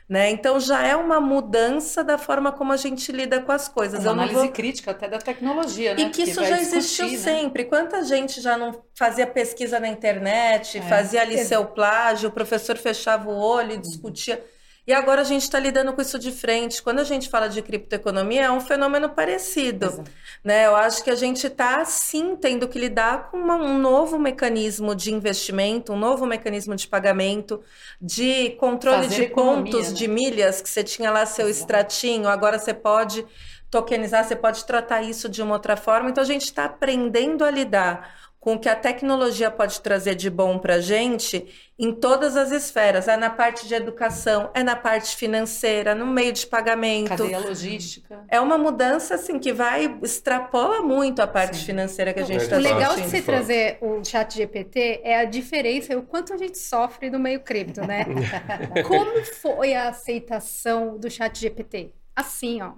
Né? 0.08 0.32
Então 0.32 0.60
já 0.60 0.86
é 0.86 0.96
uma 0.96 1.22
mudança 1.22 2.04
da 2.04 2.18
forma 2.18 2.52
como 2.52 2.74
a 2.74 2.78
gente 2.78 3.12
lida 3.12 3.40
com 3.40 3.52
as 3.52 3.70
coisas. 3.70 4.02
Uma 4.02 4.12
análise 4.12 4.36
vou... 4.36 4.50
crítica 4.50 4.92
até 4.92 5.08
da 5.08 5.20
tecnologia, 5.20 5.94
né? 5.94 6.02
E 6.02 6.10
que 6.10 6.24
isso 6.24 6.44
já 6.44 6.60
existiu 6.60 7.10
né? 7.12 7.18
sempre. 7.18 7.66
Quanta 7.66 8.04
gente 8.04 8.42
já 8.42 8.58
não 8.58 8.84
fazia 8.96 9.28
pesquisa 9.28 9.80
na 9.80 9.88
internet, 9.88 10.80
é. 10.80 10.82
fazia 10.82 11.22
ali 11.22 11.38
seu 11.46 11.64
plágio, 11.64 12.30
o 12.30 12.32
professor 12.32 12.76
fechava 12.76 13.30
o 13.30 13.38
olho 13.38 13.74
e 13.74 13.78
discutia. 13.78 14.36
Uhum. 14.36 14.59
E 14.90 14.94
agora 14.94 15.22
a 15.22 15.24
gente 15.24 15.44
está 15.44 15.60
lidando 15.60 15.94
com 15.94 16.02
isso 16.02 16.18
de 16.18 16.32
frente. 16.32 16.82
Quando 16.82 16.98
a 16.98 17.04
gente 17.04 17.30
fala 17.30 17.48
de 17.48 17.62
criptoeconomia, 17.62 18.46
é 18.46 18.52
um 18.52 18.60
fenômeno 18.60 19.08
parecido. 19.08 20.04
Né? 20.44 20.66
Eu 20.66 20.76
acho 20.76 21.04
que 21.04 21.12
a 21.12 21.16
gente 21.16 21.46
está, 21.46 21.86
sim, 21.86 22.36
tendo 22.36 22.68
que 22.68 22.80
lidar 22.80 23.30
com 23.30 23.38
uma, 23.38 23.56
um 23.56 23.78
novo 23.78 24.18
mecanismo 24.18 24.96
de 24.96 25.14
investimento, 25.14 25.94
um 25.94 25.96
novo 25.96 26.26
mecanismo 26.26 26.76
de 26.76 26.88
pagamento, 26.88 27.62
de 28.02 28.50
controle 28.60 29.04
Fazer 29.04 29.16
de 29.16 29.22
economia, 29.26 29.72
pontos, 29.72 29.90
né? 29.90 29.94
de 29.94 30.08
milhas, 30.08 30.60
que 30.60 30.68
você 30.68 30.84
tinha 30.84 31.12
lá 31.12 31.24
seu 31.24 31.48
Exato. 31.48 31.60
extratinho, 31.60 32.28
agora 32.28 32.58
você 32.58 32.74
pode 32.74 33.24
tokenizar, 33.70 34.24
você 34.24 34.36
pode 34.36 34.66
tratar 34.66 35.04
isso 35.04 35.30
de 35.30 35.44
uma 35.44 35.54
outra 35.54 35.78
forma. 35.78 36.10
Então 36.10 36.24
a 36.24 36.26
gente 36.26 36.46
está 36.46 36.66
aprendendo 36.66 37.46
a 37.46 37.52
lidar 37.52 38.29
com 38.40 38.54
o 38.54 38.60
que 38.60 38.70
a 38.70 38.76
tecnologia 38.76 39.52
pode 39.52 39.82
trazer 39.82 40.16
de 40.16 40.30
bom 40.30 40.58
para 40.58 40.76
a 40.76 40.82
gente 40.82 41.46
em 41.78 41.94
todas 41.94 42.38
as 42.38 42.52
esferas. 42.52 43.08
É 43.08 43.18
na 43.18 43.30
parte 43.30 43.68
de 43.68 43.74
educação, 43.74 44.50
é 44.54 44.64
na 44.64 44.78
parte 44.78 45.16
financeira, 45.16 45.94
no 45.94 46.08
meio 46.08 46.32
de 46.32 46.48
pagamento. 46.48 47.10
Cadeia 47.10 47.40
logística. 47.40 48.24
É 48.30 48.40
uma 48.40 48.58
mudança 48.58 49.16
assim 49.16 49.40
que 49.40 49.52
vai 49.52 50.00
extrapola 50.02 50.82
muito 50.82 51.22
a 51.22 51.28
parte 51.28 51.58
Sim. 51.58 51.66
financeira 51.66 52.14
que 52.14 52.22
a 52.22 52.26
gente 52.26 52.44
está 52.44 52.56
O 52.56 52.60
legal 52.60 52.96
de 52.96 53.04
você 53.04 53.22
trazer 53.22 53.78
o 53.82 54.04
chat 54.04 54.34
GPT 54.34 55.02
é 55.04 55.20
a 55.20 55.26
diferença 55.26 55.92
e 55.92 55.96
o 55.98 56.04
quanto 56.04 56.34
a 56.34 56.38
gente 56.38 56.58
sofre 56.58 57.10
no 57.10 57.20
meio 57.20 57.42
cripto, 57.42 57.82
né? 57.82 58.06
Como 58.88 59.26
foi 59.26 59.74
a 59.74 59.90
aceitação 59.90 60.98
do 60.98 61.10
chat 61.10 61.38
GPT? 61.38 61.94
Assim, 62.16 62.62
ó. 62.62 62.74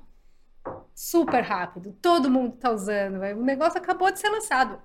Super 0.93 1.41
rápido, 1.41 1.95
todo 1.99 2.30
mundo 2.30 2.53
está 2.55 2.72
usando. 2.72 3.20
O 3.20 3.43
negócio 3.43 3.80
acabou 3.80 4.12
de 4.12 4.20
ser 4.20 4.30
lançado 4.30 4.80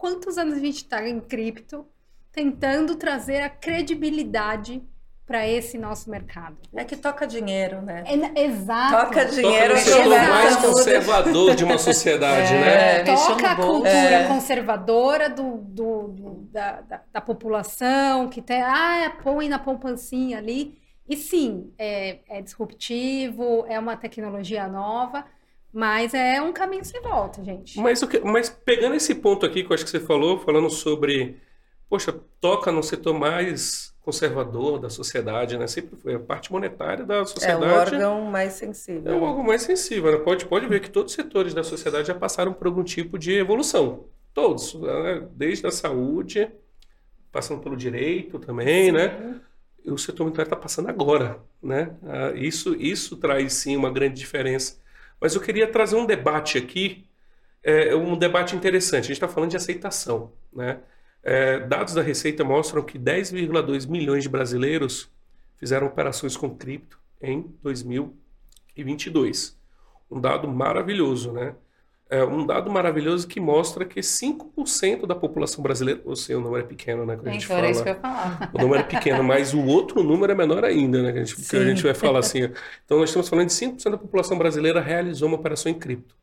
quantos 0.00 0.38
anos 0.38 0.54
a 0.54 0.60
gente 0.60 0.78
está 0.78 1.06
em 1.06 1.20
cripto 1.20 1.86
tentando 2.32 2.96
trazer 2.96 3.42
a 3.42 3.50
credibilidade 3.50 4.82
para 5.26 5.46
esse 5.46 5.78
nosso 5.78 6.10
mercado. 6.10 6.56
É 6.74 6.84
que 6.84 6.96
toca 6.96 7.24
dinheiro, 7.26 7.82
né? 7.82 8.02
É, 8.06 8.42
exato. 8.42 8.96
Toca 8.96 9.26
dinheiro. 9.26 9.74
Toca 9.74 9.78
no 9.78 9.84
setor 9.84 10.28
mais 10.28 10.56
conservador 10.56 11.54
de 11.54 11.64
uma 11.64 11.78
sociedade, 11.78 12.54
é, 12.54 13.04
né? 13.04 13.04
Toca 13.04 13.50
a 13.50 13.54
cultura 13.54 13.90
é. 13.90 14.26
conservadora 14.26 15.28
do, 15.28 15.58
do, 15.58 16.08
do 16.08 16.30
da, 16.50 16.80
da, 16.80 17.00
da, 17.12 17.20
população, 17.20 18.28
que 18.28 18.42
tem, 18.42 18.60
ah, 18.60 19.16
põe 19.22 19.48
na 19.48 19.58
poupancinha 19.58 20.38
ali. 20.38 20.80
E 21.08 21.16
sim, 21.16 21.72
é, 21.78 22.20
é 22.28 22.42
disruptivo, 22.42 23.66
é 23.68 23.78
uma 23.78 23.96
tecnologia 23.96 24.66
nova, 24.66 25.24
mas 25.72 26.14
é 26.14 26.42
um 26.42 26.52
caminho 26.52 26.84
sem 26.84 27.00
volta, 27.00 27.42
gente. 27.44 27.78
Mas, 27.78 28.00
mas 28.24 28.50
pegando 28.50 28.96
esse 28.96 29.14
ponto 29.14 29.46
aqui 29.46 29.62
que 29.62 29.70
eu 29.70 29.74
acho 29.74 29.84
que 29.84 29.90
você 29.90 30.00
falou, 30.00 30.38
falando 30.40 30.68
sobre, 30.68 31.36
poxa, 31.88 32.12
toca 32.40 32.72
no 32.72 32.82
setor 32.82 33.14
mais 33.14 33.94
conservador 34.00 34.80
da 34.80 34.90
sociedade, 34.90 35.56
né? 35.56 35.66
Sempre 35.66 35.96
foi 35.96 36.14
a 36.14 36.18
parte 36.18 36.50
monetária 36.50 37.04
da 37.04 37.24
sociedade. 37.24 37.64
É 37.64 37.68
o 37.68 37.78
órgão 37.78 38.24
mais 38.24 38.54
sensível. 38.54 39.12
É 39.12 39.14
o 39.14 39.22
órgão 39.22 39.44
mais 39.44 39.62
sensível, 39.62 40.10
né? 40.10 40.18
Pode, 40.18 40.46
pode 40.46 40.66
ver 40.66 40.80
que 40.80 40.90
todos 40.90 41.12
os 41.12 41.16
setores 41.16 41.54
da 41.54 41.62
sociedade 41.62 42.08
já 42.08 42.14
passaram 42.14 42.52
por 42.52 42.66
algum 42.66 42.82
tipo 42.82 43.18
de 43.18 43.32
evolução. 43.32 44.06
Todos, 44.34 44.74
né? 44.74 45.26
desde 45.32 45.66
a 45.66 45.70
saúde, 45.70 46.50
passando 47.30 47.60
pelo 47.60 47.76
direito 47.76 48.38
também, 48.38 48.86
sim. 48.86 48.92
né? 48.92 49.40
E 49.84 49.90
o 49.90 49.98
setor 49.98 50.24
monetário 50.24 50.48
está 50.48 50.56
passando 50.56 50.88
agora, 50.88 51.38
né? 51.62 51.94
Ah, 52.02 52.32
isso, 52.34 52.74
isso 52.74 53.16
traz 53.16 53.52
sim 53.52 53.76
uma 53.76 53.90
grande 53.90 54.14
diferença 54.14 54.80
mas 55.20 55.34
eu 55.34 55.40
queria 55.40 55.66
trazer 55.66 55.96
um 55.96 56.06
debate 56.06 56.56
aqui, 56.56 57.04
é, 57.62 57.94
um 57.94 58.16
debate 58.16 58.56
interessante. 58.56 59.04
A 59.04 59.08
gente 59.08 59.12
está 59.12 59.28
falando 59.28 59.50
de 59.50 59.56
aceitação. 59.56 60.32
Né? 60.52 60.80
É, 61.22 61.60
dados 61.60 61.94
da 61.94 62.02
Receita 62.02 62.42
mostram 62.42 62.82
que 62.82 62.98
10,2 62.98 63.88
milhões 63.88 64.22
de 64.22 64.28
brasileiros 64.28 65.10
fizeram 65.56 65.86
operações 65.86 66.36
com 66.36 66.56
cripto 66.56 66.98
em 67.20 67.54
2022. 67.62 69.58
Um 70.10 70.18
dado 70.20 70.48
maravilhoso, 70.48 71.32
né? 71.32 71.54
É 72.12 72.24
um 72.24 72.44
dado 72.44 72.68
maravilhoso 72.68 73.28
que 73.28 73.38
mostra 73.38 73.84
que 73.84 74.00
5% 74.00 75.06
da 75.06 75.14
população 75.14 75.62
brasileira, 75.62 76.00
ou 76.04 76.16
seja, 76.16 76.40
o 76.40 76.42
número 76.42 76.64
é 76.64 76.66
pequeno, 76.66 77.06
né? 77.06 77.16
Que 77.16 77.28
a 77.28 77.32
gente 77.32 77.44
então, 77.44 77.56
fala, 77.56 77.70
isso 77.70 77.84
que 77.84 77.88
eu 77.88 77.94
ia 77.94 78.00
falar. 78.00 78.50
O 78.52 78.58
número 78.58 78.80
é 78.80 78.82
pequeno, 78.82 79.22
mas 79.22 79.54
o 79.54 79.64
outro 79.64 80.02
número 80.02 80.32
é 80.32 80.34
menor 80.34 80.64
ainda, 80.64 81.04
né? 81.04 81.12
Que 81.12 81.18
a 81.20 81.24
gente, 81.24 81.48
que 81.48 81.56
a 81.56 81.64
gente 81.64 81.84
vai 81.84 81.94
falar 81.94 82.18
assim. 82.18 82.50
Então, 82.84 82.98
nós 82.98 83.10
estamos 83.10 83.28
falando 83.28 83.46
de 83.46 83.52
5% 83.52 83.90
da 83.92 83.96
população 83.96 84.36
brasileira 84.36 84.80
realizou 84.80 85.28
uma 85.28 85.36
operação 85.36 85.70
em 85.70 85.74
cripto. 85.78 86.16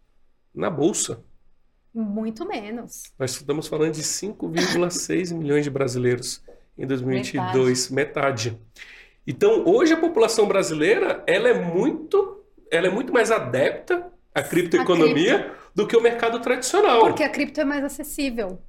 Na 0.53 0.69
Bolsa. 0.69 1.21
Muito 1.95 2.45
menos. 2.45 3.13
Nós 3.17 3.31
estamos 3.31 3.69
falando 3.69 3.93
de 3.93 4.03
5,6 4.03 5.33
milhões 5.33 5.63
de 5.63 5.69
brasileiros 5.69 6.43
em 6.77 6.85
2022. 6.85 7.91
Metade. 7.91 8.49
metade. 8.49 8.61
Então, 9.25 9.63
hoje 9.65 9.93
a 9.93 9.97
população 9.97 10.49
brasileira, 10.49 11.23
ela 11.25 11.47
é 11.47 11.53
muito, 11.53 12.43
ela 12.69 12.87
é 12.87 12.89
muito 12.89 13.13
mais 13.13 13.31
adepta 13.31 14.11
à 14.35 14.43
criptoeconomia... 14.43 15.55
Do 15.77 15.87
que 15.87 15.95
o 15.95 16.01
mercado 16.01 16.39
tradicional. 16.39 17.01
Porque 17.01 17.21
a 17.23 17.29
cripto 17.29 17.61
é 17.61 17.63
mais 17.63 17.83
acessível. 17.83 18.59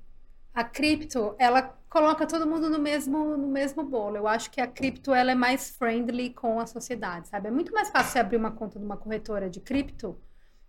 A 0.53 0.63
cripto, 0.63 1.35
ela 1.39 1.63
coloca 1.89 2.27
todo 2.27 2.47
mundo 2.47 2.69
no 2.69 2.79
mesmo, 2.79 3.35
no 3.35 3.49
mesmo 3.49 3.83
bolo. 3.83 4.19
Eu 4.19 4.29
acho 4.29 4.51
que 4.51 4.61
a 4.61 4.67
cripto 4.67 5.15
ela 5.15 5.33
é 5.33 5.35
mais 5.35 5.71
friendly 5.71 6.29
com 6.35 6.61
a 6.61 6.67
sociedade, 6.67 7.29
sabe? 7.29 7.49
É 7.49 7.51
muito 7.51 7.73
mais 7.73 7.89
fácil 7.89 8.13
você 8.13 8.19
abrir 8.19 8.37
uma 8.37 8.51
conta 8.51 8.79
de 8.79 8.85
uma 8.85 8.99
corretora 8.99 9.49
de 9.49 9.59
cripto 9.59 10.21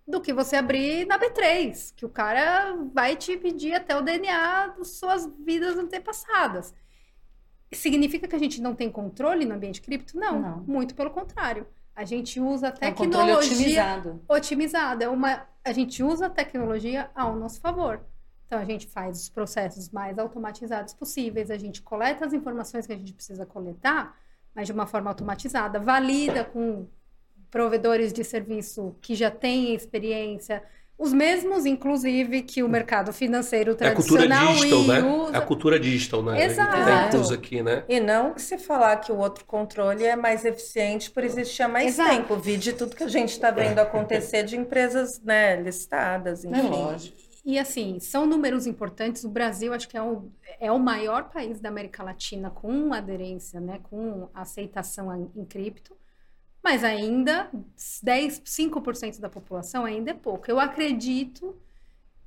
do 0.08 0.22
que 0.22 0.32
você 0.32 0.56
abrir 0.56 1.06
na 1.06 1.20
B3, 1.20 1.94
que 1.94 2.06
o 2.06 2.10
cara 2.10 2.74
vai 2.94 3.18
te 3.18 3.36
pedir 3.36 3.74
até 3.74 3.94
o 3.98 4.02
DNA 4.02 4.68
das 4.78 4.92
suas 4.92 5.30
vidas 5.46 5.78
antepassadas. 5.78 6.74
Significa 7.74 8.30
que 8.30 8.36
a 8.38 8.40
gente 8.40 8.62
não 8.62 8.74
tem 8.74 8.90
controle 8.90 9.44
no 9.44 9.56
ambiente 9.56 9.82
cripto? 9.82 10.18
Não, 10.18 10.40
não. 10.40 10.64
muito 10.66 10.96
pelo 10.96 11.12
contrário. 11.12 11.68
A 11.94 12.06
gente 12.06 12.40
usa 12.40 12.72
tecnologia 12.72 13.34
é 13.34 13.36
um 13.36 13.38
otimizado. 13.38 14.22
otimizada. 14.30 15.04
É 15.04 15.10
uma, 15.10 15.46
a 15.70 15.74
gente 15.74 16.02
usa 16.04 16.26
a 16.26 16.30
tecnologia 16.30 17.12
ao 17.14 17.36
nosso 17.36 17.62
favor. 17.62 18.02
Então 18.48 18.58
a 18.58 18.66
gente 18.66 18.88
faz 18.88 19.22
os 19.22 19.30
processos 19.30 19.90
mais 19.92 20.18
automatizados 20.18 20.96
possíveis, 20.96 21.52
a 21.52 21.58
gente 21.58 21.84
coleta 21.84 22.26
as 22.26 22.34
informações 22.34 22.88
que 22.88 22.94
a 22.94 22.98
gente 22.98 23.14
precisa 23.14 23.46
coletar, 23.46 24.18
mas 24.56 24.66
de 24.66 24.74
uma 24.74 24.88
forma 24.88 25.12
automatizada, 25.12 25.80
valida 25.80 26.44
com 26.44 26.88
provedores 27.52 28.12
de 28.12 28.24
serviço 28.24 28.96
que 29.00 29.14
já 29.14 29.30
têm 29.30 29.76
experiência, 29.76 30.64
os 31.00 31.14
mesmos, 31.14 31.66
inclusive, 31.66 32.42
que 32.42 32.62
o 32.62 32.68
mercado 32.68 33.14
financeiro 33.14 33.74
tradicional 33.74 34.28
é 34.28 34.34
a 34.34 34.36
cultura 34.36 34.60
digital, 34.60 34.84
né? 34.84 35.02
usa. 35.02 35.38
A 35.38 35.42
cultura 35.42 35.80
digital, 35.80 36.24
né? 36.24 36.46
Exato. 36.46 37.18
usa 37.18 37.36
aqui, 37.36 37.64
né? 37.64 37.86
E 37.88 38.02
não 38.02 38.38
se 38.38 38.58
falar 38.58 38.98
que 38.98 39.10
o 39.10 39.18
outro 39.18 39.46
controle 39.46 40.04
é 40.04 40.18
mais 40.18 40.44
eficiente 40.44 41.10
por 41.10 41.24
existir 41.24 41.64
há 41.64 41.70
mais 41.70 41.94
Exato. 41.94 42.10
tempo. 42.10 42.36
Vide 42.36 42.74
tudo 42.74 42.98
que 42.98 43.04
a 43.04 43.08
gente 43.08 43.30
está 43.30 43.50
vendo 43.50 43.80
acontecer 43.80 44.44
de 44.44 44.58
empresas 44.58 45.22
né, 45.24 45.56
listadas, 45.62 46.44
enfim. 46.44 46.60
É 46.60 46.64
lógico. 46.64 47.18
E 47.46 47.58
assim, 47.58 47.98
são 48.02 48.26
números 48.26 48.68
importantes. 48.68 49.24
O 49.24 49.30
Brasil, 49.30 49.74
acho 49.74 49.88
que 49.88 49.96
é 49.96 50.02
o, 50.04 50.30
é 50.60 50.70
o 50.70 50.78
maior 50.78 51.30
país 51.30 51.62
da 51.62 51.70
América 51.70 52.04
Latina 52.04 52.50
com 52.50 52.94
aderência, 52.94 53.62
né, 53.62 53.80
com 53.90 54.28
aceitação 54.34 55.32
em 55.34 55.46
cripto 55.46 55.98
mas 56.64 56.84
ainda 56.84 57.50
10, 58.04 58.42
5% 58.42 59.20
da 59.20 59.30
população 59.30 59.86
ainda 59.86 60.12
é 60.12 60.14
pouco. 60.14 60.50
Eu 60.50 60.60
acredito 60.60 61.56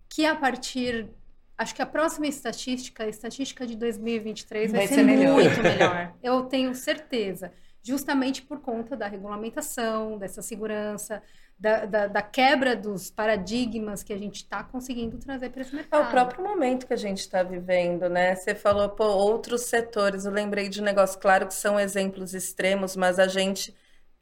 que 0.08 0.26
a 0.26 0.34
partir 0.34 1.08
acho 1.56 1.74
que 1.74 1.82
a 1.82 1.86
próxima 1.86 2.26
estatística, 2.26 3.04
a 3.04 3.08
estatística 3.08 3.66
de 3.66 3.76
2023 3.76 4.70
vai, 4.70 4.80
vai 4.80 4.88
ser, 4.88 4.94
ser 4.96 5.02
melhor. 5.02 5.34
muito 5.34 5.60
melhor. 5.62 6.14
Eu 6.22 6.42
tenho 6.44 6.74
certeza, 6.74 7.52
justamente 7.82 8.42
por 8.42 8.60
conta 8.60 8.96
da 8.96 9.06
regulamentação, 9.06 10.18
dessa 10.18 10.42
segurança, 10.42 11.22
da, 11.58 11.84
da, 11.84 12.06
da 12.08 12.22
quebra 12.22 12.74
dos 12.74 13.10
paradigmas 13.10 14.02
que 14.02 14.12
a 14.12 14.18
gente 14.18 14.36
está 14.36 14.64
conseguindo 14.64 15.16
trazer 15.18 15.50
para 15.50 15.62
esse 15.62 15.74
mercado. 15.74 16.02
É 16.02 16.04
o 16.04 16.10
próprio 16.10 16.42
momento 16.42 16.86
que 16.86 16.92
a 16.92 16.96
gente 16.96 17.20
está 17.20 17.44
vivendo, 17.44 18.08
né? 18.08 18.34
Você 18.34 18.54
falou, 18.54 18.88
pô, 18.88 19.04
outros 19.04 19.62
setores. 19.62 20.24
Eu 20.24 20.32
lembrei 20.32 20.68
de 20.68 20.80
um 20.80 20.84
negócio, 20.84 21.20
claro 21.20 21.46
que 21.46 21.54
são 21.54 21.78
exemplos 21.78 22.34
extremos, 22.34 22.96
mas 22.96 23.20
a 23.20 23.28
gente 23.28 23.72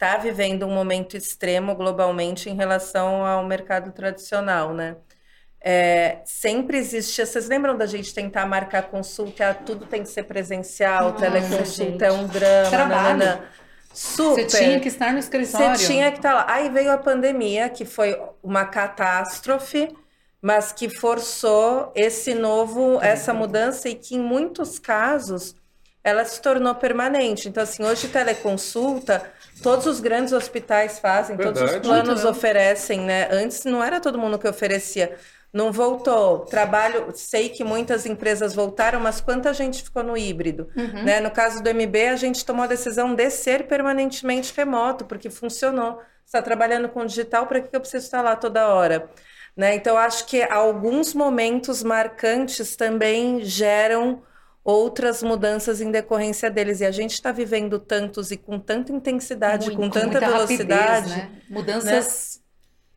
está 0.00 0.16
vivendo 0.16 0.66
um 0.66 0.72
momento 0.72 1.14
extremo 1.14 1.74
globalmente 1.74 2.48
em 2.48 2.56
relação 2.56 3.22
ao 3.26 3.44
mercado 3.44 3.92
tradicional, 3.92 4.72
né? 4.72 4.96
É, 5.62 6.22
sempre 6.24 6.78
existe. 6.78 7.24
Vocês 7.24 7.46
lembram 7.46 7.76
da 7.76 7.84
gente 7.84 8.14
tentar 8.14 8.46
marcar 8.46 8.84
consulta? 8.84 9.52
Tudo 9.52 9.84
tem 9.84 10.02
que 10.02 10.08
ser 10.08 10.22
presencial, 10.22 11.10
Nossa, 11.10 11.26
teleconsulta 11.26 11.84
gente. 11.84 12.02
é 12.04 12.12
um 12.12 12.26
drama. 12.26 12.70
Trabalho. 12.70 13.42
Super. 13.92 14.48
Você 14.48 14.58
tinha 14.58 14.80
que 14.80 14.88
estar 14.88 15.12
no 15.12 15.18
escritório. 15.18 15.76
Você 15.76 15.86
tinha 15.86 16.10
que 16.10 16.16
estar 16.16 16.32
lá. 16.32 16.46
Aí 16.48 16.70
veio 16.70 16.90
a 16.90 16.96
pandemia, 16.96 17.68
que 17.68 17.84
foi 17.84 18.18
uma 18.42 18.64
catástrofe, 18.64 19.94
mas 20.40 20.72
que 20.72 20.88
forçou 20.88 21.92
esse 21.94 22.32
novo, 22.34 22.98
essa 23.02 23.34
mudança 23.34 23.86
e 23.86 23.94
que 23.94 24.14
em 24.14 24.20
muitos 24.20 24.78
casos 24.78 25.54
ela 26.02 26.24
se 26.24 26.40
tornou 26.40 26.74
permanente. 26.74 27.50
Então, 27.50 27.62
assim, 27.62 27.84
hoje 27.84 28.08
teleconsulta 28.08 29.30
Todos 29.62 29.86
os 29.86 30.00
grandes 30.00 30.32
hospitais 30.32 30.98
fazem, 30.98 31.36
Verdade, 31.36 31.58
todos 31.58 31.74
os 31.74 31.80
planos 31.80 32.24
né? 32.24 32.30
oferecem, 32.30 33.00
né? 33.00 33.28
Antes 33.30 33.64
não 33.64 33.82
era 33.82 34.00
todo 34.00 34.18
mundo 34.18 34.38
que 34.38 34.48
oferecia. 34.48 35.16
Não 35.52 35.72
voltou. 35.72 36.40
Trabalho, 36.40 37.10
sei 37.12 37.48
que 37.48 37.64
muitas 37.64 38.06
empresas 38.06 38.54
voltaram, 38.54 39.00
mas 39.00 39.20
quanta 39.20 39.52
gente 39.52 39.82
ficou 39.82 40.02
no 40.02 40.16
híbrido? 40.16 40.68
Uhum. 40.76 41.04
Né? 41.04 41.18
No 41.20 41.30
caso 41.30 41.62
do 41.62 41.68
MB, 41.68 42.08
a 42.08 42.16
gente 42.16 42.44
tomou 42.44 42.64
a 42.64 42.68
decisão 42.68 43.14
de 43.14 43.28
ser 43.30 43.66
permanentemente 43.66 44.52
remoto, 44.56 45.04
porque 45.04 45.28
funcionou. 45.28 46.00
Está 46.24 46.40
trabalhando 46.40 46.88
com 46.88 47.04
digital, 47.04 47.46
para 47.48 47.60
que 47.60 47.74
eu 47.74 47.80
preciso 47.80 48.04
estar 48.04 48.22
lá 48.22 48.36
toda 48.36 48.68
hora? 48.68 49.10
Né? 49.56 49.74
Então, 49.74 49.98
acho 49.98 50.24
que 50.26 50.40
alguns 50.42 51.12
momentos 51.12 51.82
marcantes 51.82 52.76
também 52.76 53.44
geram 53.44 54.22
outras 54.70 55.22
mudanças 55.22 55.80
em 55.80 55.90
decorrência 55.90 56.50
deles. 56.50 56.80
E 56.80 56.84
a 56.86 56.90
gente 56.90 57.12
está 57.14 57.32
vivendo 57.32 57.78
tantos 57.78 58.30
e 58.30 58.36
com 58.36 58.58
tanta 58.58 58.92
intensidade, 58.92 59.66
Muito, 59.66 59.78
com 59.78 59.90
tanta 59.90 60.20
velocidade. 60.20 61.10
Rapidez, 61.10 61.16
né? 61.16 61.30
Mudanças. 61.48 62.34
Né? 62.36 62.40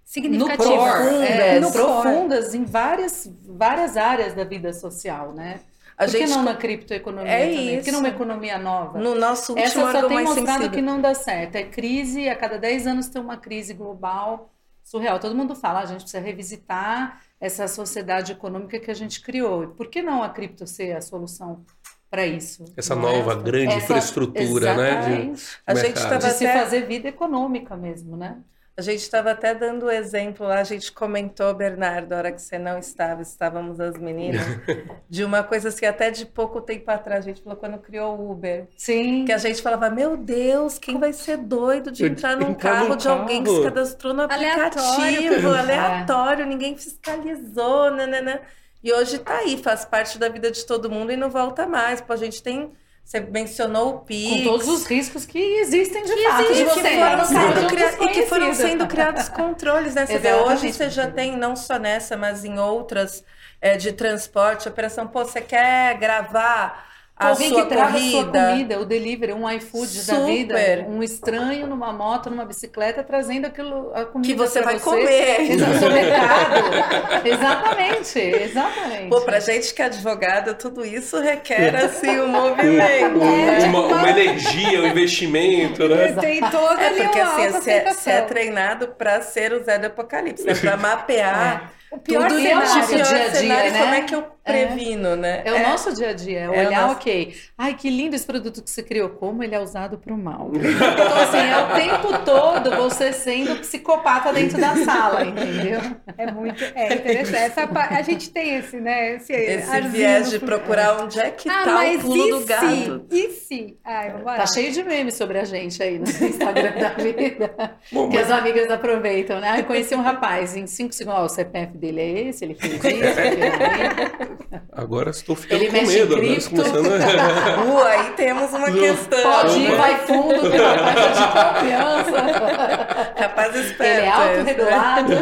significativas. 0.06 0.68
No 0.70 0.78
core, 0.78 1.26
é, 1.26 1.60
No 1.60 1.72
profundas 1.72 2.54
em 2.54 2.66
várias, 2.66 3.28
várias 3.48 3.98
áreas 3.98 4.34
da 4.36 4.44
vida 4.44 4.72
social, 4.72 5.34
né? 5.34 5.60
A 5.98 6.06
Por 6.06 6.12
que 6.12 6.20
gente 6.20 6.30
não 6.32 6.44
na 6.44 6.56
criptoeconomia 6.56 7.32
É 7.32 7.50
também? 7.50 7.76
Por 7.78 7.84
que 7.86 7.92
não 7.92 8.00
uma 8.00 8.08
isso. 8.08 8.16
economia 8.18 8.58
nova? 8.58 9.00
no 9.00 9.16
nosso 9.16 9.54
último 9.54 9.66
Essa 9.88 9.92
só 10.02 10.08
tem 10.08 10.24
mostrado 10.24 10.48
sensível. 10.48 10.72
que 10.72 10.82
não 10.82 11.02
dá 11.02 11.14
certo. 11.16 11.56
É 11.56 11.64
crise, 11.64 12.30
a 12.30 12.36
cada 12.36 12.58
10 12.58 12.88
anos 12.88 13.08
tem 13.10 13.22
uma 13.22 13.38
crise 13.38 13.74
global 13.74 14.53
surreal. 14.94 15.20
Todo 15.20 15.36
mundo 15.36 15.56
fala, 15.56 15.80
"Ah, 15.80 15.84
a 15.84 15.86
gente 15.88 16.02
precisa 16.02 16.22
revisitar 16.24 17.20
essa 17.42 17.68
sociedade 17.68 18.32
econômica 18.32 18.80
que 18.80 18.92
a 18.92 18.94
gente 18.94 19.22
criou. 19.22 19.70
Por 19.70 19.88
que 19.88 20.02
não 20.04 20.22
a 20.22 20.30
cripto 20.30 20.68
ser 20.68 20.96
a 20.96 21.02
solução 21.02 21.66
para 22.12 22.28
isso? 22.28 22.64
Essa 22.78 22.94
é? 22.94 22.98
nova 22.98 23.34
grande 23.36 23.74
Essa- 23.74 23.78
infraestrutura, 23.86 24.76
né? 24.78 25.02
de-. 25.02 25.42
A 25.66 25.74
gente 25.74 25.86
mercado. 25.96 26.10
tava 26.10 26.28
De 26.28 26.34
se 26.38 26.46
até- 26.46 26.60
fazer 26.60 26.86
vida 26.86 27.08
econômica 27.10 27.76
mesmo, 27.76 28.16
né? 28.16 28.38
A 28.76 28.82
gente 28.82 29.02
estava 29.02 29.32
até 29.32 29.54
dando 29.54 29.86
o 29.86 29.92
exemplo 29.92 30.48
lá, 30.48 30.60
a 30.60 30.64
gente 30.64 30.92
comentou, 30.92 31.54
Bernardo, 31.54 32.12
a 32.14 32.18
hora 32.18 32.32
que 32.32 32.42
você 32.42 32.58
não 32.58 32.80
estava, 32.80 33.22
estávamos 33.22 33.80
as 33.80 33.98
meninas, 34.00 34.42
de 35.08 35.24
uma 35.24 35.44
coisa 35.44 35.70
assim, 35.70 35.86
até 35.86 36.10
de 36.10 36.26
pouco 36.26 36.60
tempo 36.60 36.90
atrás, 36.90 37.24
a 37.24 37.28
gente 37.30 37.44
falou 37.44 37.56
quando 37.58 37.78
criou 37.78 38.18
o 38.18 38.32
Uber, 38.32 38.68
Sim. 38.76 39.26
que 39.26 39.32
a 39.32 39.38
gente 39.38 39.62
falava, 39.62 39.92
meu 39.92 40.18
Deus, 40.18 40.80
quem 40.80 41.00
vai 41.00 41.14
ser 41.14 41.38
doido 41.38 41.92
de 41.92 42.04
entrar 42.04 42.36
num 42.36 42.50
entrar 42.52 42.72
carro 42.72 42.90
num 42.90 42.98
de 42.98 43.08
alguém 43.08 43.44
que 43.44 43.50
carro. 43.50 43.58
se 43.58 43.62
cadastrou 43.62 44.14
no 44.14 44.24
Aleatório, 44.28 44.80
aplicativo, 44.80 45.42
cara. 45.42 45.60
aleatório, 45.60 46.46
ninguém 46.48 46.76
fiscalizou, 46.76 47.92
nananã. 47.92 48.40
E 48.84 48.92
hoje 48.92 49.20
tá 49.20 49.38
aí, 49.38 49.58
faz 49.58 49.86
parte 49.86 50.18
da 50.18 50.30
vida 50.30 50.52
de 50.52 50.66
todo 50.66 50.90
mundo 50.90 51.12
e 51.12 51.16
não 51.18 51.30
volta 51.30 51.68
mais. 51.68 52.02
Pô, 52.02 52.12
a 52.14 52.18
gente 52.18 52.42
tem, 52.44 52.74
você 53.04 53.20
mencionou 53.20 53.96
o 53.96 54.00
Pix, 54.00 54.38
Com 54.38 54.44
todos 54.44 54.68
os 54.68 54.86
riscos 54.86 55.26
que 55.26 55.38
existem 55.38 56.04
de 56.04 56.14
Que 56.14 56.24
fato. 56.24 56.42
existe, 56.44 56.64
de 56.64 56.70
que 56.70 56.74
você 56.74 56.82
foram 56.82 57.00
carro 57.00 57.22
de 57.22 57.28
sendo 57.28 57.68
cria- 57.68 57.94
e 58.04 58.08
que 58.10 58.22
foram 58.24 58.54
sendo 58.54 58.88
criados 58.88 59.30
controles, 59.30 59.94
né? 59.96 60.06
Você 60.06 60.18
vê, 60.18 60.34
hoje 60.34 60.72
você 60.74 60.90
já 60.90 61.10
tem, 61.12 61.38
não 61.38 61.56
só 61.56 61.78
nessa, 61.78 62.16
mas 62.18 62.44
em 62.46 62.58
outras 62.60 63.24
é, 63.62 63.78
de 63.78 63.92
transporte, 63.94 64.68
operação, 64.68 65.08
pô, 65.08 65.24
você 65.26 65.42
quer 65.42 65.98
gravar 65.98 66.93
a 67.16 67.28
Alguém 67.30 67.50
sua 67.50 67.62
que 67.62 67.70
traga 67.70 67.96
a 67.98 68.00
sua 68.00 68.24
corrida? 68.26 68.48
comida, 68.50 68.80
o 68.82 68.86
delivery, 68.86 69.34
um 69.34 69.50
iFood 69.50 70.02
da 70.06 70.20
vida, 70.26 70.58
Super. 70.58 70.86
um 70.90 71.04
estranho 71.04 71.68
numa 71.68 71.94
moto, 71.94 72.30
numa 72.30 72.44
bicicleta, 72.44 73.04
trazendo 73.04 73.46
aquilo, 73.46 73.92
a 73.94 74.04
comida 74.06 74.28
Que 74.28 74.36
você 74.38 74.62
vai 74.64 74.80
comer. 74.80 75.42
Exato, 75.54 75.78
seu 75.80 75.92
mercado. 75.92 77.28
exatamente, 77.28 78.20
exatamente. 78.20 79.10
Pô, 79.10 79.22
pra 79.22 79.40
gente 79.40 79.74
que 79.74 79.82
é 79.82 79.86
advogado, 79.86 80.56
tudo 80.56 80.84
isso 80.86 81.20
requer, 81.20 81.76
assim, 81.76 82.20
um 82.20 82.28
movimento, 82.34 83.20
Um- 83.20 83.46
né? 83.46 83.66
uma, 83.66 83.80
uma 83.88 84.10
energia, 84.10 84.82
um 84.82 84.88
investimento, 84.88 85.88
né? 85.88 86.14
Tem 86.14 86.42
toda 86.50 86.82
É 86.82 86.90
porque 87.04 87.20
assim, 87.20 87.44
você, 87.50 87.52
você 87.52 87.70
é 87.72 87.78
autoaceitação. 87.80 88.26
treinado 88.28 88.88
para 88.98 89.22
ser 89.22 89.54
o 89.54 89.64
Zé 89.64 89.78
do 89.78 89.86
Apocalipse, 89.88 90.44
né? 90.46 90.56
Para 90.56 90.78
mapear 90.78 91.72
O 91.94 92.00
pior 92.00 92.28
tudo 92.28 92.42
cenário. 92.42 92.60
Nosso 92.76 92.88
dia 92.88 93.04
a 93.04 93.08
dia, 93.08 93.32
cenário, 93.36 93.72
né? 93.72 93.80
como 93.80 93.94
é 93.94 94.02
que 94.02 94.16
eu 94.16 94.34
previno, 94.44 95.16
né? 95.16 95.42
É 95.46 95.54
o 95.54 95.70
nosso 95.70 95.94
dia 95.96 96.10
a 96.10 96.14
dia, 96.14 96.40
é 96.40 96.44
É 96.44 96.50
o 96.50 96.52
olhar, 96.68 96.82
nosso- 96.82 96.96
ok, 96.96 97.34
ai 97.58 97.76
que 97.76 97.90
lindo 97.90 98.14
esse 98.16 98.26
produto 98.26 98.62
que 98.62 98.70
você 98.70 98.84
criou, 98.84 99.08
como 99.10 99.42
ele 99.42 99.56
é 99.56 99.60
usado 99.60 99.98
para 99.98 100.14
o 100.14 100.18
mal. 100.18 100.52
Então, 100.54 101.18
assim, 101.22 101.38
é 101.38 101.58
o 101.58 101.76
tempo 101.76 102.20
todo 102.26 102.76
você 102.76 103.14
sendo 103.14 103.56
psicopata 103.60 104.34
dentro 104.34 104.60
da 104.60 104.76
sala, 104.84 105.24
entendeu? 105.26 105.80
É 106.18 106.30
muito 106.32 106.62
é 106.76 106.94
interessante. 106.96 107.36
Essa, 107.38 107.70
a 107.72 108.02
gente 108.02 108.32
tem 108.32 108.56
esse, 108.58 108.78
né? 108.82 109.16
Esse, 109.16 109.32
Esse 109.34 109.82
viés 109.88 110.30
de 110.30 110.40
procurar 110.40 111.02
onde 111.04 111.20
é 111.22 111.30
que 111.30 111.48
Ah, 111.50 111.62
tá 111.64 111.72
o 111.72 111.74
mas 111.76 112.02
pulo 112.02 112.28
e 112.28 112.32
do 112.32 112.40
se? 112.42 112.46
gato. 112.46 113.06
E 113.12 113.30
se? 113.30 113.78
Ai, 113.86 114.10
vamos. 114.12 114.26
Tá 114.36 114.46
cheio 114.48 114.72
de 114.74 114.84
memes 114.84 115.14
sobre 115.16 115.38
a 115.40 115.46
gente 115.46 115.82
aí 115.82 116.00
no 116.00 116.06
Instagram 116.10 116.72
da 116.80 116.90
vida. 116.90 117.78
Bom, 117.92 118.10
Que 118.10 118.18
mas 118.18 118.30
as 118.30 118.40
amigas 118.40 118.70
aproveitam, 118.70 119.40
né? 119.40 119.60
Eu 119.60 119.64
conheci 119.64 119.96
um 119.96 120.02
rapaz, 120.02 120.56
em 120.58 120.68
5 120.68 120.94
segundos, 120.94 121.20
ó, 121.22 121.26
o 121.26 121.30
CPF 121.30 121.78
dele 121.84 122.02
é 122.02 122.30
esse, 122.30 122.46
ele 122.46 122.56
fez 122.56 122.74
isso, 122.80 122.88
ele 122.88 123.12
fez 123.12 124.64
agora 124.72 125.10
estou 125.10 125.36
ficando 125.36 125.64
Ele 125.64 125.80
com 125.80 125.88
medo. 125.88 126.16
Agora 126.16 126.42
começando 126.50 126.88
a... 126.92 127.64
Uh, 127.64 127.78
aí 127.84 128.12
temos 128.14 128.52
uma 128.52 128.70
Não. 128.70 128.80
questão. 128.80 129.22
Pode 129.22 129.60
ir, 129.60 129.76
vai 129.76 130.06
fundo, 130.06 130.48
o 130.48 130.52
rapaz 130.52 130.98
é 130.98 131.10
de 131.12 131.24
confiança. 131.60 133.14
Capaz 133.16 133.56
esperto. 133.56 133.84
Ele 133.84 134.02
é 134.02 134.06
né? 134.06 134.12
autorregulado. 134.12 135.14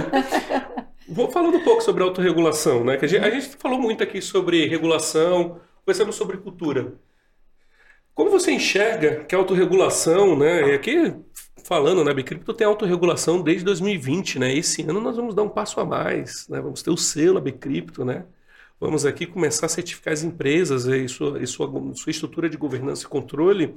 Vou 1.09 1.31
falando 1.31 1.57
um 1.57 1.63
pouco 1.63 1.81
sobre 1.81 2.03
autorregulação, 2.03 2.83
né? 2.83 2.97
Que 2.97 3.05
a 3.05 3.07
gente, 3.07 3.25
a 3.25 3.29
gente 3.29 3.55
falou 3.57 3.79
muito 3.79 4.03
aqui 4.03 4.21
sobre 4.21 4.67
regulação, 4.67 5.59
conversamos 5.83 6.15
sobre 6.15 6.37
cultura. 6.37 6.93
Como 8.13 8.29
você 8.29 8.51
enxerga 8.51 9.23
que 9.25 9.33
a 9.33 9.37
autorregulação, 9.37 10.37
né? 10.37 10.69
E 10.69 10.73
aqui 10.73 11.13
falando, 11.63 12.03
né, 12.03 12.13
Bicrypto 12.13 12.53
tem 12.53 12.67
autorregulação 12.67 13.41
desde 13.41 13.63
2020, 13.65 14.39
né? 14.39 14.55
Esse 14.55 14.81
ano 14.83 15.01
nós 15.01 15.15
vamos 15.15 15.35
dar 15.35 15.43
um 15.43 15.49
passo 15.49 15.79
a 15.79 15.85
mais, 15.85 16.47
né? 16.47 16.61
Vamos 16.61 16.81
ter 16.81 16.89
o 16.89 16.97
selo 16.97 17.41
Bicrypto, 17.41 18.03
né? 18.05 18.25
Vamos 18.79 19.05
aqui 19.05 19.25
começar 19.27 19.67
a 19.67 19.69
certificar 19.69 20.13
as 20.13 20.23
empresas 20.23 20.85
e 20.85 21.07
sua, 21.07 21.39
e 21.41 21.45
sua, 21.45 21.69
sua 21.93 22.09
estrutura 22.09 22.49
de 22.49 22.57
governança 22.57 23.05
e 23.05 23.07
controle 23.07 23.75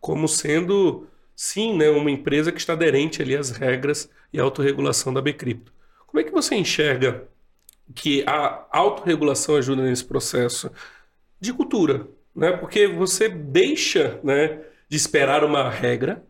como 0.00 0.26
sendo, 0.26 1.06
sim, 1.36 1.76
né, 1.76 1.90
uma 1.90 2.10
empresa 2.10 2.52
que 2.52 2.58
está 2.58 2.72
aderente 2.72 3.20
ali 3.20 3.36
às 3.36 3.50
regras 3.50 4.08
e 4.32 4.40
à 4.40 4.42
autorregulação 4.42 5.12
da 5.12 5.20
Bcrypto. 5.20 5.72
Como 6.06 6.20
é 6.20 6.24
que 6.24 6.32
você 6.32 6.54
enxerga 6.54 7.28
que 7.94 8.24
a 8.26 8.66
autorregulação 8.72 9.56
ajuda 9.56 9.82
nesse 9.82 10.04
processo 10.04 10.70
de 11.40 11.52
cultura? 11.52 12.06
Né? 12.34 12.52
Porque 12.52 12.86
você 12.86 13.28
deixa 13.28 14.18
né, 14.22 14.62
de 14.88 14.96
esperar 14.96 15.44
uma 15.44 15.68
regra, 15.68 16.24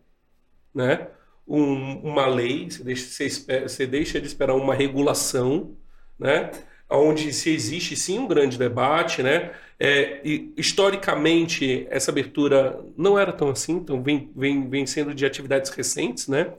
né, 0.79 1.09
um- 1.47 1.99
uma 2.03 2.27
lei, 2.27 2.71
você 2.71 2.85
deixa, 2.85 3.05
você 3.11 3.27
espera- 3.27 3.69
você 3.69 3.87
deixa 3.87 4.21
de 4.21 4.27
esperar 4.27 4.55
uma 4.55 4.75
regulação, 4.75 5.77
né, 6.19 6.51
onde 6.91 7.33
se 7.33 7.51
existe 7.51 7.97
sim 7.97 8.19
um 8.19 8.27
grande 8.29 8.59
debate, 8.59 9.23
né, 9.23 9.53
é, 9.79 10.21
e, 10.25 10.53
historicamente, 10.57 11.87
essa 11.91 12.11
abertura 12.11 12.81
não 12.97 13.19
era 13.19 13.33
tão 13.33 13.51
assim, 13.51 13.75
então 13.77 14.03
vem, 14.03 14.31
vem, 14.35 14.69
vem 14.69 14.87
sendo 14.87 15.15
de 15.15 15.25
atividades 15.27 15.71
recentes, 15.71 16.29
né? 16.29 16.53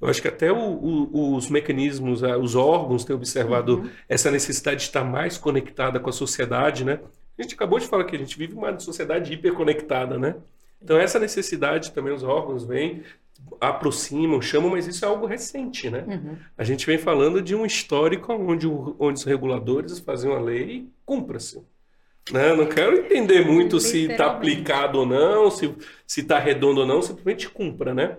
Eu 0.00 0.08
acho 0.08 0.20
que 0.20 0.28
até 0.28 0.50
o- 0.52 0.56
o- 0.56 1.36
os 1.36 1.48
mecanismos, 1.48 2.22
os 2.22 2.54
órgãos 2.56 3.04
têm 3.04 3.14
observado 3.16 3.88
essa 4.08 4.30
necessidade 4.30 4.78
de 4.80 4.86
estar 4.86 5.04
mais 5.04 5.38
conectada 5.38 6.00
com 6.00 6.10
a 6.10 6.12
sociedade, 6.12 6.84
né? 6.84 6.98
A 7.38 7.42
gente 7.42 7.54
acabou 7.54 7.78
de 7.78 7.86
falar 7.86 8.04
que 8.04 8.16
a 8.16 8.18
gente 8.18 8.36
vive 8.38 8.54
uma 8.54 8.78
sociedade 8.78 9.32
hiperconectada, 9.32 10.18
né? 10.18 10.34
Então 10.82 10.98
essa 10.98 11.18
necessidade 11.18 11.92
também 11.92 12.12
os 12.12 12.22
órgãos 12.22 12.64
vêm, 12.64 13.02
aproximam, 13.60 14.40
chamam, 14.40 14.70
mas 14.70 14.86
isso 14.86 15.04
é 15.04 15.08
algo 15.08 15.26
recente, 15.26 15.88
né? 15.90 16.04
Uhum. 16.06 16.36
A 16.56 16.64
gente 16.64 16.86
vem 16.86 16.98
falando 16.98 17.40
de 17.42 17.54
um 17.54 17.64
histórico 17.66 18.32
onde, 18.32 18.66
o- 18.66 18.94
onde 18.98 19.18
os 19.18 19.24
reguladores 19.24 19.98
faziam 20.00 20.34
a 20.34 20.40
lei 20.40 20.62
e 20.70 20.88
cumpra-se. 21.04 21.62
Né? 22.32 22.54
Não 22.54 22.66
quero 22.66 22.96
entender 22.96 23.44
muito 23.44 23.78
se 23.78 24.10
está 24.10 24.26
aplicado 24.26 24.98
ou 25.00 25.06
não, 25.06 25.50
se 25.50 25.74
está 26.16 26.38
redondo 26.38 26.80
ou 26.80 26.86
não, 26.86 27.02
simplesmente 27.02 27.50
cumpra, 27.50 27.92
né? 27.92 28.16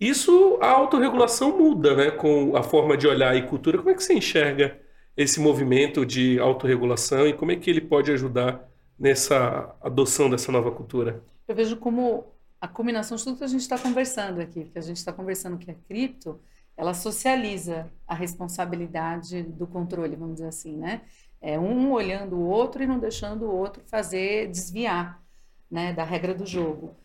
Isso, 0.00 0.58
a 0.60 0.70
autorregulação 0.70 1.56
muda, 1.56 1.94
né? 1.94 2.10
Com 2.10 2.56
a 2.56 2.62
forma 2.62 2.96
de 2.96 3.06
olhar 3.06 3.36
e 3.36 3.42
cultura. 3.46 3.78
Como 3.78 3.90
é 3.90 3.94
que 3.94 4.02
você 4.02 4.14
enxerga 4.14 4.78
esse 5.16 5.38
movimento 5.40 6.04
de 6.04 6.38
autorregulação 6.40 7.26
e 7.28 7.32
como 7.32 7.52
é 7.52 7.56
que 7.56 7.70
ele 7.70 7.80
pode 7.80 8.10
ajudar 8.10 8.68
nessa 8.98 9.74
adoção 9.80 10.28
dessa 10.28 10.50
nova 10.50 10.70
cultura? 10.72 11.22
Eu 11.46 11.54
vejo 11.54 11.76
como 11.76 12.26
a 12.64 12.68
combinação 12.68 13.14
de 13.18 13.22
tudo 13.22 13.36
que 13.36 13.44
a 13.44 13.48
gente 13.48 13.60
está 13.60 13.78
conversando 13.78 14.40
aqui, 14.40 14.64
que 14.64 14.78
a 14.78 14.82
gente 14.82 14.96
está 14.96 15.12
conversando 15.12 15.58
que 15.58 15.70
é 15.70 15.74
cripto, 15.86 16.40
ela 16.74 16.94
socializa 16.94 17.92
a 18.08 18.14
responsabilidade 18.14 19.42
do 19.42 19.66
controle, 19.66 20.16
vamos 20.16 20.36
dizer 20.36 20.48
assim, 20.48 20.74
né? 20.74 21.02
É 21.42 21.58
um 21.58 21.92
olhando 21.92 22.36
o 22.36 22.46
outro 22.46 22.82
e 22.82 22.86
não 22.86 22.98
deixando 22.98 23.44
o 23.44 23.54
outro 23.54 23.82
fazer 23.86 24.48
desviar, 24.48 25.22
né, 25.70 25.92
da 25.92 26.04
regra 26.04 26.34
do 26.34 26.46
jogo. 26.46 26.96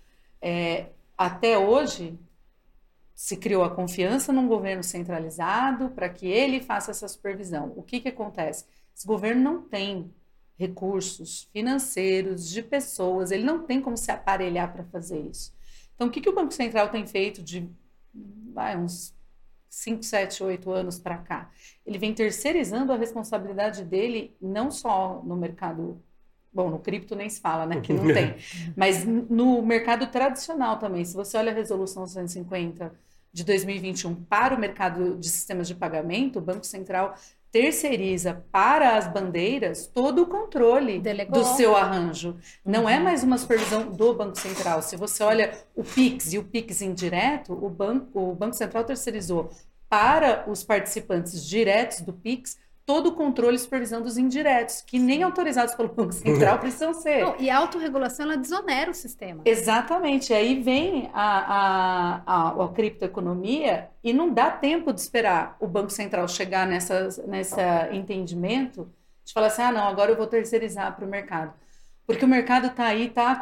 É, 0.42 0.86
até 1.18 1.58
hoje 1.58 2.18
se 3.14 3.36
criou 3.36 3.66
a 3.66 3.70
confiança 3.70 4.32
num 4.32 4.48
governo 4.48 4.82
centralizado 4.82 5.90
para 5.90 6.08
que 6.08 6.26
ele 6.26 6.62
faça 6.62 6.92
essa 6.92 7.08
supervisão. 7.10 7.74
O 7.76 7.84
que 7.84 8.00
que 8.00 8.08
acontece? 8.08 8.66
Esse 8.96 9.06
governo 9.06 9.42
não 9.42 9.62
tem 9.62 10.10
recursos 10.60 11.48
financeiros, 11.54 12.50
de 12.50 12.62
pessoas, 12.62 13.32
ele 13.32 13.46
não 13.46 13.64
tem 13.64 13.80
como 13.80 13.96
se 13.96 14.12
aparelhar 14.12 14.74
para 14.74 14.84
fazer 14.84 15.20
isso. 15.20 15.54
Então, 15.96 16.08
o 16.08 16.12
que, 16.12 16.20
que 16.20 16.30
o 16.30 16.36
Banco 16.36 16.54
Central 16.54 16.90
tem 16.90 17.08
feito 17.08 17.42
de 17.42 17.70
vai, 18.54 18.78
uns 18.78 19.16
5, 19.70 20.04
7, 20.04 20.44
8 20.44 20.70
anos 20.72 21.00
para 21.00 21.18
cá? 21.18 21.50
Ele 21.86 21.98
vem 21.98 22.14
terceirizando 22.14 22.92
a 22.92 22.98
responsabilidade 22.98 23.86
dele, 23.86 24.36
não 24.42 24.70
só 24.70 25.24
no 25.26 25.38
mercado. 25.38 26.02
Bom, 26.52 26.70
no 26.70 26.80
cripto 26.80 27.16
nem 27.16 27.30
se 27.30 27.40
fala, 27.40 27.66
né? 27.66 27.80
Que 27.80 27.94
não 27.94 28.12
tem. 28.14 28.36
Mas 28.76 29.06
no 29.06 29.62
mercado 29.62 30.08
tradicional 30.08 30.78
também. 30.78 31.06
Se 31.06 31.16
você 31.16 31.38
olha 31.38 31.52
a 31.52 31.56
resolução 31.56 32.06
150 32.06 32.92
de 33.32 33.46
2021 33.46 34.16
para 34.26 34.56
o 34.56 34.60
mercado 34.60 35.16
de 35.16 35.30
sistemas 35.30 35.68
de 35.68 35.76
pagamento, 35.76 36.40
o 36.40 36.42
Banco 36.42 36.66
Central 36.66 37.16
terceiriza 37.52 38.46
para 38.52 38.96
as 38.96 39.08
bandeiras 39.08 39.88
todo 39.88 40.24
o 40.24 40.28
controle 40.28 41.00
Delegou. 41.00 41.40
do 41.42 41.46
seu 41.56 41.76
arranjo. 41.76 42.38
Não 42.64 42.88
é 42.88 43.00
mais 43.00 43.24
uma 43.24 43.38
supervisão 43.38 43.90
do 43.92 44.14
Banco 44.14 44.40
Central. 44.40 44.82
Se 44.82 44.96
você 44.96 45.24
olha 45.24 45.58
o 45.76 45.84
PIX 45.84 46.34
e 46.34 46.38
o 46.38 46.44
PIX 46.44 46.82
indireto, 46.82 47.54
o 47.54 47.70
banco, 47.70 48.20
o 48.20 48.36
banco 48.36 48.56
Central 48.56 48.84
terceirizou 48.84 49.50
para 49.90 50.46
os 50.48 50.64
participantes 50.64 51.44
diretos 51.44 52.02
do 52.02 52.14
Pix 52.14 52.58
todo 52.90 53.10
o 53.10 53.12
controle 53.12 53.56
e 53.56 53.60
supervisão 53.60 54.02
dos 54.02 54.18
indiretos, 54.18 54.82
que 54.82 54.98
nem 54.98 55.22
autorizados 55.22 55.76
pelo 55.76 55.90
Banco 55.90 56.12
Central 56.12 56.58
precisam 56.58 56.92
ser. 56.92 57.24
Não, 57.24 57.36
e 57.38 57.48
a 57.48 57.56
autorregulação, 57.56 58.26
ela 58.26 58.36
desonera 58.36 58.90
o 58.90 58.96
sistema. 58.96 59.44
Exatamente. 59.46 60.34
Aí 60.34 60.60
vem 60.60 61.08
a, 61.14 61.38
a, 61.38 62.22
a, 62.26 62.66
a 62.66 62.68
criptoeconomia 62.70 63.92
e 64.04 64.12
não 64.12 64.34
dá 64.34 64.50
tempo 64.50 64.92
de 64.92 65.02
esperar 65.02 65.56
o 65.60 65.68
Banco 65.68 65.92
Central 65.92 66.28
chegar 66.28 66.66
nessa, 66.66 67.10
nessa 67.28 67.90
entendimento 67.94 68.92
de 69.24 69.34
falar 69.34 69.48
assim, 69.48 69.62
ah, 69.62 69.72
não, 69.72 69.88
agora 69.88 70.10
eu 70.10 70.18
vou 70.18 70.26
terceirizar 70.26 70.96
para 70.96 71.06
o 71.06 71.08
mercado. 71.08 71.54
Porque 72.08 72.26
o 72.26 72.28
mercado 72.28 72.70
está 72.70 72.86
aí, 72.86 73.06
está 73.06 73.36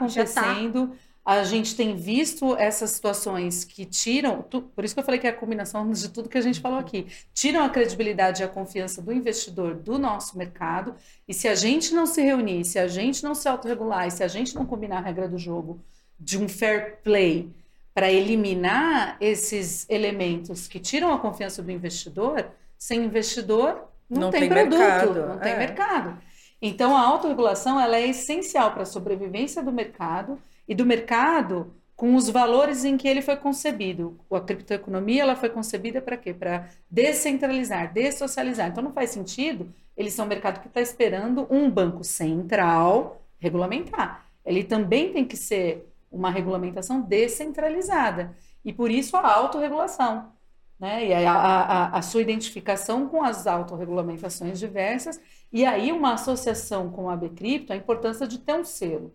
tá. 0.89 0.91
A 1.29 1.43
gente 1.43 1.75
tem 1.75 1.95
visto 1.95 2.55
essas 2.55 2.91
situações 2.91 3.65
que 3.65 3.85
tiram, 3.85 4.41
tu- 4.43 4.61
por 4.61 4.85
isso 4.85 4.93
que 4.95 4.99
eu 5.01 5.03
falei 5.03 5.19
que 5.19 5.27
é 5.27 5.29
a 5.29 5.33
combinação 5.35 5.89
de 5.91 6.09
tudo 6.09 6.29
que 6.29 6.37
a 6.37 6.41
gente 6.41 6.61
falou 6.61 6.79
aqui, 6.79 7.07
tiram 7.33 7.63
a 7.65 7.69
credibilidade 7.69 8.41
e 8.41 8.45
a 8.45 8.47
confiança 8.47 9.01
do 9.01 9.11
investidor 9.11 9.75
do 9.75 9.99
nosso 9.99 10.37
mercado. 10.37 10.95
E 11.27 11.33
se 11.33 11.47
a 11.47 11.55
gente 11.55 11.93
não 11.93 12.05
se 12.05 12.21
reunir, 12.21 12.63
se 12.65 12.79
a 12.79 12.87
gente 12.87 13.23
não 13.23 13.35
se 13.35 13.47
autorregular, 13.49 14.07
e 14.07 14.11
se 14.11 14.23
a 14.23 14.27
gente 14.29 14.55
não 14.55 14.65
combinar 14.65 14.99
a 14.99 15.01
regra 15.01 15.27
do 15.27 15.37
jogo 15.37 15.79
de 16.19 16.37
um 16.37 16.47
fair 16.47 16.97
play 17.03 17.49
para 17.93 18.11
eliminar 18.11 19.17
esses 19.19 19.85
elementos 19.89 20.67
que 20.67 20.79
tiram 20.79 21.11
a 21.13 21.19
confiança 21.19 21.61
do 21.63 21.71
investidor, 21.71 22.45
sem 22.77 23.03
investidor 23.03 23.81
não, 24.09 24.21
Não 24.21 24.31
tem, 24.31 24.41
tem 24.41 24.49
produto, 24.49 24.77
mercado, 24.79 25.25
não 25.27 25.39
tem 25.39 25.51
é. 25.53 25.57
mercado. 25.57 26.17
Então 26.61 26.95
a 26.95 27.01
autorregulação 27.01 27.79
ela 27.79 27.97
é 27.97 28.07
essencial 28.07 28.71
para 28.71 28.83
a 28.83 28.85
sobrevivência 28.85 29.61
do 29.61 29.71
mercado 29.71 30.39
e 30.67 30.75
do 30.75 30.85
mercado 30.85 31.73
com 31.95 32.15
os 32.15 32.29
valores 32.29 32.85
em 32.85 32.95
que 32.97 33.07
ele 33.07 33.21
foi 33.21 33.35
concebido. 33.37 34.19
A 34.31 34.39
criptoeconomia 34.39 35.23
ela 35.23 35.35
foi 35.35 35.49
concebida 35.49 36.01
para 36.01 36.17
quê? 36.17 36.33
Para 36.33 36.69
descentralizar, 36.89 37.91
dessocializar. 37.91 38.67
Então 38.69 38.83
não 38.83 38.93
faz 38.93 39.09
sentido 39.09 39.73
eles 39.97 40.13
são 40.13 40.25
um 40.25 40.29
mercado 40.29 40.61
que 40.61 40.67
está 40.67 40.79
esperando 40.79 41.47
um 41.49 41.69
banco 41.71 42.03
central 42.03 43.25
regulamentar. 43.39 44.29
Ele 44.45 44.63
também 44.63 45.11
tem 45.11 45.25
que 45.25 45.35
ser 45.35 45.91
uma 46.11 46.29
regulamentação 46.29 47.01
descentralizada. 47.01 48.37
E 48.63 48.71
por 48.71 48.91
isso 48.91 49.17
a 49.17 49.33
autorregulação. 49.33 50.31
Né? 50.79 51.07
E 51.07 51.13
a, 51.13 51.33
a, 51.33 51.97
a 51.97 52.01
sua 52.03 52.21
identificação 52.21 53.09
com 53.09 53.23
as 53.23 53.47
autorregulamentações 53.47 54.59
diversas, 54.59 55.19
e 55.51 55.65
aí 55.65 55.91
uma 55.91 56.13
associação 56.13 56.91
com 56.91 57.09
a 57.09 57.15
Bcrypto, 57.15 57.73
a 57.73 57.75
importância 57.75 58.27
de 58.27 58.37
ter 58.37 58.53
um 58.53 58.63
selo. 58.63 59.11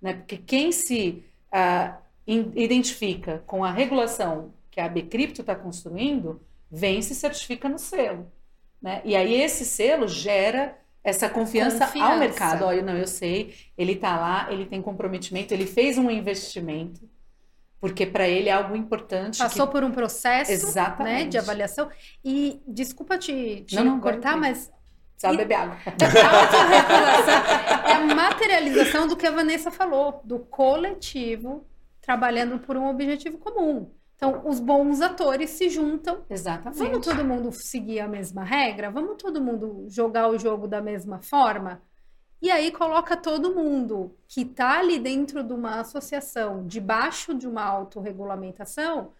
Né? 0.00 0.14
Porque 0.14 0.36
quem 0.38 0.72
se 0.72 1.24
ah, 1.52 1.98
in- 2.26 2.52
identifica 2.54 3.42
com 3.46 3.64
a 3.64 3.70
regulação 3.70 4.54
que 4.70 4.80
a 4.80 4.88
Bcrypto 4.88 5.40
está 5.42 5.54
construindo, 5.54 6.40
vem 6.70 6.98
e 6.98 7.02
se 7.02 7.14
certifica 7.14 7.68
no 7.68 7.78
selo. 7.78 8.30
Né? 8.80 9.02
E 9.04 9.14
aí 9.16 9.34
esse 9.34 9.64
selo 9.64 10.06
gera 10.08 10.76
essa 11.02 11.28
confiança, 11.28 11.84
ao 11.84 11.90
Confiança. 11.90 12.16
mercado. 12.18 12.64
Olha, 12.64 12.82
não, 12.82 12.96
eu 12.96 13.06
sei, 13.06 13.54
ele 13.76 13.92
está 13.92 14.18
lá, 14.18 14.52
ele 14.52 14.66
tem 14.66 14.80
comprometimento, 14.82 15.52
ele 15.54 15.66
fez 15.66 15.96
um 15.98 16.10
investimento, 16.10 17.08
porque 17.80 18.04
para 18.06 18.28
ele 18.28 18.48
é 18.48 18.52
algo 18.52 18.76
importante. 18.76 19.38
que- 19.38 19.42
Passou 19.42 19.66
por 19.68 19.82
um 19.82 19.90
processo 19.90 20.52
né, 21.02 21.24
de 21.24 21.38
avaliação. 21.38 21.90
E 22.24 22.60
desculpa 22.66 23.16
te, 23.18 23.64
te 23.66 23.74
Não, 23.76 23.84
não, 23.84 24.00
cortar, 24.00 24.36
mas 24.36 24.70
Sabe 25.20 25.34
E- 25.34 25.36
beber 25.36 25.54
água. 25.54 25.76
a 27.84 27.90
é 27.90 27.92
a 27.92 28.14
materialização 28.14 29.06
do 29.06 29.14
que 29.14 29.26
a 29.26 29.30
Vanessa 29.30 29.70
falou, 29.70 30.22
do 30.24 30.38
coletivo 30.38 31.66
trabalhando 32.00 32.58
por 32.58 32.74
um 32.74 32.88
objetivo 32.88 33.36
comum. 33.36 33.92
Então, 34.16 34.40
os 34.46 34.58
bons 34.58 35.02
atores 35.02 35.50
se 35.50 35.68
juntam. 35.68 36.24
Exatamente. 36.28 36.78
Vamos 36.78 37.06
todo 37.06 37.22
mundo 37.22 37.52
seguir 37.52 38.00
a 38.00 38.08
mesma 38.08 38.42
regra? 38.42 38.90
Vamos 38.90 39.22
todo 39.22 39.42
mundo 39.42 39.84
jogar 39.90 40.28
o 40.28 40.38
jogo 40.38 40.66
da 40.66 40.80
mesma 40.80 41.20
forma? 41.20 41.82
E 42.40 42.50
aí 42.50 42.70
coloca 42.70 43.14
todo 43.14 43.54
mundo 43.54 44.16
que 44.26 44.40
está 44.40 44.78
ali 44.78 44.98
dentro 44.98 45.44
de 45.44 45.52
uma 45.52 45.80
associação, 45.80 46.66
debaixo 46.66 47.34
de 47.34 47.46
uma 47.46 47.62
autorregulamentação, 47.62 49.12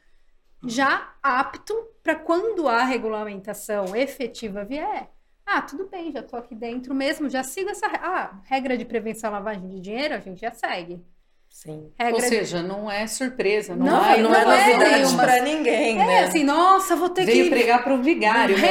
já 0.66 1.12
apto 1.22 1.74
para 2.02 2.14
quando 2.14 2.66
a 2.66 2.84
regulamentação 2.84 3.94
efetiva 3.94 4.64
vier. 4.64 5.10
Ah, 5.52 5.62
tudo 5.62 5.88
bem, 5.90 6.12
já 6.12 6.20
estou 6.20 6.38
aqui 6.38 6.54
dentro 6.54 6.94
mesmo, 6.94 7.28
já 7.28 7.42
sigo 7.42 7.70
essa 7.70 7.86
ah, 7.86 8.30
regra 8.44 8.76
de 8.78 8.84
prevenção 8.84 9.30
à 9.30 9.32
lavagem 9.38 9.68
de 9.68 9.80
dinheiro, 9.80 10.14
a 10.14 10.20
gente 10.20 10.40
já 10.40 10.52
segue. 10.52 11.02
Sim. 11.48 11.90
Regra 11.98 12.14
Ou 12.14 12.20
de- 12.20 12.28
seja, 12.28 12.62
não 12.62 12.88
é 12.88 13.08
surpresa, 13.08 13.74
não, 13.74 13.84
Não, 13.84 13.92
Não, 13.94 14.00
há 14.00 14.16
não, 14.18 14.32
é 14.32 14.44
não 14.44 14.52
é 14.52 14.66
novidade 14.68 14.94
nenhuma. 15.02 15.22
para 15.24 15.42
ninguém, 15.42 16.00
É, 16.00 16.06
né? 16.06 16.18
assim, 16.22 16.44
nossa, 16.44 16.94
vou 16.94 17.08
ter 17.08 17.24
Veio 17.24 17.44
que 17.44 17.50
pregar 17.50 17.82
para 17.82 17.92
o 17.92 18.00
vigário, 18.00 18.56
né? 18.56 18.68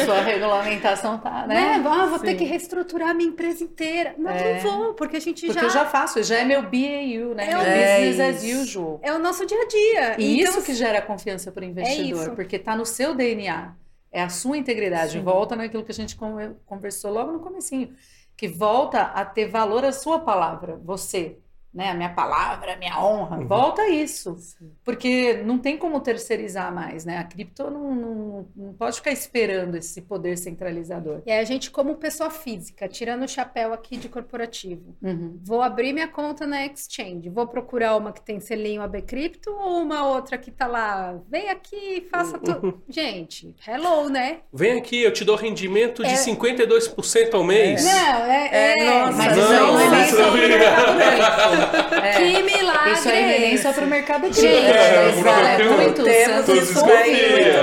A 0.00 0.04
sua 0.04 0.20
regulamentação 0.20 1.18
tá, 1.18 1.44
né? 1.48 1.78
né? 1.78 1.84
Ah, 1.84 2.06
vou 2.06 2.20
ter 2.20 2.30
Sim. 2.30 2.36
que 2.36 2.44
reestruturar 2.44 3.12
minha 3.16 3.28
empresa 3.28 3.64
inteira. 3.64 4.14
Não, 4.16 4.30
É. 4.30 4.54
não 4.54 4.60
vou, 4.60 4.94
porque 4.94 5.16
a 5.16 5.20
gente 5.20 5.44
Porque 5.44 5.58
já, 5.60 5.66
eu 5.66 5.70
já 5.70 5.84
faço, 5.84 6.22
já 6.22 6.38
é 6.38 6.44
meu 6.44 6.62
BAU, 6.62 7.34
né? 7.34 7.48
É 7.50 7.50
É 7.50 8.08
business 8.10 8.20
as 8.44 8.60
usual. 8.68 9.00
é 9.02 9.12
o 9.12 9.18
nosso 9.18 9.44
dia 9.44 9.60
a 9.60 9.66
dia. 9.66 10.14
E 10.20 10.40
Então, 10.40 10.52
isso 10.52 10.62
que 10.62 10.74
gera 10.74 11.02
confiança 11.02 11.50
para 11.50 11.62
o 11.62 11.64
investidor, 11.66 12.22
isso. 12.22 12.30
porque 12.36 12.54
está 12.54 12.76
no 12.76 12.86
seu 12.86 13.16
DNA, 13.16 13.72
é 14.12 14.22
a 14.22 14.28
sua 14.30 14.58
integridade. 14.58 15.12
Sim. 15.12 15.22
Volta 15.22 15.56
naquilo 15.56 15.84
que 15.84 15.92
a 15.92 15.94
gente 15.94 16.16
con- 16.16 16.54
conversou 16.66 17.12
logo 17.12 17.32
no 17.32 17.40
comecinho, 17.40 17.96
que 18.36 18.48
volta 18.48 19.02
a 19.02 19.24
ter 19.26 19.48
valor 19.48 19.84
a 19.84 19.92
sua 19.92 20.20
palavra, 20.20 20.78
você, 20.84 21.41
né? 21.74 21.90
A 21.90 21.94
minha 21.94 22.10
palavra, 22.10 22.74
a 22.74 22.76
minha 22.76 22.98
honra, 23.02 23.38
Uhum. 23.38 23.46
volta 23.46 23.82
a 23.82 23.88
isso. 23.88 24.36
Porque 24.84 25.42
não 25.44 25.58
tem 25.58 25.76
como 25.76 26.00
terceirizar 26.00 26.74
mais, 26.74 27.04
né? 27.04 27.18
A 27.18 27.24
cripto 27.24 27.70
não, 27.70 27.94
não, 27.94 28.46
não 28.54 28.72
pode 28.74 28.96
ficar 28.96 29.10
esperando 29.12 29.76
esse 29.76 30.02
poder 30.02 30.36
centralizador. 30.36 31.22
E 31.26 31.32
aí 31.32 31.38
a 31.40 31.44
gente, 31.44 31.70
como 31.70 31.94
pessoa 31.96 32.30
física, 32.30 32.88
tirando 32.88 33.22
o 33.24 33.28
chapéu 33.28 33.72
aqui 33.72 33.96
de 33.96 34.08
corporativo, 34.08 34.94
Uhum. 35.02 35.38
vou 35.44 35.62
abrir 35.62 35.92
minha 35.92 36.08
conta 36.08 36.46
na 36.46 36.64
Exchange, 36.66 37.28
vou 37.28 37.46
procurar 37.46 37.96
uma 37.96 38.12
que 38.12 38.20
tem 38.20 38.38
selinho 38.40 38.82
AB 38.82 39.02
Cripto 39.02 39.50
ou 39.50 39.80
uma 39.82 40.06
outra 40.06 40.36
que 40.38 40.50
tá 40.50 40.66
lá, 40.66 41.18
vem 41.28 41.48
aqui, 41.50 42.06
faça 42.10 42.38
tudo. 42.38 42.82
Gente, 42.88 43.54
hello, 43.66 44.08
né? 44.08 44.38
Vem 44.52 44.78
aqui, 44.78 45.02
eu 45.02 45.12
te 45.12 45.24
dou 45.24 45.36
rendimento 45.36 46.02
de 46.02 46.10
É. 46.10 46.16
52% 46.16 47.34
ao 47.34 47.44
mês. 47.44 47.84
Não, 47.84 48.24
é, 48.24 48.48
É, 48.52 48.78
é, 48.78 49.00
nossa, 49.00 49.16
Mas 49.18 49.36
Não, 49.36 49.42
isso 49.44 49.52
aí 49.52 49.60
não 49.60 49.80
é 49.80 49.90
nem 49.90 50.02
isso 50.02 50.16
só 50.16 50.22
não 50.22 50.30
pro 50.32 51.61
é. 52.02 52.08
É. 52.08 52.12
que 52.12 52.42
milagre 52.42 52.92
Isso 52.92 53.08
aí 53.08 53.22
não 53.22 53.28
é 53.28 53.38
nem 53.38 53.58
só 53.58 53.72
para 53.72 53.84
o 53.84 53.88
mercado 53.88 54.32
Gente, 54.32 54.40
cripto, 54.40 54.48
é, 54.50 55.04
mas 55.04 55.14
pro 55.14 55.24
vale 55.24 55.42
mercado 55.42 55.76
muito. 55.82 56.04
temos 56.04 56.48
isso. 56.48 56.84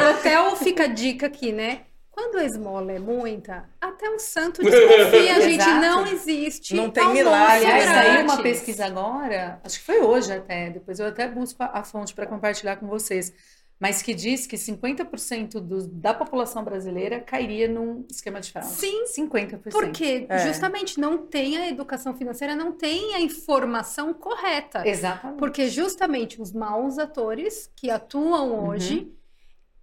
Até 0.09 0.39
o 0.41 0.55
fica 0.55 0.83
a 0.83 0.87
dica 0.87 1.27
aqui, 1.27 1.51
né? 1.51 1.81
Quando 2.11 2.37
a 2.37 2.43
esmola 2.43 2.91
é 2.91 2.99
muita, 2.99 3.69
até 3.79 4.09
um 4.09 4.19
santo 4.19 4.59
desconfia, 4.63 5.41
gente, 5.41 5.61
Exato. 5.61 5.79
não 5.79 6.05
existe. 6.05 6.75
Não 6.75 6.89
tem 6.89 7.01
almoço 7.01 7.23
milagre, 7.23 7.65
Aliás, 7.65 7.85
né? 7.85 7.93
saiu 7.93 8.21
uma 8.23 8.41
pesquisa 8.41 8.85
agora, 8.85 9.61
acho 9.63 9.79
que 9.79 9.85
foi 9.85 10.01
hoje 10.01 10.33
até, 10.33 10.69
depois 10.69 10.99
eu 10.99 11.07
até 11.07 11.29
busco 11.29 11.63
a 11.63 11.81
fonte 11.81 12.13
para 12.13 12.25
compartilhar 12.27 12.75
com 12.75 12.87
vocês, 12.87 13.31
mas 13.80 14.01
que 14.01 14.13
diz 14.13 14.45
que 14.45 14.57
50% 14.57 15.59
do, 15.61 15.88
da 15.88 16.13
população 16.13 16.63
brasileira 16.63 17.19
cairia 17.21 17.67
num 17.67 18.05
esquema 18.09 18.41
de 18.41 18.51
fraude. 18.51 18.69
Sim, 18.71 19.05
50%. 19.05 19.69
Porque 19.71 20.25
É. 20.27 20.45
justamente 20.45 20.99
não 20.99 21.17
tem 21.17 21.57
a 21.57 21.69
educação 21.69 22.13
financeira, 22.13 22.55
não 22.55 22.73
tem 22.73 23.15
a 23.15 23.21
informação 23.21 24.13
correta. 24.13 24.86
Exatamente. 24.88 25.39
Porque 25.39 25.69
justamente 25.69 26.41
os 26.41 26.51
maus 26.51 26.99
atores 26.99 27.71
que 27.75 27.89
atuam 27.89 28.67
hoje, 28.67 29.11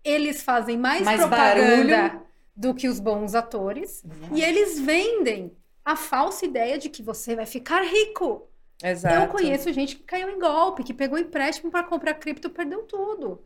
eles 0.04 0.42
fazem 0.42 0.76
mais, 0.76 1.02
Mais 1.02 1.18
propaganda 1.18 1.96
barulho. 2.08 2.22
do 2.54 2.74
que 2.74 2.88
os 2.88 3.00
bons 3.00 3.34
atores. 3.34 4.04
E 4.34 4.42
eles 4.42 4.78
vendem 4.78 5.52
a 5.84 5.96
falsa 5.96 6.44
ideia 6.44 6.76
de 6.78 6.88
que 6.90 7.02
você 7.02 7.34
vai 7.34 7.46
ficar 7.46 7.82
rico. 7.82 8.46
Exato. 8.84 9.14
Eu 9.14 9.28
conheço 9.28 9.72
gente 9.72 9.96
que 9.96 10.02
caiu 10.02 10.28
em 10.28 10.38
golpe, 10.38 10.84
que 10.84 10.92
pegou 10.92 11.18
empréstimo 11.18 11.70
para 11.70 11.82
comprar 11.82 12.12
cripto 12.14 12.50
perdeu 12.50 12.82
tudo. 12.82 13.42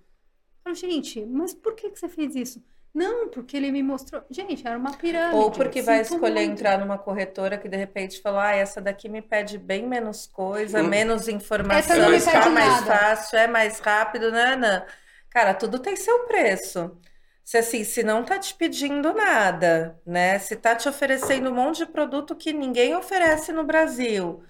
Falo, 0.64 0.74
gente, 0.76 1.24
mas 1.26 1.54
por 1.54 1.74
que, 1.74 1.90
que 1.90 1.98
você 1.98 2.08
fez 2.08 2.34
isso? 2.34 2.62
Não, 2.92 3.28
porque 3.28 3.56
ele 3.56 3.70
me 3.70 3.82
mostrou. 3.82 4.22
Gente, 4.30 4.66
era 4.66 4.76
uma 4.76 4.96
pirâmide. 4.96 5.36
Ou 5.36 5.50
porque 5.50 5.80
vai 5.80 6.00
escolher 6.00 6.46
muito. 6.46 6.52
entrar 6.52 6.78
numa 6.78 6.98
corretora 6.98 7.56
que 7.56 7.68
de 7.68 7.76
repente 7.76 8.20
falou: 8.20 8.40
ah, 8.40 8.52
essa 8.52 8.80
daqui 8.80 9.08
me 9.08 9.22
pede 9.22 9.58
bem 9.58 9.86
menos 9.86 10.26
coisa, 10.26 10.82
Hum. 10.82 10.88
menos 10.88 11.28
informação, 11.28 12.12
está 12.12 12.42
pede 12.42 12.48
mais 12.48 12.84
nada. 12.84 12.86
fácil, 12.86 13.38
é 13.38 13.46
mais 13.46 13.78
rápido, 13.80 14.30
né? 14.32 14.56
não. 14.56 14.84
Cara, 15.30 15.54
tudo 15.54 15.78
tem 15.78 15.94
seu 15.96 16.26
preço. 16.26 16.98
Se 17.44 17.58
assim, 17.58 17.84
se 17.84 18.02
não 18.02 18.24
tá 18.24 18.38
te 18.38 18.54
pedindo 18.54 19.12
nada, 19.14 20.00
né? 20.06 20.38
Se 20.38 20.56
tá 20.56 20.74
te 20.74 20.88
oferecendo 20.88 21.50
um 21.50 21.54
monte 21.54 21.78
de 21.78 21.86
produto 21.86 22.34
que 22.36 22.52
ninguém 22.52 22.94
oferece 22.96 23.52
no 23.52 23.64
Brasil. 23.64 24.42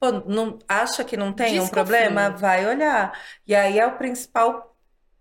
Pô, 0.00 0.12
não, 0.12 0.58
acha 0.68 1.04
que 1.04 1.16
não 1.16 1.32
tem 1.32 1.60
um 1.60 1.68
problema? 1.68 2.30
Vai 2.30 2.66
olhar. 2.66 3.18
E 3.46 3.54
aí 3.54 3.78
é 3.78 3.86
o 3.86 3.96
principal 3.96 4.76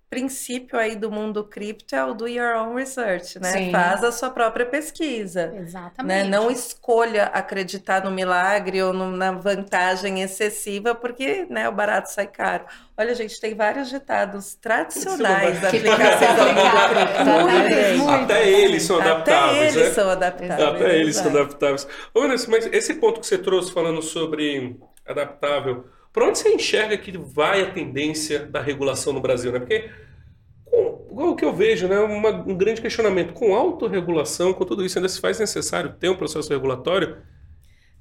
princípio 0.09 0.79
aí 0.79 0.95
do 0.95 1.11
mundo 1.11 1.43
cripto 1.43 1.93
é 1.95 2.03
o 2.05 2.13
do 2.13 2.27
your 2.27 2.55
own 2.57 2.75
research, 2.75 3.39
né? 3.39 3.51
Sim. 3.51 3.71
Faz 3.71 4.03
a 4.03 4.11
sua 4.11 4.29
própria 4.29 4.65
pesquisa. 4.65 5.47
Né? 5.47 5.59
Exatamente. 5.61 6.29
Não 6.29 6.49
escolha 6.49 7.25
acreditar 7.25 8.03
no 8.03 8.09
milagre 8.11 8.81
ou 8.81 8.93
no- 8.93 9.11
na 9.11 9.31
vantagem 9.33 10.21
excessiva, 10.21 10.95
porque 10.95 11.45
né, 11.49 11.67
o 11.67 11.71
barato 11.73 12.09
sai 12.11 12.27
caro. 12.27 12.63
Olha, 12.97 13.13
gente, 13.13 13.39
tem 13.39 13.53
vários 13.53 13.89
ditados 13.89 14.55
tradicionais 14.55 15.59
da 15.61 15.69
Que 15.69 15.77
aplicação 15.77 16.35
do 16.35 16.53
mundo 16.53 16.89
cripto. 16.89 18.05
Né? 18.07 18.23
Até 18.23 18.49
eles 18.49 18.83
são 18.83 18.99
Até 18.99 19.09
adaptáveis, 19.11 19.75
eles 19.75 19.87
né? 19.89 19.93
são 19.93 20.09
adaptáveis. 20.09 20.61
Até 20.69 20.95
eles 20.99 21.15
são 21.17 21.27
adaptáveis. 21.31 21.87
Ô, 22.13 22.21
Vanessa, 22.21 22.49
mas 22.49 22.65
esse 22.71 22.93
ponto 22.95 23.19
que 23.19 23.27
você 23.27 23.37
trouxe 23.37 23.71
falando 23.73 24.01
sobre 24.01 24.77
adaptável, 25.05 25.85
por 26.13 26.23
onde 26.23 26.37
você 26.39 26.49
enxerga 26.53 26.97
que 26.97 27.17
vai 27.17 27.61
a 27.61 27.71
tendência 27.71 28.45
da 28.47 28.61
regulação 28.61 29.13
no 29.13 29.21
Brasil, 29.21 29.51
né? 29.51 29.59
Porque 29.59 29.89
com, 30.65 31.07
igual 31.11 31.29
o 31.31 31.35
que 31.35 31.45
eu 31.45 31.53
vejo, 31.53 31.87
né, 31.87 31.99
uma- 31.99 32.31
um 32.31 32.57
grande 32.57 32.81
questionamento 32.81 33.33
com 33.33 33.55
autorregulação, 33.55 34.53
com 34.53 34.65
tudo 34.65 34.85
isso, 34.85 34.97
ainda 34.99 35.09
se 35.09 35.21
faz 35.21 35.39
necessário 35.39 35.93
ter 35.99 36.09
um 36.09 36.17
processo 36.17 36.49
regulatório? 36.49 37.17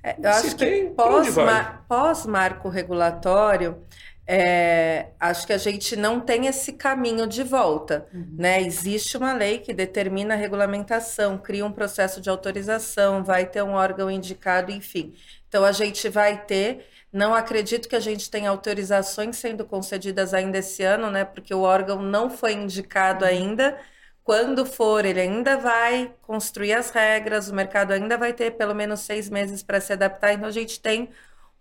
É, 0.03 0.19
eu 0.23 0.31
acho 0.31 0.53
que 0.55 0.59
tem, 0.59 0.95
pós-ma- 0.95 1.85
pós-marco 1.89 2.69
regulatório, 2.69 3.85
é, 4.27 5.13
acho 5.21 5.47
que 5.47 5.53
a 5.53 5.59
gente 5.59 5.97
não 5.97 6.21
tem 6.21 6.47
esse 6.47 6.73
caminho 6.75 7.27
de 7.27 7.43
volta, 7.43 8.09
né? 8.37 8.61
Existe 8.63 9.17
uma 9.17 9.33
lei 9.33 9.59
que 9.59 9.73
determina 9.75 10.35
a 10.35 10.37
regulamentação, 10.37 11.39
cria 11.39 11.65
um 11.65 11.73
processo 11.73 12.21
de 12.21 12.29
autorização, 12.31 13.25
vai 13.25 13.47
ter 13.47 13.63
um 13.63 13.73
órgão 13.73 14.11
indicado, 14.11 14.71
enfim. 14.73 15.15
Então 15.49 15.65
a 15.65 15.73
gente 15.73 16.09
vai 16.09 16.45
ter. 16.45 16.87
Não 17.13 17.35
acredito 17.35 17.89
que 17.89 17.97
a 17.97 18.01
gente 18.01 18.31
tenha 18.31 18.51
autorizações 18.51 19.37
sendo 19.37 19.65
concedidas 19.65 20.35
ainda 20.35 20.59
esse 20.59 20.83
ano, 20.83 21.11
né? 21.11 21.25
Porque 21.25 21.55
o 21.55 21.63
órgão 21.63 22.03
não 22.03 22.29
foi 22.29 22.53
indicado 22.53 23.25
ainda. 23.25 23.79
Quando 24.23 24.67
for, 24.67 25.05
ele 25.05 25.21
ainda 25.21 25.57
vai 25.57 26.13
construir 26.23 26.73
as 26.75 26.91
regras, 26.91 27.49
o 27.49 27.55
mercado 27.55 27.93
ainda 27.93 28.19
vai 28.19 28.33
ter 28.33 28.53
pelo 28.53 28.75
menos 28.75 29.01
seis 29.01 29.31
meses 29.31 29.63
para 29.63 29.81
se 29.81 29.93
adaptar, 29.93 30.33
então 30.33 30.49
a 30.49 30.53
gente 30.53 30.81
tem 30.81 31.09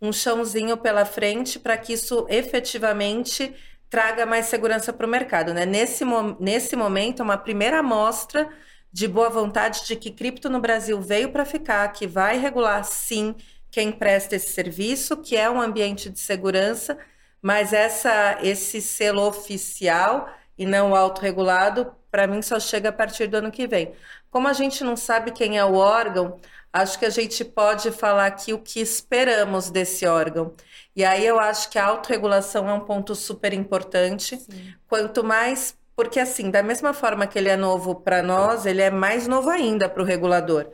um 0.01 0.11
chãozinho 0.11 0.75
pela 0.77 1.05
frente 1.05 1.59
para 1.59 1.77
que 1.77 1.93
isso 1.93 2.25
efetivamente 2.29 3.55
traga 3.89 4.25
mais 4.25 4.47
segurança 4.47 4.91
para 4.91 5.05
o 5.05 5.09
mercado, 5.09 5.53
né? 5.53 5.65
Nesse, 5.65 6.03
nesse 6.39 6.75
momento, 6.75 7.21
uma 7.23 7.37
primeira 7.37 7.79
amostra 7.79 8.49
de 8.91 9.07
boa 9.07 9.29
vontade 9.29 9.85
de 9.85 9.95
que 9.95 10.11
cripto 10.11 10.49
no 10.49 10.59
Brasil 10.59 10.99
veio 11.01 11.31
para 11.31 11.45
ficar, 11.45 11.87
que 11.89 12.07
vai 12.07 12.37
regular 12.37 12.83
sim 12.83 13.35
quem 13.75 13.91
presta 13.91 14.37
esse 14.37 14.53
serviço, 14.53 15.17
que 15.17 15.35
é 15.35 15.49
um 15.49 15.59
ambiente 15.59 16.09
de 16.09 16.17
segurança, 16.17 16.97
mas 17.41 17.73
essa, 17.73 18.37
esse 18.41 18.81
selo 18.81 19.27
oficial 19.27 20.29
e 20.57 20.65
não 20.65 20.95
autorregulado, 20.95 21.93
para 22.09 22.25
mim 22.25 22.41
só 22.41 22.57
chega 22.57 22.87
a 22.87 22.93
partir 22.93 23.27
do 23.27 23.35
ano 23.35 23.51
que 23.51 23.67
vem. 23.67 23.91
Como 24.31 24.47
a 24.47 24.53
gente 24.53 24.81
não 24.81 24.95
sabe 24.95 25.33
quem 25.33 25.57
é 25.57 25.65
o 25.65 25.73
órgão, 25.73 26.39
acho 26.71 26.97
que 26.97 27.05
a 27.05 27.09
gente 27.09 27.43
pode 27.43 27.91
falar 27.91 28.27
aqui 28.27 28.53
o 28.53 28.59
que 28.59 28.79
esperamos 28.79 29.69
desse 29.69 30.05
órgão. 30.07 30.53
E 30.95 31.03
aí 31.03 31.25
eu 31.25 31.37
acho 31.37 31.69
que 31.69 31.77
a 31.77 31.87
autorregulação 31.87 32.69
é 32.69 32.73
um 32.73 32.85
ponto 32.85 33.13
super 33.13 33.51
importante. 33.51 34.39
Quanto 34.87 35.21
mais. 35.21 35.77
Porque, 35.97 36.17
assim, 36.17 36.49
da 36.49 36.63
mesma 36.63 36.93
forma 36.93 37.27
que 37.27 37.37
ele 37.37 37.49
é 37.49 37.57
novo 37.57 37.95
para 37.95 38.23
nós, 38.23 38.65
ele 38.65 38.81
é 38.81 38.89
mais 38.89 39.27
novo 39.27 39.49
ainda 39.49 39.89
para 39.89 40.01
o 40.01 40.05
regulador. 40.05 40.71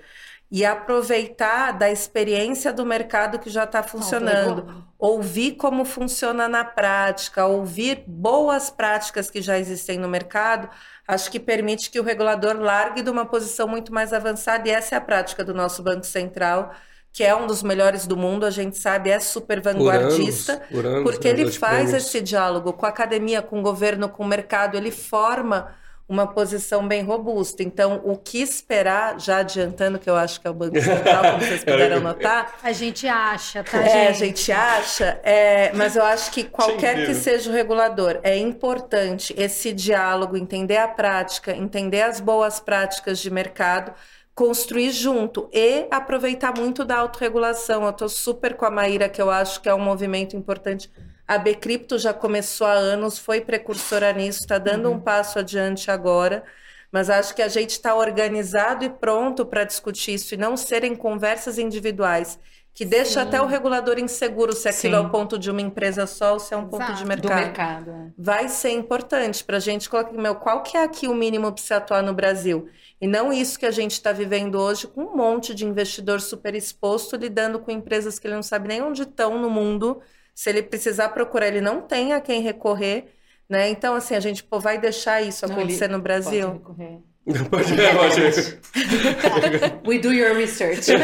E 0.51 0.65
aproveitar 0.65 1.71
da 1.71 1.89
experiência 1.89 2.73
do 2.73 2.85
mercado 2.85 3.39
que 3.39 3.49
já 3.49 3.63
está 3.63 3.81
funcionando. 3.81 4.85
ouvir 4.99 5.53
como 5.53 5.85
funciona 5.85 6.47
na 6.47 6.63
prática, 6.63 7.45
ouvir 7.45 8.03
boas 8.05 8.69
práticas 8.69 9.31
que 9.31 9.41
já 9.41 9.57
existem 9.57 9.97
no 9.97 10.07
mercado, 10.09 10.69
acho 11.07 11.31
que 11.31 11.39
permite 11.39 11.89
que 11.89 11.99
o 11.99 12.03
regulador 12.03 12.55
largue 12.59 13.01
de 13.01 13.09
uma 13.09 13.25
posição 13.25 13.67
muito 13.67 13.93
mais 13.93 14.13
avançada, 14.13 14.67
e 14.67 14.71
essa 14.71 14.95
é 14.95 14.97
a 14.97 15.01
prática 15.01 15.43
do 15.43 15.53
nosso 15.53 15.81
Banco 15.81 16.05
Central, 16.05 16.71
que 17.13 17.23
é 17.23 17.35
um 17.35 17.47
dos 17.47 17.63
melhores 17.63 18.05
do 18.05 18.15
mundo, 18.15 18.45
a 18.45 18.51
gente 18.51 18.77
sabe, 18.77 19.09
é 19.09 19.19
super 19.19 19.61
Por 19.61 19.69
anos, 19.69 19.83
vanguardista, 19.83 20.61
por 20.71 20.85
anos, 20.85 21.03
porque 21.03 21.27
ele 21.27 21.45
ganhador 21.45 21.51
de 21.51 21.59
faz 21.59 21.93
esse 21.93 22.21
diálogo 22.21 22.73
com 22.73 22.85
a 22.85 22.89
academia, 22.89 23.41
com 23.41 23.59
o 23.59 23.61
governo, 23.61 24.07
com 24.07 24.23
o 24.23 24.27
mercado, 24.27 24.77
ele 24.77 24.91
forma 24.91 25.73
uma 26.11 26.27
posição 26.27 26.85
bem 26.85 27.03
robusta. 27.03 27.63
Então, 27.63 28.01
o 28.03 28.17
que 28.17 28.41
esperar, 28.41 29.17
já 29.17 29.37
adiantando 29.37 29.97
que 29.97 30.09
eu 30.09 30.15
acho 30.15 30.41
que 30.41 30.45
é 30.45 30.49
o 30.49 30.53
Banco 30.53 30.75
Central, 30.81 31.23
como 31.23 31.39
vocês 31.39 31.63
puderam 31.63 32.01
notar, 32.01 32.53
A 32.61 32.73
gente 32.73 33.07
acha, 33.07 33.63
tá, 33.63 33.77
é, 33.77 34.09
a 34.09 34.11
gente? 34.11 34.41
gente 34.41 34.51
acha, 34.51 35.21
é, 35.23 35.71
mas 35.73 35.95
eu 35.95 36.03
acho 36.03 36.29
que 36.31 36.43
qualquer 36.43 37.05
que 37.05 37.11
Entendi. 37.11 37.19
seja 37.19 37.49
o 37.49 37.53
regulador, 37.53 38.19
é 38.23 38.37
importante 38.37 39.33
esse 39.37 39.71
diálogo, 39.71 40.35
entender 40.35 40.77
a 40.77 40.87
prática, 40.87 41.55
entender 41.55 42.01
as 42.01 42.19
boas 42.19 42.59
práticas 42.59 43.19
de 43.19 43.31
mercado, 43.31 43.93
construir 44.35 44.91
junto 44.91 45.49
e 45.53 45.87
aproveitar 45.89 46.53
muito 46.57 46.83
da 46.83 46.97
autorregulação. 46.97 47.83
Eu 47.83 47.91
estou 47.91 48.09
super 48.09 48.55
com 48.55 48.65
a 48.65 48.71
Maíra, 48.71 49.07
que 49.07 49.21
eu 49.21 49.29
acho 49.31 49.61
que 49.61 49.69
é 49.69 49.73
um 49.73 49.79
movimento 49.79 50.35
importante. 50.35 50.91
A 51.31 51.37
Bcrypto 51.37 51.97
já 51.97 52.13
começou 52.13 52.67
há 52.67 52.73
anos, 52.73 53.17
foi 53.17 53.39
precursora 53.39 54.11
nisso, 54.11 54.39
está 54.39 54.57
dando 54.57 54.91
um 54.91 54.99
passo 54.99 55.39
adiante 55.39 55.89
agora. 55.89 56.43
Mas 56.91 57.09
acho 57.09 57.33
que 57.33 57.41
a 57.41 57.47
gente 57.47 57.69
está 57.69 57.95
organizado 57.95 58.83
e 58.83 58.89
pronto 58.89 59.45
para 59.45 59.63
discutir 59.63 60.15
isso 60.15 60.33
e 60.33 60.37
não 60.37 60.57
serem 60.57 60.93
conversas 60.93 61.57
individuais, 61.57 62.37
que 62.73 62.83
deixa 62.83 63.21
até 63.21 63.41
o 63.41 63.45
regulador 63.45 63.97
inseguro 63.97 64.51
se 64.51 64.67
aquilo 64.67 64.97
Sim. 64.97 65.03
é 65.03 65.07
o 65.07 65.09
ponto 65.09 65.39
de 65.39 65.49
uma 65.49 65.61
empresa 65.61 66.05
só 66.05 66.33
ou 66.33 66.39
se 66.41 66.53
é 66.53 66.57
um 66.57 66.67
ponto 66.67 66.87
de 66.87 67.01
Exato. 67.01 67.05
do 67.05 67.07
mercado. 67.07 67.45
mercado. 67.45 67.91
é. 67.91 68.11
Vai 68.17 68.49
ser 68.49 68.71
importante 68.71 69.41
para 69.41 69.55
a 69.55 69.61
gente 69.61 69.89
colocar, 69.89 70.11
meu, 70.11 70.35
qual 70.35 70.61
que 70.61 70.75
é 70.75 70.83
aqui 70.83 71.07
o 71.07 71.15
mínimo 71.15 71.49
para 71.49 71.63
se 71.63 71.73
atuar 71.73 72.03
no 72.03 72.13
Brasil? 72.13 72.67
E 72.99 73.07
não 73.07 73.31
isso 73.31 73.57
que 73.57 73.65
a 73.65 73.71
gente 73.71 73.93
está 73.93 74.11
vivendo 74.11 74.55
hoje 74.55 74.85
com 74.85 75.03
um 75.03 75.15
monte 75.15 75.55
de 75.55 75.65
investidor 75.65 76.19
super 76.19 76.55
exposto 76.55 77.15
lidando 77.15 77.57
com 77.57 77.71
empresas 77.71 78.19
que 78.19 78.27
ele 78.27 78.35
não 78.35 78.43
sabe 78.43 78.67
nem 78.67 78.81
onde 78.81 79.03
estão 79.03 79.39
no 79.39 79.49
mundo. 79.49 80.01
Se 80.41 80.49
ele 80.49 80.63
precisar 80.63 81.09
procurar, 81.09 81.47
ele 81.47 81.61
não 81.61 81.81
tem 81.81 82.13
a 82.13 82.19
quem 82.21 82.41
recorrer. 82.41 83.05
Né? 83.49 83.69
Então, 83.69 83.93
assim, 83.95 84.15
a 84.15 84.19
gente 84.19 84.43
pô, 84.43 84.59
vai 84.59 84.77
deixar 84.79 85.21
isso 85.21 85.45
Não, 85.45 85.53
acontecer 85.55 85.87
no 85.87 85.99
Brasil? 86.01 86.47
Pode 86.47 86.59
recorrer. 86.59 86.99
Pode 87.51 87.73
ver, 87.75 87.91
Roger. 87.95 88.59
We 89.87 89.99
do 89.99 90.11
your 90.11 90.35
research. 90.35 90.87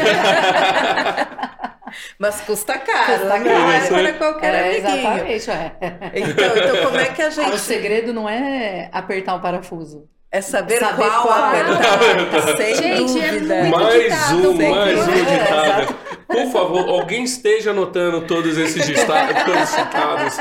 Mas 2.18 2.40
custa 2.42 2.76
caro, 2.78 3.12
Custa 3.20 3.38
não 3.38 3.44
caro. 3.44 3.72
é 3.72 3.86
para 3.88 4.12
qualquer 4.14 4.54
É, 4.54 4.60
amiguinho. 4.60 4.98
exatamente, 4.98 5.50
é. 5.50 5.72
Então, 6.14 6.56
então, 6.56 6.76
como 6.84 6.98
é 6.98 7.04
que 7.06 7.22
a 7.22 7.26
Ah, 7.26 7.28
o 7.28 7.32
gente 7.32 7.58
segredo 7.60 8.12
não 8.12 8.28
é 8.28 8.88
apertar 8.92 9.34
um 9.36 9.40
parafuso. 9.40 10.06
é 10.30 10.42
saber, 10.42 10.78
Saber 10.78 11.04
qual, 11.08 11.22
qual. 11.22 11.44
apertar? 11.44 12.56
Sem 12.58 12.74
Gente, 12.74 13.18
é 13.20 13.30
dúvida. 13.32 13.54
muito 13.62 13.78
Mais 13.78 14.02
ditado, 14.02 14.50
um, 14.50 14.70
mais 14.70 14.98
um 14.98 15.14
ditado. 15.14 15.96
Por 16.28 16.46
favor, 16.52 16.88
alguém 16.88 17.24
esteja 17.24 17.70
anotando 17.70 18.26
todos 18.26 18.56
esses 18.58 18.86
dita- 18.86 19.44
todos 19.46 19.62
esses 19.62 19.76
ditados. 19.76 20.36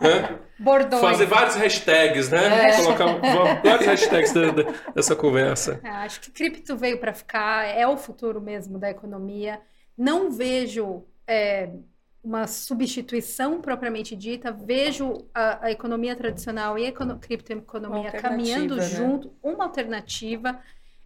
né? 0.00 0.38
Bordões. 0.58 1.00
Fazer 1.00 1.26
vários 1.26 1.54
hashtags, 1.54 2.28
né? 2.28 2.70
É. 2.70 2.76
Colocar 2.82 3.06
vários 3.62 3.86
hashtags 3.86 4.32
da- 4.32 4.50
da- 4.50 4.72
dessa 4.94 5.14
conversa. 5.16 5.80
É, 5.82 5.88
acho 5.88 6.20
que 6.20 6.30
cripto 6.30 6.76
veio 6.76 6.98
para 6.98 7.14
ficar, 7.14 7.64
é 7.64 7.86
o 7.86 7.96
futuro 7.96 8.40
mesmo 8.40 8.78
da 8.78 8.90
economia. 8.90 9.60
Não 9.96 10.30
vejo 10.30 11.04
é, 11.26 11.70
uma 12.22 12.46
substituição 12.46 13.60
propriamente 13.62 14.16
dita, 14.16 14.50
vejo 14.52 15.26
a, 15.32 15.66
a 15.66 15.70
economia 15.70 16.14
tradicional 16.16 16.76
e 16.76 16.84
a 16.84 16.88
econo 16.88 17.18
criptoeconomia 17.18 18.10
caminhando 18.12 18.76
né? 18.76 18.82
junto, 18.82 19.32
uma 19.42 19.64
alternativa. 19.64 20.58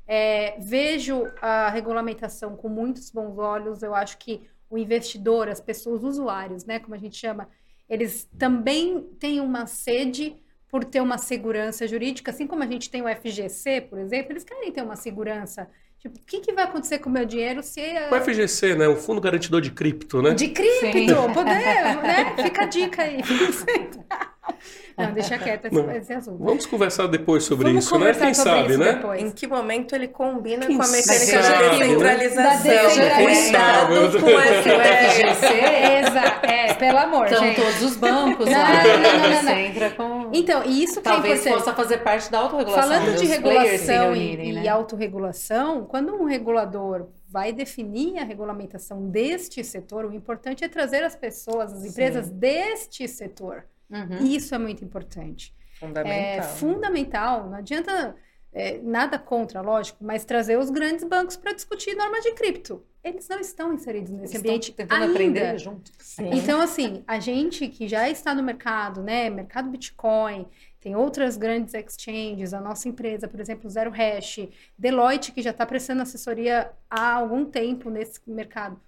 É, 0.07 0.57
vejo 0.59 1.27
a 1.41 1.71
regulamentação 1.71 2.57
com 2.57 2.69
muitos 2.69 3.11
bons 3.11 3.39
olhos. 3.39 3.83
Eu 3.83 3.95
acho 3.95 4.19
que 4.19 4.43
o 4.69 4.77
investidor, 4.77 5.49
as 5.49 5.61
pessoas, 5.61 6.03
os 6.03 6.19
usuários, 6.19 6.65
né, 6.65 6.79
como 6.79 6.95
a 6.95 6.99
gente 6.99 7.17
chama, 7.17 7.49
eles 7.89 8.29
também 8.39 9.03
têm 9.19 9.41
uma 9.41 9.67
sede 9.67 10.37
por 10.69 10.85
ter 10.85 11.01
uma 11.01 11.19
segurança 11.19 11.87
jurídica, 11.87 12.33
assim 12.33 12.47
como 12.47 12.65
a 12.65 12.67
gente 12.67 12.91
tem 12.91 13.01
o 13.01 13.07
FGC, 13.09 13.83
por 13.83 13.99
exemplo, 13.99 14.33
eles 14.33 14.43
querem 14.43 14.73
ter 14.73 14.83
uma 14.83 14.97
segurança. 14.97 15.69
Tipo, 16.01 16.19
o 16.19 16.25
que, 16.27 16.41
que 16.41 16.53
vai 16.53 16.65
acontecer 16.65 16.99
com 16.99 17.09
o 17.09 17.13
meu 17.13 17.25
dinheiro 17.25 17.63
se. 17.63 17.81
O 18.11 18.21
FGC, 18.21 18.75
né? 18.75 18.89
O 18.89 18.97
Fundo 18.97 19.21
Garantidor 19.21 19.61
de 19.61 19.71
Cripto, 19.71 20.21
né? 20.21 20.35
De 20.35 20.49
cripto, 20.49 20.81
Sim. 20.81 21.33
poder, 21.33 21.97
né? 22.03 22.37
Fica 22.43 22.65
a 22.65 22.67
dica 22.67 23.03
aí. 23.03 23.21
Não, 24.97 25.13
deixa 25.13 25.37
quieto 25.39 25.67
esse, 25.67 25.81
esse 25.97 26.13
assunto. 26.13 26.43
Vamos 26.43 26.67
conversar 26.67 27.09
depois 27.09 27.43
sobre 27.43 27.67
Vamos 27.67 27.85
isso, 27.85 27.99
né? 27.99 28.13
Quem 28.13 28.33
sobre 28.33 28.51
sabe, 28.51 28.69
isso 28.71 28.79
né? 28.79 28.93
depois. 28.93 29.21
Em 29.23 29.31
que 29.31 29.47
momento 29.47 29.95
ele 29.95 30.07
combina 30.07 30.67
Quem 30.67 30.77
com 30.77 30.83
a 30.85 30.87
mecânica 30.87 31.43
sabe, 31.43 31.71
de 31.71 31.79
né? 31.79 31.79
descentralização? 31.79 32.45
Da 32.45 32.57
descentralização. 32.57 33.25
Cuidado 33.25 34.21
com 34.21 34.31
esse 34.39 35.35
FGC, 35.35 35.55
Exato, 35.99 36.47
é, 36.47 36.75
pelo 36.75 36.99
amor, 36.99 37.27
Estão 37.27 37.45
gente. 37.45 37.61
todos 37.61 37.83
os 37.83 37.97
bancos 37.97 38.47
Não, 38.47 38.53
lá. 38.53 38.69
não, 38.69 39.03
não, 39.03 39.31
não, 39.31 39.43
não, 39.43 39.59
entra 39.59 39.91
com... 39.91 40.31
Então, 40.33 40.63
e 40.65 40.83
isso 40.85 41.03
que 41.03 41.09
é 41.09 41.13
Talvez 41.13 41.41
importante. 41.41 41.65
possa 41.65 41.77
fazer 41.77 41.99
parte 41.99 42.31
da 42.31 42.39
autorregulação. 42.39 42.89
Falando 42.89 43.17
de 43.17 43.27
regulação 43.27 44.15
e, 44.15 44.19
reunirem, 44.19 44.51
e 44.51 44.53
né? 44.53 44.69
autorregulação, 44.69 45.85
quando 45.85 46.15
um 46.15 46.25
regulador 46.25 47.09
vai 47.29 47.53
definir 47.53 48.19
a 48.19 48.25
regulamentação 48.25 49.09
deste 49.09 49.65
setor, 49.65 50.05
o 50.05 50.15
importante 50.15 50.63
é 50.63 50.69
trazer 50.69 51.03
as 51.03 51.17
pessoas, 51.17 51.73
as 51.73 51.85
empresas 51.85 52.31
deste 52.31 53.09
setor. 53.09 53.65
Uhum. 53.91 54.25
Isso 54.25 54.55
é 54.55 54.59
muito 54.59 54.85
importante. 54.85 55.55
Fundamental. 55.79 56.15
É 56.15 56.43
fundamental. 56.43 57.51
Não 57.51 57.59
adianta 57.59 58.17
é, 58.53 58.79
nada 58.79 59.19
contra, 59.19 59.61
lógico, 59.61 60.05
mas 60.05 60.25
trazer 60.25 60.59
os 60.59 60.71
grandes 60.71 61.05
bancos 61.05 61.37
para 61.37 61.53
discutir 61.53 61.95
normas 61.97 62.23
de 62.23 62.33
cripto. 62.33 62.85
Eles 63.03 63.29
não 63.29 63.39
estão 63.39 63.73
inseridos 63.73 64.11
nesse 64.13 64.35
Eles 64.35 64.37
ambiente 64.37 64.71
estão 64.71 64.87
tentando 64.87 65.03
ainda. 65.03 65.13
aprender 65.13 65.59
junto. 65.59 65.91
Sim. 65.99 66.31
Então, 66.33 66.61
assim, 66.61 67.05
a 67.07 67.19
gente 67.19 67.69
que 67.69 67.87
já 67.87 68.09
está 68.09 68.35
no 68.35 68.43
mercado, 68.43 69.03
né? 69.03 69.29
Mercado 69.29 69.69
Bitcoin, 69.69 70.47
tem 70.81 70.95
outras 70.97 71.37
grandes 71.37 71.75
exchanges, 71.75 72.55
a 72.55 72.61
nossa 72.61 72.89
empresa, 72.89 73.27
por 73.29 73.41
exemplo, 73.41 73.69
Zero 73.69 73.91
Hash, 73.91 74.49
Deloitte, 74.79 75.33
que 75.33 75.43
já 75.43 75.51
está 75.51 75.67
prestando 75.67 76.03
assessoria 76.03 76.71
há 76.89 77.15
algum 77.15 77.45
tempo 77.45 77.91
nesse 77.91 78.21
mercado. 78.27 78.81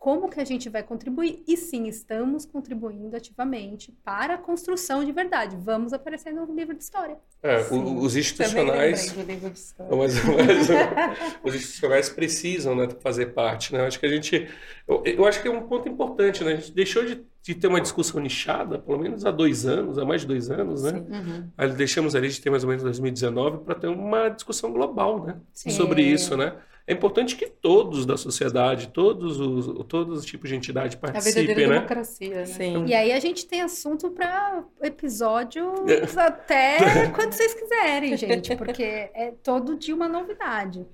Como 0.00 0.30
que 0.30 0.40
a 0.40 0.44
gente 0.46 0.70
vai 0.70 0.82
contribuir? 0.82 1.44
E 1.46 1.58
sim, 1.58 1.86
estamos 1.86 2.46
contribuindo 2.46 3.14
ativamente 3.14 3.92
para 4.02 4.32
a 4.32 4.38
construção 4.38 5.04
de 5.04 5.12
verdade. 5.12 5.58
Vamos 5.60 5.92
aparecer 5.92 6.32
no 6.32 6.46
livro 6.54 6.74
de 6.74 6.82
história. 6.82 7.18
É, 7.42 7.62
Sim. 7.64 7.98
os 7.98 8.16
institucionais. 8.16 9.12
Livro 9.12 9.50
de 9.50 9.58
história. 9.58 9.94
Mas, 9.94 10.14
mas, 10.24 10.68
os 11.44 11.54
institucionais 11.54 12.08
precisam 12.08 12.74
né, 12.74 12.88
fazer 13.02 13.34
parte. 13.34 13.74
Né? 13.74 13.86
Acho 13.86 14.00
que 14.00 14.06
a 14.06 14.08
gente. 14.08 14.48
Eu, 14.88 15.02
eu 15.04 15.26
acho 15.26 15.42
que 15.42 15.48
é 15.48 15.50
um 15.50 15.68
ponto 15.68 15.86
importante. 15.86 16.42
Né? 16.42 16.52
A 16.52 16.56
gente 16.56 16.72
deixou 16.72 17.04
de, 17.04 17.22
de 17.42 17.54
ter 17.54 17.66
uma 17.66 17.78
discussão 17.78 18.22
nichada, 18.22 18.78
pelo 18.78 18.98
menos 18.98 19.26
há 19.26 19.30
dois 19.30 19.66
anos, 19.66 19.98
há 19.98 20.04
mais 20.06 20.22
de 20.22 20.28
dois 20.28 20.50
anos, 20.50 20.82
né? 20.82 20.92
Sim. 20.92 21.12
Uhum. 21.12 21.50
Aí 21.58 21.70
deixamos 21.72 22.14
ali 22.14 22.30
de 22.30 22.40
ter 22.40 22.48
mais 22.48 22.64
ou 22.64 22.70
menos 22.70 22.82
2019 22.82 23.64
para 23.66 23.74
ter 23.74 23.88
uma 23.88 24.30
discussão 24.30 24.72
global 24.72 25.26
né? 25.26 25.36
Sim. 25.52 25.68
sobre 25.68 26.02
isso. 26.02 26.38
Né? 26.38 26.54
É 26.90 26.92
importante 26.92 27.36
que 27.36 27.46
todos 27.46 28.04
da 28.04 28.16
sociedade, 28.16 28.88
todos 28.88 29.38
os, 29.38 29.86
todos 29.86 30.18
os 30.18 30.24
tipos 30.24 30.50
de 30.50 30.56
entidade 30.56 30.96
A 30.96 30.98
participem, 30.98 31.46
verdadeira 31.46 31.70
né? 31.70 31.76
democracia, 31.76 32.34
né? 32.34 32.46
Sim. 32.46 32.84
E 32.84 32.92
aí 32.92 33.12
a 33.12 33.20
gente 33.20 33.46
tem 33.46 33.62
assunto 33.62 34.10
para 34.10 34.64
episódios 34.82 36.18
até 36.18 37.06
quando 37.14 37.32
vocês 37.32 37.54
quiserem, 37.54 38.16
gente, 38.16 38.56
porque 38.56 38.82
é 38.82 39.32
todo 39.40 39.78
dia 39.78 39.94
uma 39.94 40.08
novidade. 40.08 40.84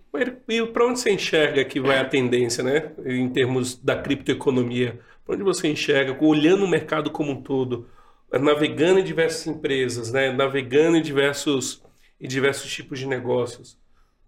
E 0.47 0.67
para 0.67 0.87
onde 0.87 1.01
você 1.01 1.13
enxerga 1.13 1.65
que 1.65 1.81
vai 1.81 1.99
a 1.99 2.05
tendência, 2.05 2.63
né? 2.63 2.93
Em 3.07 3.31
termos 3.31 3.83
da 3.83 3.97
criptoeconomia? 3.97 5.01
Para 5.25 5.35
onde 5.35 5.45
você 5.45 5.67
enxerga, 5.67 6.15
olhando 6.23 6.67
o 6.67 6.69
mercado 6.69 7.11
como 7.11 7.33
um 7.33 7.41
todo, 7.41 7.89
navegando 8.31 9.01
em 9.01 9.05
diversas 9.05 9.47
empresas, 9.47 10.13
né? 10.13 10.31
Navegando 10.31 10.99
em 10.99 11.03
diversos, 11.03 11.83
em 12.21 12.29
diversos 12.29 12.71
tipos 12.71 12.99
de 12.99 13.07
negócios? 13.07 13.79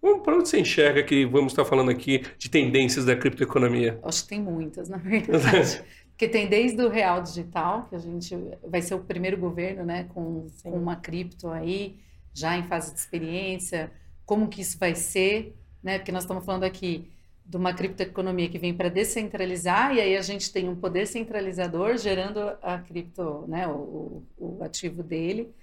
Para 0.01 0.37
onde 0.37 0.49
você 0.49 0.61
enxerga 0.61 1.03
que 1.03 1.25
vamos 1.27 1.53
estar 1.53 1.65
falando 1.65 1.91
aqui 1.91 2.23
de 2.39 2.49
tendências 2.49 3.05
da 3.05 3.17
criptoeconomia? 3.17 3.99
Acho 4.03 4.23
que 4.23 4.29
tem 4.29 4.41
muitas, 4.41 4.89
na 4.89 4.97
verdade. 4.97 5.83
Porque 6.11 6.29
tem 6.29 6.49
desde 6.49 6.83
o 6.83 6.89
real 6.89 7.23
digital, 7.23 7.87
que 7.89 7.95
a 7.95 7.99
gente 7.99 8.37
vai 8.67 8.83
ser 8.83 8.95
o 8.95 8.99
primeiro 8.99 9.37
governo, 9.37 9.85
né, 9.85 10.09
com, 10.13 10.49
com 10.65 10.71
uma 10.71 10.97
cripto 10.97 11.49
aí, 11.49 11.97
já 12.35 12.57
em 12.57 12.67
fase 12.67 12.93
de 12.93 12.99
experiência, 12.99 13.93
como 14.27 14.49
que 14.49 14.61
isso 14.61 14.77
vai 14.79 14.97
ser, 14.97 15.57
né? 15.83 15.99
Porque 15.99 16.11
nós 16.11 16.25
estamos 16.25 16.45
falando 16.45 16.65
aqui 16.65 17.09
de 17.47 17.57
uma 17.57 17.73
criptoeconomia 17.73 18.49
que 18.49 18.59
vem 18.59 18.75
para 18.75 18.89
descentralizar, 18.89 19.95
e 19.95 20.01
aí 20.01 20.17
a 20.17 20.23
gente 20.23 20.53
tem 20.53 20.69
um 20.69 20.77
poder 20.77 21.07
centralizador 21.07 21.97
gerando 21.97 22.41
a 22.63 22.79
cripto, 22.79 23.47
né, 23.47 23.67
o, 23.69 24.25
o, 24.37 24.59
o 24.59 24.65
ativo 24.65 25.03
dele. 25.03 25.55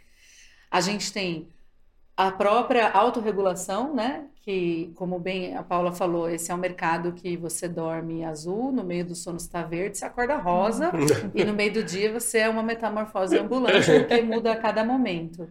A 0.72 0.82
gente 0.82 1.12
tem 1.12 1.48
a 2.18 2.32
própria 2.32 2.90
autorregulação, 2.90 3.94
né? 3.94 4.26
Que, 4.42 4.92
como 4.96 5.20
bem 5.20 5.56
a 5.56 5.64
Paula 5.64 5.92
falou, 5.92 6.30
esse 6.30 6.52
é 6.52 6.56
um 6.56 6.60
mercado 6.60 7.14
que 7.14 7.36
você 7.36 7.68
dorme 7.68 8.24
azul, 8.24 8.72
no 8.72 8.84
meio 8.84 9.04
do 9.04 9.16
sono 9.16 9.38
está 9.38 9.64
verde, 9.64 9.98
você 9.98 10.06
acorda 10.06 10.38
rosa, 10.38 10.92
e 11.34 11.44
no 11.44 11.54
meio 11.54 11.74
do 11.74 11.84
dia 11.84 12.14
você 12.14 12.40
é 12.40 12.50
uma 12.50 12.62
metamorfose 12.62 13.38
ambulante, 13.38 13.92
porque 13.92 14.22
muda 14.22 14.52
a 14.52 14.56
cada 14.56 14.86
momento, 14.86 15.50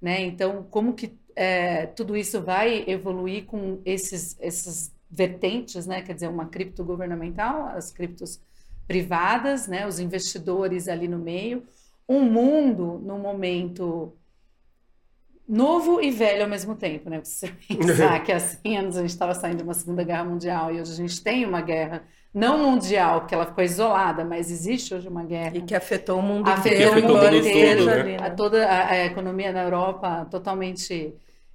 né? 0.00 0.22
Então, 0.22 0.64
como 0.70 0.94
que 0.94 1.18
é, 1.34 1.86
tudo 1.86 2.16
isso 2.16 2.40
vai 2.40 2.84
evoluir 2.86 3.44
com 3.44 3.80
esses, 3.84 4.36
esses 4.40 4.92
vertentes, 5.10 5.86
né? 5.86 6.00
Quer 6.02 6.14
dizer, 6.14 6.28
uma 6.28 6.46
cripto 6.46 6.84
governamental, 6.84 7.66
as 7.68 7.90
criptos 7.90 8.40
privadas, 8.86 9.66
né? 9.66 9.86
Os 9.86 9.98
investidores 9.98 10.88
ali 10.88 11.08
no 11.08 11.18
meio, 11.18 11.64
um 12.08 12.22
mundo 12.22 13.00
no 13.04 13.18
momento 13.18 14.12
novo 15.48 16.02
e 16.02 16.10
velho 16.10 16.42
ao 16.42 16.48
mesmo 16.48 16.74
tempo, 16.74 17.08
né? 17.08 17.20
Você 17.24 17.48
pensar 17.66 18.20
que 18.24 18.30
há 18.30 18.38
100 18.38 18.78
anos 18.78 18.96
a 18.96 19.00
gente 19.00 19.10
estava 19.10 19.34
saindo 19.34 19.58
de 19.58 19.62
uma 19.62 19.74
Segunda 19.74 20.04
Guerra 20.04 20.24
Mundial 20.24 20.72
e 20.72 20.80
hoje 20.80 20.92
a 20.92 20.96
gente 20.96 21.22
tem 21.22 21.46
uma 21.46 21.62
guerra 21.62 22.02
não 22.34 22.58
mundial, 22.58 23.20
porque 23.20 23.34
ela 23.34 23.46
ficou 23.46 23.64
isolada, 23.64 24.24
mas 24.24 24.50
existe 24.50 24.94
hoje 24.94 25.08
uma 25.08 25.24
guerra. 25.24 25.56
E 25.56 25.62
que 25.62 25.74
afetou 25.74 26.18
o 26.18 26.22
mundo 26.22 26.48
Afetou 26.48 26.72
inteiro, 26.72 26.90
o 26.90 26.94
mundo 27.02 27.14
embora 27.16 27.42
todo, 27.42 27.86
né? 27.86 28.16
A 28.20 28.30
toda 28.30 28.66
a, 28.66 28.90
a 28.90 29.04
economia 29.06 29.50
na 29.50 29.62
Europa 29.62 30.26
totalmente 30.30 31.14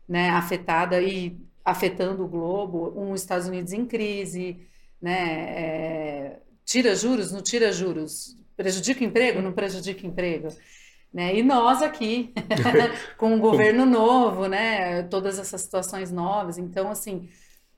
né, 0.10 0.30
afetada 0.32 1.00
e 1.00 1.38
afetando 1.64 2.26
o 2.26 2.28
globo, 2.28 2.94
um 2.98 3.14
Estados 3.16 3.48
Unidos 3.48 3.72
em 3.72 3.86
crise, 3.86 4.58
né, 5.02 5.22
é, 5.58 6.40
tira 6.66 6.96
juros, 6.96 7.32
não 7.32 7.42
tira 7.42 7.72
juros, 7.72 8.38
prejudica 8.58 9.02
o 9.02 9.08
emprego, 9.08 9.42
não 9.42 9.54
prejudica 9.54 10.04
o 10.04 10.10
emprego. 10.10 10.50
Né? 11.14 11.36
E 11.36 11.44
nós 11.44 11.84
aqui, 11.84 12.34
com 13.18 13.36
um 13.36 13.40
governo 13.40 13.86
novo, 13.86 14.48
né? 14.48 15.04
Todas 15.04 15.38
essas 15.38 15.62
situações 15.62 16.12
novas. 16.12 16.58
Então, 16.58 16.90
assim, 16.90 17.30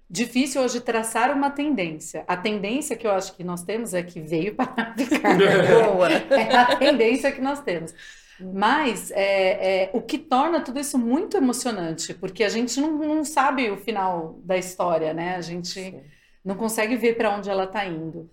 difícil 0.09 0.61
hoje 0.61 0.79
traçar 0.79 1.31
uma 1.31 1.49
tendência. 1.49 2.23
A 2.27 2.37
tendência 2.37 2.95
que 2.95 3.05
eu 3.05 3.11
acho 3.11 3.35
que 3.35 3.43
nós 3.43 3.61
temos 3.63 3.93
é 3.93 4.01
que 4.01 4.21
veio 4.21 4.55
para 4.55 4.95
ficar. 4.95 5.35
Boa. 5.93 6.09
É 6.11 6.55
a 6.55 6.77
tendência 6.77 7.31
que 7.31 7.41
nós 7.41 7.59
temos. 7.61 7.93
Mas 8.39 9.11
é, 9.11 9.83
é, 9.83 9.89
o 9.93 10.01
que 10.01 10.17
torna 10.17 10.61
tudo 10.61 10.79
isso 10.79 10.97
muito 10.97 11.37
emocionante, 11.37 12.13
porque 12.13 12.43
a 12.43 12.49
gente 12.49 12.79
não, 12.81 12.97
não 12.97 13.23
sabe 13.23 13.69
o 13.69 13.77
final 13.77 14.39
da 14.43 14.57
história, 14.57 15.13
né? 15.13 15.35
A 15.35 15.41
gente 15.41 15.67
Sim. 15.69 16.01
não 16.43 16.55
consegue 16.55 16.97
ver 16.97 17.15
para 17.15 17.35
onde 17.35 17.49
ela 17.49 17.63
está 17.63 17.85
indo. 17.85 18.29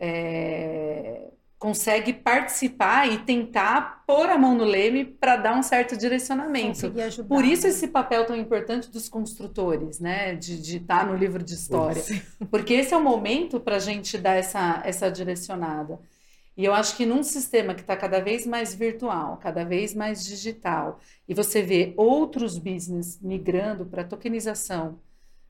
É, 0.00 1.28
consegue 1.62 2.12
participar 2.12 3.08
e 3.08 3.18
tentar 3.18 4.02
pôr 4.04 4.28
a 4.28 4.36
mão 4.36 4.52
no 4.52 4.64
leme 4.64 5.04
para 5.04 5.36
dar 5.36 5.56
um 5.56 5.62
certo 5.62 5.96
direcionamento. 5.96 6.92
Ajudar. 6.98 7.28
Por 7.28 7.44
isso 7.44 7.62
né? 7.62 7.68
esse 7.68 7.86
papel 7.86 8.26
tão 8.26 8.34
importante 8.34 8.90
dos 8.90 9.08
construtores, 9.08 10.00
né? 10.00 10.34
De 10.34 10.78
estar 10.78 11.06
no 11.06 11.14
livro 11.14 11.40
de 11.40 11.54
história. 11.54 12.02
Porque 12.50 12.74
esse 12.74 12.92
é 12.92 12.96
o 12.96 13.00
momento 13.00 13.60
para 13.60 13.76
a 13.76 13.78
gente 13.78 14.18
dar 14.18 14.34
essa, 14.34 14.82
essa 14.84 15.08
direcionada. 15.08 16.00
E 16.56 16.64
eu 16.64 16.74
acho 16.74 16.96
que 16.96 17.06
num 17.06 17.22
sistema 17.22 17.74
que 17.74 17.82
está 17.82 17.96
cada 17.96 18.18
vez 18.18 18.44
mais 18.44 18.74
virtual, 18.74 19.36
cada 19.36 19.64
vez 19.64 19.94
mais 19.94 20.24
digital, 20.24 20.98
e 21.28 21.32
você 21.32 21.62
vê 21.62 21.94
outros 21.96 22.58
business 22.58 23.20
migrando 23.22 23.86
para 23.86 24.02
tokenização, 24.02 24.98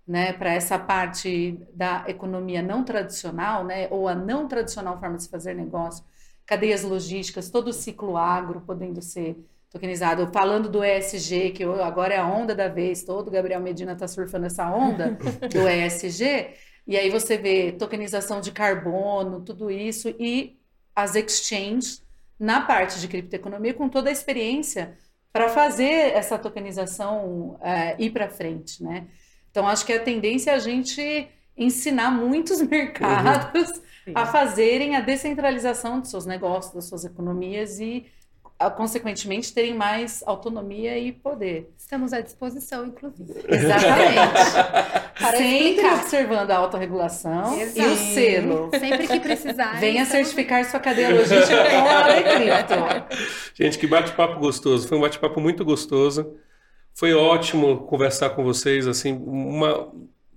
né, 0.06 0.32
para 0.32 0.52
essa 0.52 0.78
parte 0.78 1.58
da 1.74 2.04
economia 2.08 2.60
não 2.60 2.84
tradicional, 2.84 3.64
né, 3.64 3.88
ou 3.90 4.08
a 4.08 4.14
não 4.14 4.48
tradicional 4.48 4.98
forma 4.98 5.16
de 5.16 5.24
se 5.24 5.28
fazer 5.28 5.54
negócio, 5.54 6.04
cadeias 6.44 6.82
logísticas, 6.82 7.50
todo 7.50 7.68
o 7.68 7.72
ciclo 7.72 8.16
agro 8.16 8.60
podendo 8.60 9.00
ser 9.00 9.36
tokenizado. 9.70 10.28
Falando 10.32 10.68
do 10.68 10.84
ESG, 10.84 11.50
que 11.52 11.64
agora 11.64 12.14
é 12.14 12.18
a 12.18 12.26
onda 12.26 12.54
da 12.54 12.68
vez, 12.68 13.02
todo 13.02 13.30
Gabriel 13.30 13.60
Medina 13.60 13.92
está 13.92 14.06
surfando 14.06 14.46
essa 14.46 14.70
onda 14.70 15.16
do 15.50 15.68
ESG, 15.68 16.50
e 16.86 16.96
aí 16.96 17.08
você 17.10 17.38
vê 17.38 17.72
tokenização 17.72 18.40
de 18.40 18.50
carbono, 18.50 19.40
tudo 19.40 19.70
isso, 19.70 20.14
e 20.18 20.58
as 20.94 21.14
exchanges 21.14 22.02
na 22.38 22.60
parte 22.60 23.00
de 23.00 23.06
criptoeconomia 23.06 23.72
com 23.72 23.88
toda 23.88 24.08
a 24.10 24.12
experiência 24.12 24.98
para 25.32 25.48
fazer 25.48 26.12
essa 26.12 26.36
tokenização 26.36 27.56
é, 27.62 27.96
ir 28.02 28.10
para 28.10 28.28
frente, 28.28 28.82
né? 28.82 29.06
Então, 29.52 29.68
acho 29.68 29.86
que 29.86 29.92
a 29.92 30.00
tendência 30.00 30.50
é 30.50 30.54
a 30.54 30.58
gente 30.58 31.28
ensinar 31.56 32.10
muitos 32.10 32.60
mercados 32.66 33.68
Sim. 34.04 34.12
a 34.14 34.26
fazerem 34.26 34.96
a 34.96 35.00
descentralização 35.00 36.00
dos 36.00 36.10
seus 36.10 36.26
negócios, 36.26 36.74
das 36.74 36.86
suas 36.86 37.04
economias 37.04 37.78
e, 37.78 38.06
consequentemente, 38.76 39.52
terem 39.52 39.74
mais 39.74 40.22
autonomia 40.26 40.98
e 40.98 41.12
poder. 41.12 41.70
Estamos 41.76 42.12
à 42.14 42.20
disposição, 42.22 42.86
inclusive. 42.86 43.34
Exatamente. 43.46 44.52
Para 45.18 45.36
Sempre 45.36 45.68
explicar. 45.68 46.00
observando 46.00 46.50
a 46.50 46.56
autorregulação 46.56 47.58
e 47.58 47.80
o 47.82 47.96
selo. 47.96 48.70
Sempre 48.72 49.06
que 49.06 49.20
precisar. 49.20 49.78
Venha 49.78 50.02
estamos- 50.04 50.28
certificar 50.28 50.64
sua 50.64 50.80
cadeia 50.80 51.10
logística 51.10 51.64
com 51.70 51.76
a 51.88 52.04
Alecripto. 52.04 53.16
Gente, 53.54 53.78
que 53.78 53.86
bate-papo 53.86 54.40
gostoso. 54.40 54.88
Foi 54.88 54.96
um 54.96 55.02
bate-papo 55.02 55.38
muito 55.40 55.62
gostoso. 55.64 56.34
Foi 56.94 57.14
ótimo 57.14 57.78
conversar 57.86 58.30
com 58.30 58.44
vocês, 58.44 58.86
assim, 58.86 59.12
uma 59.12 59.90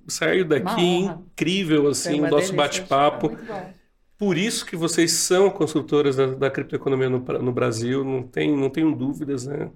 saiu 0.08 0.45
daqui 0.45 0.82
incrível 0.82 1.88
assim, 1.88 2.22
o 2.22 2.30
nosso 2.30 2.53
bate-papo. 2.53 3.36
Por 4.18 4.38
isso 4.38 4.66
que 4.66 4.76
vocês 4.76 5.12
são 5.12 5.49
consultoras 5.49 6.16
da, 6.16 6.28
da 6.28 6.49
criptoeconomia 6.49 7.10
no, 7.10 7.20
no 7.20 7.51
Brasil, 7.51 8.03
não 8.03 8.24
tem, 8.24 8.56
não 8.56 8.70
tenho 8.70 8.95
dúvidas, 8.95 9.45
né? 9.45 9.70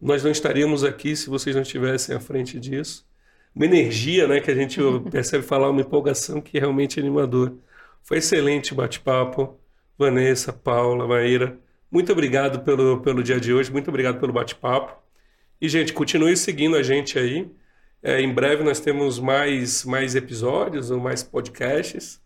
Nós 0.00 0.22
não 0.22 0.30
estaríamos 0.30 0.84
aqui 0.84 1.14
se 1.16 1.28
vocês 1.28 1.54
não 1.54 1.62
estivessem 1.62 2.14
à 2.14 2.20
frente 2.20 2.58
disso. 2.58 3.06
Uma 3.54 3.66
energia, 3.66 4.28
né, 4.28 4.40
que 4.40 4.50
a 4.50 4.54
gente 4.54 4.80
percebe 5.10 5.44
falar, 5.44 5.70
uma 5.70 5.80
empolgação 5.80 6.40
que 6.40 6.56
é 6.56 6.60
realmente 6.60 7.00
animador. 7.00 7.56
Foi 8.02 8.18
excelente 8.18 8.72
o 8.72 8.76
bate-papo. 8.76 9.58
Vanessa, 9.98 10.50
Paula, 10.52 11.06
Maíra, 11.06 11.58
Muito 11.90 12.10
obrigado 12.12 12.60
pelo, 12.64 13.00
pelo 13.02 13.22
dia 13.22 13.38
de 13.38 13.52
hoje, 13.52 13.70
muito 13.70 13.88
obrigado 13.88 14.18
pelo 14.18 14.32
bate-papo. 14.32 14.99
E, 15.60 15.68
gente, 15.68 15.92
continue 15.92 16.36
seguindo 16.36 16.76
a 16.76 16.82
gente 16.82 17.18
aí. 17.18 17.50
É, 18.02 18.20
em 18.20 18.32
breve 18.32 18.62
nós 18.64 18.80
temos 18.80 19.18
mais, 19.18 19.84
mais 19.84 20.14
episódios 20.14 20.90
ou 20.90 20.98
mais 20.98 21.22
podcasts. 21.22 22.18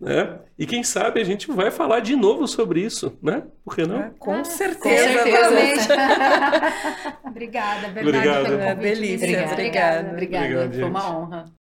Né? 0.00 0.38
E 0.56 0.64
quem 0.64 0.84
sabe 0.84 1.20
a 1.20 1.24
gente 1.24 1.50
vai 1.50 1.72
falar 1.72 1.98
de 1.98 2.14
novo 2.14 2.46
sobre 2.46 2.80
isso, 2.80 3.18
né? 3.20 3.42
Por 3.64 3.74
que 3.74 3.84
não? 3.84 3.98
Ah, 3.98 4.10
com 4.16 4.32
Ah, 4.32 4.44
certeza. 4.44 5.12
certeza. 5.24 5.96
vamos. 5.96 7.18
Obrigada, 7.24 7.88
Bernardo, 7.88 8.08
Obrigado. 8.18 8.44
pelo 8.46 8.60
É, 8.60 8.74
convite. 8.76 8.94
delícia, 8.94 9.26
inicial. 9.26 9.52
obrigada. 9.52 10.10
Obrigada, 10.12 10.44
Obrigado, 10.46 10.72
foi 10.74 10.84
uma 10.84 11.18
honra. 11.18 11.57